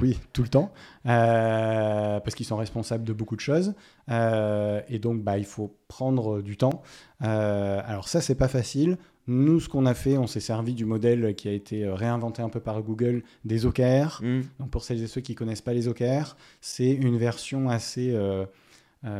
Oui, 0.00 0.18
tout 0.32 0.42
le 0.42 0.48
temps, 0.48 0.72
Euh, 1.06 2.20
parce 2.20 2.34
qu'ils 2.34 2.46
sont 2.46 2.56
responsables 2.56 3.04
de 3.04 3.12
beaucoup 3.12 3.34
de 3.36 3.40
choses. 3.40 3.74
Euh, 4.10 4.80
et 4.88 4.98
donc, 4.98 5.22
bah, 5.22 5.36
il 5.38 5.44
faut 5.44 5.76
prendre 5.88 6.40
du 6.42 6.56
temps. 6.56 6.82
Euh, 7.22 7.80
alors 7.84 8.08
ça, 8.08 8.20
c'est 8.20 8.34
pas 8.36 8.48
facile. 8.48 8.98
Nous, 9.26 9.60
ce 9.60 9.68
qu'on 9.68 9.86
a 9.86 9.94
fait, 9.94 10.16
on 10.18 10.26
s'est 10.26 10.40
servi 10.40 10.74
du 10.74 10.84
modèle 10.84 11.34
qui 11.34 11.48
a 11.48 11.52
été 11.52 11.86
réinventé 11.88 12.42
un 12.42 12.48
peu 12.48 12.60
par 12.60 12.82
Google, 12.82 13.22
des 13.44 13.66
OKR. 13.66 14.20
Mm. 14.22 14.40
Donc 14.60 14.70
pour 14.70 14.82
celles 14.84 15.02
et 15.02 15.06
ceux 15.06 15.20
qui 15.20 15.34
connaissent 15.34 15.60
pas 15.60 15.74
les 15.74 15.86
OKR, 15.88 16.36
c'est 16.60 16.90
une 16.90 17.18
version 17.18 17.68
assez 17.68 18.16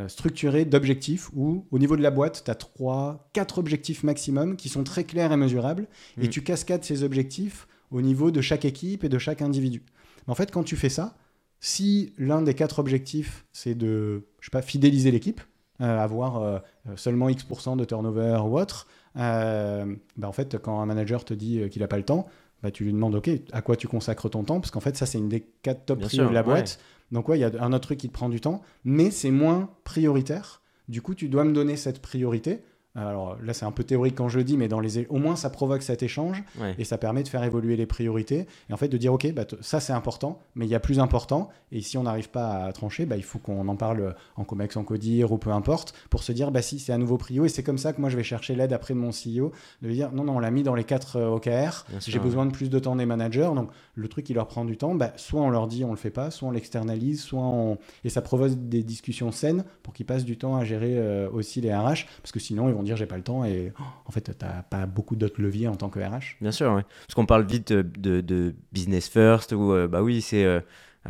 structurée 0.07 0.65
d'objectifs 0.65 1.31
où, 1.35 1.67
au 1.73 1.79
niveau 1.79 1.97
de 1.97 2.03
la 2.03 2.11
boîte, 2.13 2.43
tu 2.45 2.51
as 2.51 2.55
trois, 2.55 3.29
quatre 3.33 3.59
objectifs 3.59 4.05
maximum 4.05 4.57
qui 4.57 4.69
sont 4.69 4.85
très 4.85 5.03
clairs 5.05 5.33
et 5.33 5.37
mesurables. 5.37 5.87
Et 6.21 6.27
Mm. 6.27 6.31
tu 6.31 6.43
cascades 6.43 6.85
ces 6.85 7.03
objectifs 7.03 7.67
au 7.91 8.01
niveau 8.01 8.31
de 8.31 8.41
chaque 8.41 8.65
équipe 8.65 9.03
et 9.05 9.09
de 9.09 9.19
chaque 9.19 9.43
individu. 9.43 9.83
Mais 10.27 10.33
en 10.33 10.35
fait, 10.35 10.51
quand 10.51 10.63
tu 10.63 10.77
fais 10.77 10.89
ça, 10.89 11.17
si 11.61 12.13
l'un 12.19 12.43
des 12.43 12.55
quatre 12.55 12.79
objectifs, 12.79 13.45
c'est 13.53 13.75
de, 13.75 14.27
je 14.41 14.47
sais 14.47 14.51
pas, 14.51 14.63
fidéliser 14.63 15.11
l'équipe, 15.11 15.41
euh, 15.81 15.99
avoir 15.99 16.43
euh, 16.43 16.59
seulement 16.97 17.29
X% 17.29 17.77
de 17.77 17.85
turnover 17.85 18.41
ou 18.45 18.59
autre, 18.59 18.87
euh, 19.17 19.95
bah 20.17 20.29
en 20.29 20.33
fait, 20.33 20.59
quand 20.59 20.81
un 20.81 20.87
manager 20.87 21.25
te 21.25 21.35
dit 21.35 21.61
euh, 21.61 21.69
qu'il 21.69 21.83
n'a 21.83 21.89
pas 21.89 21.99
le 21.99 22.05
temps, 22.05 22.27
bah, 22.63 22.71
tu 22.71 22.85
lui 22.85 22.93
demandes, 22.93 23.15
OK, 23.15 23.31
à 23.53 23.63
quoi 23.63 23.77
tu 23.77 23.89
consacres 23.89 24.31
ton 24.31 24.45
temps? 24.45 24.61
Parce 24.61 24.71
qu'en 24.71 24.81
fait, 24.81 24.97
ça, 24.97 25.07
c'est 25.07 25.19
une 25.19 25.29
des 25.29 25.41
quatre 25.63 25.85
top 25.87 26.05
sûr, 26.05 26.29
de 26.29 26.35
la 26.35 26.41
ouais. 26.41 26.47
boîte. 26.47 26.79
Donc, 27.11 27.29
ouais, 27.29 27.39
il 27.39 27.43
y 27.43 27.45
a 27.45 27.51
un 27.63 27.73
autre 27.73 27.87
truc 27.89 27.99
qui 27.99 28.09
te 28.09 28.13
prend 28.13 28.29
du 28.29 28.41
temps, 28.41 28.63
mais 28.85 29.11
c'est 29.11 29.31
moins 29.31 29.71
prioritaire. 29.85 30.63
Du 30.89 31.03
coup, 31.03 31.15
tu 31.15 31.29
dois 31.29 31.45
me 31.45 31.53
donner 31.53 31.77
cette 31.77 32.01
priorité. 32.01 32.63
Alors 32.95 33.37
là, 33.43 33.55
c'est 33.55 33.65
un 33.65 33.71
peu 33.73 33.85
théorique 33.85 34.15
quand 34.17 34.29
je 34.29 34.39
le 34.39 34.45
dis, 34.45 34.57
mais 34.57 34.69
dans 34.69 34.81
les... 34.81 35.07
au 35.07 35.17
moins, 35.17 35.35
ça 35.37 35.49
provoque 35.51 35.83
cet 35.83 36.03
échange 36.03 36.43
Ouais. 36.61 36.75
et 36.79 36.85
ça 36.85 36.99
permet 36.99 37.23
de 37.23 37.29
faire 37.29 37.43
évoluer 37.45 37.77
les 37.77 37.87
priorités 37.87 38.47
et 38.69 38.73
en 38.73 38.77
fait 38.77 38.89
de 38.89 38.97
dire 38.97 39.13
ok 39.13 39.33
bah, 39.33 39.45
ça 39.61 39.81
c'est 39.81 39.93
important 39.93 40.41
mais 40.55 40.67
il 40.67 40.69
y 40.69 40.75
a 40.75 40.81
plus 40.81 40.99
important 41.01 41.49
et 41.71 41.81
si 41.81 41.97
on 41.97 42.03
n'arrive 42.03 42.29
pas 42.29 42.65
à 42.65 42.73
trancher 42.73 43.07
bah, 43.07 43.17
il 43.17 43.23
faut 43.23 43.39
qu'on 43.39 43.67
en 43.69 43.77
parle 43.77 44.15
en 44.37 44.45
comex 44.45 44.77
en 44.77 44.85
codir 44.85 45.33
ou 45.33 45.39
peu 45.39 45.51
importe 45.51 45.95
pour 46.11 46.23
se 46.23 46.33
dire 46.33 46.51
bah 46.51 46.61
si 46.63 46.79
c'est 46.79 46.93
un 46.93 46.99
nouveau 46.99 47.17
prio 47.17 47.45
et 47.45 47.49
c'est 47.49 47.63
comme 47.63 47.79
ça 47.79 47.93
que 47.93 48.01
moi 48.01 48.11
je 48.11 48.17
vais 48.17 48.23
chercher 48.23 48.55
l'aide 48.55 48.73
après 48.73 48.93
de 48.95 48.99
mon 48.99 49.11
CEO 49.11 49.53
de 49.83 49.89
lui 49.89 49.95
dire 49.95 50.13
non 50.13 50.25
non 50.25 50.37
on 50.37 50.39
l'a 50.41 50.51
mis 50.51 50.63
dans 50.63 50.75
les 50.75 50.85
quatre 50.85 51.17
euh, 51.17 51.31
OKR 51.31 51.87
j'ai 52.07 52.19
ouais. 52.19 52.25
besoin 52.25 52.45
de 52.47 52.53
plus 52.53 52.69
de 52.69 52.79
temps 52.79 52.97
des 52.97 53.07
managers 53.07 53.51
donc 53.55 53.71
le 53.95 54.09
truc 54.09 54.27
qui 54.27 54.35
leur 54.35 54.47
prend 54.49 54.65
du 54.65 54.77
temps 54.77 54.95
bah, 54.95 55.13
soit 55.17 55.41
on 55.41 55.51
leur 55.51 55.67
dit 55.69 55.85
on 55.85 55.91
le 55.91 55.97
fait 55.97 56.11
pas 56.11 56.31
soit 56.31 56.49
on 56.49 56.53
l'externalise 56.53 57.23
soit 57.23 57.41
on 57.41 57.79
et 58.05 58.09
ça 58.11 58.21
provoque 58.23 58.53
des 58.69 58.83
discussions 58.83 59.33
saines 59.33 59.65
pour 59.83 59.95
qu'ils 59.95 60.07
passent 60.07 60.25
du 60.25 60.37
temps 60.37 60.57
à 60.57 60.65
gérer 60.65 60.99
euh, 60.99 61.29
aussi 61.31 61.61
les 61.61 61.75
RH 61.75 62.07
parce 62.21 62.33
que 62.33 62.41
sinon 62.41 62.69
ils 62.69 62.75
vont 62.75 62.82
dire 62.83 62.97
j'ai 62.97 63.07
pas 63.07 63.17
le 63.17 63.23
temps 63.23 63.45
et 63.45 63.73
oh, 63.79 63.83
en 64.07 64.11
fait 64.13 64.31
t'as 64.39 64.63
pas 64.63 64.87
beaucoup 64.87 65.17
d'autres 65.17 65.41
leviers 65.41 65.69
en 65.69 65.77
tant 65.77 65.89
que 65.89 65.99
RH 66.01 66.37
Bien 66.41 66.53
sûr, 66.53 66.73
ouais. 66.73 66.83
Parce 67.07 67.15
qu'on 67.15 67.27
parle 67.27 67.45
vite 67.47 67.73
de, 67.73 68.21
de 68.21 68.55
business 68.73 69.09
first, 69.09 69.53
ou 69.53 69.73
euh, 69.73 69.89
bah 69.89 70.03
oui, 70.03 70.21
c'est 70.23 70.45
euh, 70.45 70.61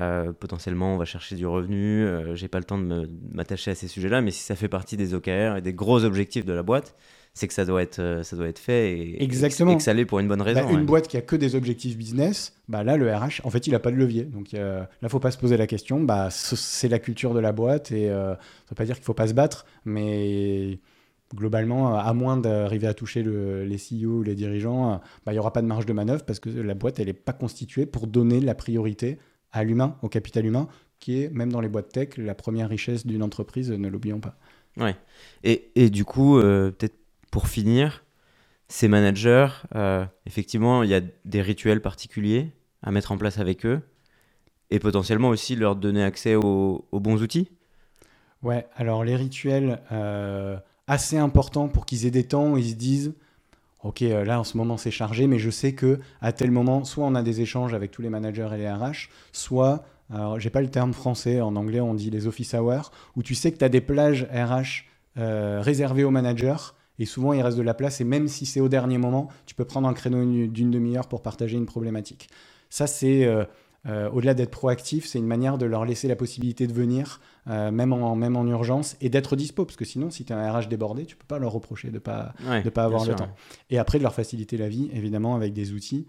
euh, 0.00 0.32
potentiellement 0.32 0.94
on 0.94 0.96
va 0.98 1.04
chercher 1.04 1.36
du 1.36 1.46
revenu, 1.46 2.04
euh, 2.04 2.34
j'ai 2.34 2.48
pas 2.48 2.58
le 2.58 2.64
temps 2.64 2.78
de 2.78 3.08
m'attacher 3.32 3.70
à 3.72 3.74
ces 3.74 3.88
sujets-là, 3.88 4.20
mais 4.22 4.30
si 4.30 4.42
ça 4.42 4.56
fait 4.56 4.68
partie 4.68 4.96
des 4.96 5.14
OKR 5.14 5.56
et 5.56 5.60
des 5.62 5.72
gros 5.74 6.04
objectifs 6.04 6.44
de 6.46 6.52
la 6.52 6.62
boîte, 6.62 6.94
c'est 7.34 7.48
que 7.48 7.54
ça 7.54 7.64
doit 7.64 7.80
être, 7.82 8.20
ça 8.24 8.36
doit 8.36 8.46
être 8.48 8.58
fait 8.58 8.92
et, 8.92 9.22
Exactement. 9.22 9.72
et 9.72 9.76
que 9.78 9.82
ça 9.82 9.94
l'est 9.94 10.04
pour 10.04 10.18
une 10.20 10.28
bonne 10.28 10.42
raison. 10.42 10.60
Bah, 10.64 10.70
une 10.70 10.80
ouais. 10.80 10.82
boîte 10.84 11.08
qui 11.08 11.16
a 11.16 11.22
que 11.22 11.34
des 11.34 11.54
objectifs 11.54 11.96
business, 11.96 12.54
bah 12.68 12.84
là, 12.84 12.98
le 12.98 13.10
RH, 13.10 13.40
en 13.44 13.48
fait, 13.50 13.66
il 13.66 13.70
n'a 13.72 13.78
pas 13.78 13.90
de 13.90 13.96
levier. 13.96 14.24
Donc 14.24 14.52
euh, 14.52 14.82
là, 15.00 15.08
faut 15.08 15.18
pas 15.18 15.30
se 15.30 15.38
poser 15.38 15.56
la 15.56 15.66
question. 15.66 16.02
Bah, 16.02 16.28
ce- 16.28 16.56
c'est 16.56 16.88
la 16.88 16.98
culture 16.98 17.32
de 17.32 17.40
la 17.40 17.52
boîte 17.52 17.90
et 17.90 18.10
euh, 18.10 18.34
ça 18.34 18.40
veut 18.70 18.74
pas 18.76 18.84
dire 18.84 18.96
qu'il 18.96 19.04
faut 19.04 19.14
pas 19.14 19.28
se 19.28 19.32
battre, 19.32 19.64
mais 19.86 20.78
globalement, 21.34 21.96
à 21.96 22.12
moins 22.12 22.36
d'arriver 22.36 22.86
à 22.86 22.94
toucher 22.94 23.22
le- 23.22 23.64
les 23.64 23.78
CEO 23.78 24.18
ou 24.18 24.22
les 24.22 24.34
dirigeants, 24.34 24.94
euh, 24.94 24.96
bah, 25.24 25.32
il 25.32 25.34
n'y 25.34 25.38
aura 25.38 25.52
pas 25.52 25.62
de 25.62 25.66
marge 25.66 25.86
de 25.86 25.92
manœuvre 25.92 26.24
parce 26.24 26.40
que 26.40 26.50
la 26.50 26.74
boîte, 26.74 27.00
elle 27.00 27.06
n'est 27.06 27.12
pas 27.12 27.32
constituée 27.32 27.86
pour 27.86 28.06
donner 28.06 28.40
la 28.40 28.54
priorité 28.54 29.18
à 29.52 29.64
l'humain, 29.64 29.96
au 30.02 30.08
capital 30.08 30.46
humain, 30.46 30.68
qui 30.98 31.22
est, 31.22 31.28
même 31.30 31.52
dans 31.52 31.60
les 31.60 31.68
boîtes 31.68 31.90
tech, 31.90 32.16
la 32.16 32.34
première 32.34 32.68
richesse 32.68 33.06
d'une 33.06 33.22
entreprise, 33.22 33.70
ne 33.70 33.88
l'oublions 33.88 34.20
pas. 34.20 34.36
Ouais. 34.76 34.96
Et, 35.44 35.70
et 35.74 35.90
du 35.90 36.04
coup, 36.04 36.38
euh, 36.38 36.70
peut-être 36.70 36.96
pour 37.30 37.48
finir, 37.48 38.04
ces 38.68 38.88
managers, 38.88 39.48
euh, 39.74 40.06
effectivement, 40.24 40.82
il 40.82 40.90
y 40.90 40.94
a 40.94 41.02
des 41.24 41.42
rituels 41.42 41.82
particuliers 41.82 42.52
à 42.82 42.90
mettre 42.90 43.12
en 43.12 43.18
place 43.18 43.38
avec 43.38 43.66
eux 43.66 43.82
et 44.70 44.78
potentiellement 44.78 45.28
aussi 45.28 45.54
leur 45.56 45.76
donner 45.76 46.02
accès 46.02 46.34
aux, 46.34 46.86
aux 46.90 47.00
bons 47.00 47.22
outils? 47.22 47.50
Ouais, 48.42 48.66
alors 48.74 49.04
les 49.04 49.14
rituels 49.14 49.80
euh, 49.92 50.56
assez 50.92 51.16
importants 51.16 51.68
pour 51.68 51.86
qu'ils 51.86 52.06
aient 52.06 52.10
des 52.10 52.24
temps 52.24 52.52
où 52.52 52.58
ils 52.58 52.70
se 52.70 52.74
disent 52.74 53.14
Ok, 53.82 54.02
euh, 54.02 54.24
là 54.24 54.38
en 54.38 54.44
ce 54.44 54.56
moment 54.56 54.76
c'est 54.76 54.92
chargé, 54.92 55.26
mais 55.26 55.38
je 55.40 55.50
sais 55.50 55.72
que 55.72 55.98
à 56.20 56.32
tel 56.32 56.50
moment, 56.52 56.84
soit 56.84 57.04
on 57.04 57.14
a 57.16 57.22
des 57.22 57.40
échanges 57.40 57.74
avec 57.74 57.90
tous 57.90 58.02
les 58.02 58.10
managers 58.10 58.48
et 58.54 58.58
les 58.58 58.70
RH, 58.70 59.08
soit, 59.32 59.84
alors 60.12 60.38
j'ai 60.38 60.50
pas 60.50 60.60
le 60.60 60.70
terme 60.70 60.92
français, 60.92 61.40
en 61.40 61.56
anglais 61.56 61.80
on 61.80 61.94
dit 61.94 62.10
les 62.10 62.26
office 62.28 62.54
hours, 62.54 62.92
où 63.16 63.22
tu 63.24 63.34
sais 63.34 63.50
que 63.50 63.58
tu 63.58 63.64
as 63.64 63.68
des 63.68 63.80
plages 63.80 64.28
RH 64.32 64.84
euh, 65.18 65.60
réservées 65.60 66.04
aux 66.04 66.12
managers, 66.12 66.74
et 67.00 67.06
souvent 67.06 67.32
il 67.32 67.42
reste 67.42 67.56
de 67.58 67.62
la 67.62 67.74
place, 67.74 68.00
et 68.00 68.04
même 68.04 68.28
si 68.28 68.46
c'est 68.46 68.60
au 68.60 68.68
dernier 68.68 68.98
moment, 68.98 69.28
tu 69.46 69.56
peux 69.56 69.64
prendre 69.64 69.88
un 69.88 69.94
créneau 69.94 70.24
d'une 70.46 70.70
demi-heure 70.70 71.08
pour 71.08 71.22
partager 71.22 71.56
une 71.56 71.66
problématique. 71.66 72.28
Ça 72.70 72.86
c'est. 72.86 73.24
euh, 73.24 73.44
euh, 73.86 74.08
au-delà 74.10 74.34
d'être 74.34 74.50
proactif, 74.50 75.06
c'est 75.06 75.18
une 75.18 75.26
manière 75.26 75.58
de 75.58 75.66
leur 75.66 75.84
laisser 75.84 76.06
la 76.06 76.16
possibilité 76.16 76.66
de 76.66 76.72
venir, 76.72 77.20
euh, 77.48 77.70
même, 77.70 77.92
en, 77.92 78.14
même 78.14 78.36
en 78.36 78.46
urgence, 78.46 78.96
et 79.00 79.08
d'être 79.08 79.34
dispo. 79.34 79.64
Parce 79.64 79.76
que 79.76 79.84
sinon, 79.84 80.10
si 80.10 80.24
tu 80.24 80.32
es 80.32 80.36
un 80.36 80.52
RH 80.52 80.68
débordé, 80.68 81.04
tu 81.04 81.16
peux 81.16 81.26
pas 81.26 81.38
leur 81.38 81.52
reprocher 81.52 81.90
de 81.90 81.98
pas, 81.98 82.32
Ouais, 82.46 82.62
de 82.62 82.70
pas 82.70 82.84
avoir 82.84 83.02
le 83.02 83.06
sûr, 83.06 83.16
temps. 83.16 83.34
Et 83.70 83.78
après, 83.78 83.98
de 83.98 84.04
leur 84.04 84.14
faciliter 84.14 84.56
la 84.56 84.68
vie, 84.68 84.88
évidemment, 84.92 85.34
avec 85.34 85.52
des 85.52 85.72
outils, 85.72 86.06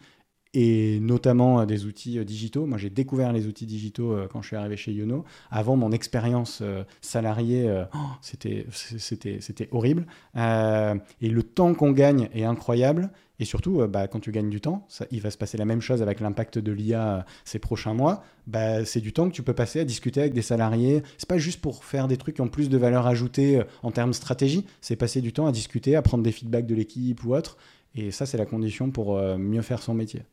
et 0.55 0.99
notamment 0.99 1.61
euh, 1.61 1.65
des 1.65 1.85
outils 1.85 2.23
digitaux. 2.23 2.67
Moi, 2.67 2.77
j'ai 2.77 2.91
découvert 2.91 3.33
les 3.33 3.47
outils 3.47 3.65
digitaux 3.65 4.15
quand 4.31 4.43
je 4.43 4.47
suis 4.47 4.55
arrivé 4.55 4.77
chez 4.77 4.93
Yono. 4.93 5.23
Avant, 5.49 5.75
mon 5.75 5.91
expérience 5.91 6.61
salariée, 7.01 7.83
oh, 7.91 7.97
c'était 8.21 9.69
horrible. 9.71 10.05
Et 10.35 11.29
le 11.29 11.41
temps 11.41 11.73
qu'on 11.73 11.91
gagne 11.91 12.29
est 12.35 12.43
incroyable. 12.43 13.09
Et 13.43 13.45
surtout, 13.45 13.81
euh, 13.81 13.87
bah, 13.87 14.07
quand 14.07 14.21
tu 14.21 14.31
gagnes 14.31 14.49
du 14.49 14.61
temps, 14.61 14.87
il 15.11 15.19
va 15.19 15.29
se 15.29 15.37
passer 15.37 15.57
la 15.57 15.65
même 15.65 15.81
chose 15.81 16.01
avec 16.01 16.21
l'impact 16.21 16.59
de 16.59 16.71
l'IA 16.71 17.15
euh, 17.15 17.21
ces 17.43 17.59
prochains 17.59 17.93
mois. 17.93 18.23
Bah, 18.47 18.85
c'est 18.85 19.01
du 19.01 19.11
temps 19.11 19.27
que 19.27 19.33
tu 19.33 19.43
peux 19.43 19.53
passer 19.53 19.81
à 19.81 19.83
discuter 19.83 20.21
avec 20.21 20.31
des 20.31 20.41
salariés. 20.41 21.03
C'est 21.17 21.27
pas 21.27 21.37
juste 21.37 21.59
pour 21.59 21.83
faire 21.83 22.07
des 22.07 22.15
trucs 22.15 22.35
qui 22.35 22.41
ont 22.41 22.47
plus 22.47 22.69
de 22.69 22.77
valeur 22.77 23.05
ajoutée 23.05 23.59
euh, 23.59 23.63
en 23.81 23.91
termes 23.91 24.13
stratégie. 24.13 24.65
C'est 24.79 24.95
passer 24.95 25.19
du 25.19 25.33
temps 25.33 25.45
à 25.45 25.51
discuter, 25.51 25.97
à 25.97 26.01
prendre 26.01 26.23
des 26.23 26.31
feedbacks 26.31 26.65
de 26.65 26.73
l'équipe 26.73 27.21
ou 27.25 27.35
autre. 27.35 27.57
Et 27.95 28.11
ça, 28.11 28.25
c'est 28.25 28.37
la 28.37 28.45
condition 28.45 28.91
pour 28.91 29.21
mieux 29.37 29.61
faire 29.61 29.83
son 29.83 29.93
métier. 29.93 30.23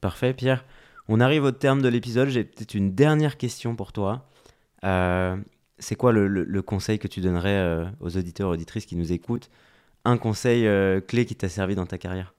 Parfait, 0.00 0.32
Pierre. 0.32 0.64
On 1.08 1.18
arrive 1.18 1.42
au 1.42 1.50
terme 1.50 1.82
de 1.82 1.88
l'épisode. 1.88 2.28
J'ai 2.28 2.44
peut-être 2.44 2.74
une 2.74 2.94
dernière 2.94 3.36
question 3.36 3.74
pour 3.74 3.92
toi. 3.92 4.30
C'est 4.82 5.96
quoi 5.96 6.12
le, 6.12 6.62
conseil 6.62 6.98
que 6.98 7.08
tu 7.08 7.20
donnerais 7.20 7.86
aux 8.00 8.16
auditeurs, 8.16 8.48
auditrices 8.48 8.86
qui 8.86 8.96
nous 8.96 9.12
écoutent? 9.12 9.50
Un 10.06 10.16
conseil 10.16 10.66
clé 11.06 11.26
qui 11.26 11.34
t'a 11.34 11.50
servi 11.50 11.74
dans 11.74 11.84
ta 11.84 11.98
carrière? 11.98 12.35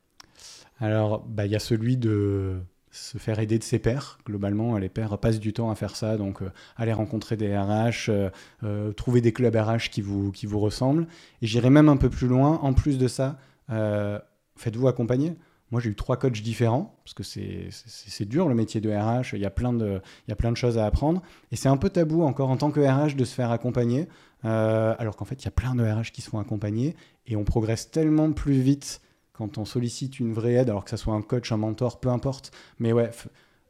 Alors, 0.80 1.26
bah, 1.26 1.46
il 1.46 1.52
y 1.52 1.56
a 1.56 1.60
celui 1.60 1.98
de 1.98 2.62
se 2.92 3.18
faire 3.18 3.40
aider 3.40 3.58
de 3.58 3.64
ses 3.64 3.80
pairs. 3.80 4.20
Globalement, 4.26 4.78
les 4.78 4.90
pairs 4.90 5.18
passent 5.18 5.40
du 5.40 5.54
temps 5.54 5.70
à 5.70 5.76
faire 5.76 5.96
ça. 5.96 6.18
Donc, 6.18 6.42
euh, 6.42 6.52
aller 6.76 6.94
rencontrer 6.94 7.38
des 7.38 7.56
RH, 7.56 8.10
euh, 8.10 8.30
euh, 8.64 8.92
trouver 8.94 9.22
des 9.22 9.34
clubs 9.34 9.56
RH 9.56 9.90
qui 9.92 10.02
vous, 10.02 10.32
qui 10.32 10.46
vous 10.46 10.60
ressemblent. 10.60 11.08
Et 11.42 11.48
j'irai 11.48 11.70
même 11.70 11.90
un 11.90 11.98
peu 11.98 12.10
plus 12.10 12.28
loin. 12.28 12.60
En 12.62 12.74
plus 12.74 12.98
de 12.98 13.08
ça, 13.08 13.38
euh, 13.70 14.20
faites-vous 14.56 14.88
accompagner. 14.88 15.36
Moi, 15.70 15.82
j'ai 15.82 15.90
eu 15.90 15.96
trois 15.96 16.16
coachs 16.16 16.42
différents, 16.42 16.96
parce 17.04 17.14
que 17.14 17.24
c'est 17.24 18.26
dur 18.26 18.48
le 18.48 18.56
métier 18.56 18.80
de 18.80 18.90
RH, 18.90 19.34
il 19.34 19.42
y, 19.42 19.46
a 19.46 19.50
plein 19.50 19.74
de, 19.74 20.00
il 20.26 20.30
y 20.30 20.32
a 20.32 20.36
plein 20.38 20.52
de 20.52 20.56
choses 20.56 20.78
à 20.78 20.86
apprendre. 20.86 21.22
Et 21.52 21.58
c'est 21.58 21.68
un 21.68 21.76
peu 21.76 21.90
tabou 21.90 22.24
encore 22.24 22.50
en 22.50 22.56
tant 22.56 22.72
que 22.72 22.80
RH 22.80 23.18
de 23.18 23.26
se 23.26 23.36
faire 23.36 23.52
accompagner, 23.52 24.08
alors 24.44 25.18
qu'en 25.18 25.26
fait, 25.26 25.44
il 25.44 25.44
y 25.44 25.50
a 25.50 25.52
plein 25.52 25.76
de 25.76 25.84
RH 25.84 26.14
qui 26.14 26.22
se 26.22 26.30
font 26.30 26.40
accompagner, 26.40 26.96
et 27.26 27.36
on 27.36 27.44
progresse 27.44 27.92
tellement 27.92 28.32
plus 28.32 28.62
vite 28.62 29.02
quand 29.38 29.58
on 29.58 29.66
sollicite 29.66 30.20
une 30.20 30.34
vraie 30.34 30.54
aide, 30.54 30.70
alors 30.70 30.84
que 30.84 30.90
ça 30.90 30.98
soit 30.98 31.14
un 31.14 31.22
coach, 31.22 31.52
un 31.52 31.58
mentor, 31.58 32.00
peu 32.00 32.10
importe. 32.10 32.52
Mais 32.80 32.92
ouais, 32.94 33.12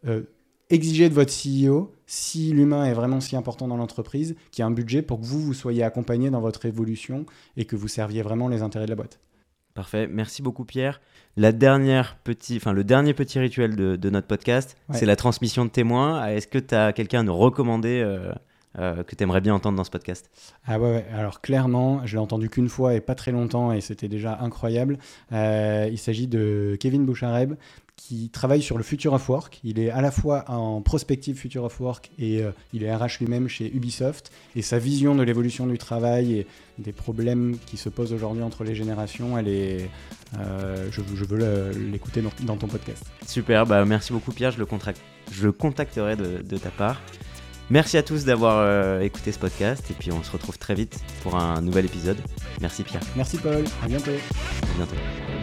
euh, 0.07 0.21
exigez 0.69 1.09
de 1.09 1.13
votre 1.13 1.31
CEO, 1.33 1.93
si 2.05 2.51
l'humain 2.53 2.85
est 2.85 2.93
vraiment 2.93 3.19
si 3.19 3.35
important 3.35 3.67
dans 3.67 3.77
l'entreprise, 3.77 4.35
qu'il 4.51 4.61
y 4.61 4.65
ait 4.65 4.69
un 4.69 4.71
budget 4.73 5.01
pour 5.01 5.19
que 5.19 5.25
vous, 5.25 5.41
vous 5.41 5.53
soyez 5.53 5.83
accompagné 5.83 6.29
dans 6.29 6.41
votre 6.41 6.65
évolution 6.65 7.25
et 7.57 7.65
que 7.65 7.75
vous 7.75 7.87
serviez 7.87 8.21
vraiment 8.21 8.47
les 8.47 8.61
intérêts 8.61 8.85
de 8.85 8.91
la 8.91 8.95
boîte. 8.95 9.19
Parfait. 9.73 10.07
Merci 10.07 10.41
beaucoup, 10.41 10.65
Pierre. 10.65 11.01
La 11.35 11.51
dernière 11.51 12.17
petit, 12.23 12.55
enfin, 12.57 12.73
le 12.73 12.83
dernier 12.83 13.13
petit 13.13 13.37
rituel 13.37 13.75
de, 13.75 13.95
de 13.95 14.09
notre 14.09 14.25
podcast, 14.25 14.75
Ouais. 14.89 14.97
c'est 14.97 15.05
la 15.05 15.15
transmission 15.15 15.65
de 15.65 15.69
témoins. 15.69 16.25
Est-ce 16.27 16.47
que 16.47 16.57
tu 16.57 16.73
as 16.73 16.93
quelqu'un 16.93 17.19
à 17.19 17.23
nous 17.23 17.37
recommander 17.37 18.01
euh, 18.03 18.31
euh, 18.77 19.03
que 19.03 19.15
tu 19.15 19.23
aimerais 19.23 19.41
bien 19.41 19.53
entendre 19.55 19.77
dans 19.77 19.83
ce 19.83 19.89
podcast 19.91 20.29
Ah 20.65 20.79
ouais, 20.79 20.91
ouais. 20.91 21.05
alors 21.13 21.41
clairement, 21.41 22.01
je 22.05 22.13
l'ai 22.15 22.21
entendu 22.21 22.49
qu'une 22.49 22.69
fois 22.69 22.93
et 22.93 23.01
pas 23.01 23.15
très 23.15 23.31
longtemps 23.31 23.71
et 23.71 23.81
c'était 23.81 24.07
déjà 24.07 24.37
incroyable. 24.41 24.97
Euh, 25.31 25.87
il 25.91 25.97
s'agit 25.97 26.27
de 26.27 26.77
Kevin 26.79 27.05
Bouchareb 27.05 27.53
qui 27.95 28.29
travaille 28.29 28.61
sur 28.61 28.77
le 28.77 28.83
Future 28.83 29.13
of 29.13 29.27
Work. 29.27 29.59
Il 29.63 29.79
est 29.79 29.89
à 29.89 30.01
la 30.01 30.11
fois 30.11 30.45
en 30.51 30.81
prospective 30.83 31.35
Future 31.35 31.63
of 31.63 31.79
Work 31.81 32.11
et 32.19 32.43
euh, 32.43 32.51
il 32.71 32.83
est 32.83 32.95
RH 32.95 33.17
lui-même 33.21 33.47
chez 33.47 33.75
Ubisoft. 33.75 34.31
Et 34.55 34.61
sa 34.61 34.77
vision 34.77 35.15
de 35.15 35.23
l'évolution 35.23 35.65
du 35.65 35.79
travail 35.79 36.33
et 36.39 36.47
des 36.77 36.91
problèmes 36.93 37.57
qui 37.65 37.75
se 37.75 37.89
posent 37.89 38.13
aujourd'hui 38.13 38.43
entre 38.43 38.63
les 38.63 38.75
générations, 38.75 39.35
elle 39.35 39.47
est, 39.47 39.89
euh, 40.39 40.87
je, 40.91 41.01
je 41.15 41.25
veux 41.25 41.71
l'écouter 41.91 42.21
dans, 42.21 42.29
dans 42.43 42.55
ton 42.55 42.67
podcast. 42.67 43.03
Super, 43.25 43.65
bah, 43.65 43.83
merci 43.83 44.13
beaucoup, 44.13 44.31
Pierre. 44.31 44.51
Je 44.51 44.59
le, 44.59 44.65
contrac- 44.65 44.95
je 45.31 45.47
le 45.47 45.51
contacterai 45.51 46.15
de, 46.15 46.43
de 46.43 46.57
ta 46.59 46.69
part. 46.69 47.01
Merci 47.69 47.97
à 47.97 48.03
tous 48.03 48.23
d'avoir 48.23 48.57
euh, 48.59 49.01
écouté 49.01 49.31
ce 49.31 49.39
podcast 49.39 49.89
et 49.91 49.93
puis 49.93 50.11
on 50.11 50.23
se 50.23 50.31
retrouve 50.31 50.57
très 50.57 50.73
vite 50.73 50.99
pour 51.21 51.35
un 51.35 51.61
nouvel 51.61 51.85
épisode. 51.85 52.17
Merci, 52.61 52.83
Pierre. 52.83 53.01
Merci 53.15 53.37
Paul, 53.37 53.65
à 53.83 53.87
bientôt. 53.87 54.11
À 54.11 54.77
bientôt. 54.77 55.36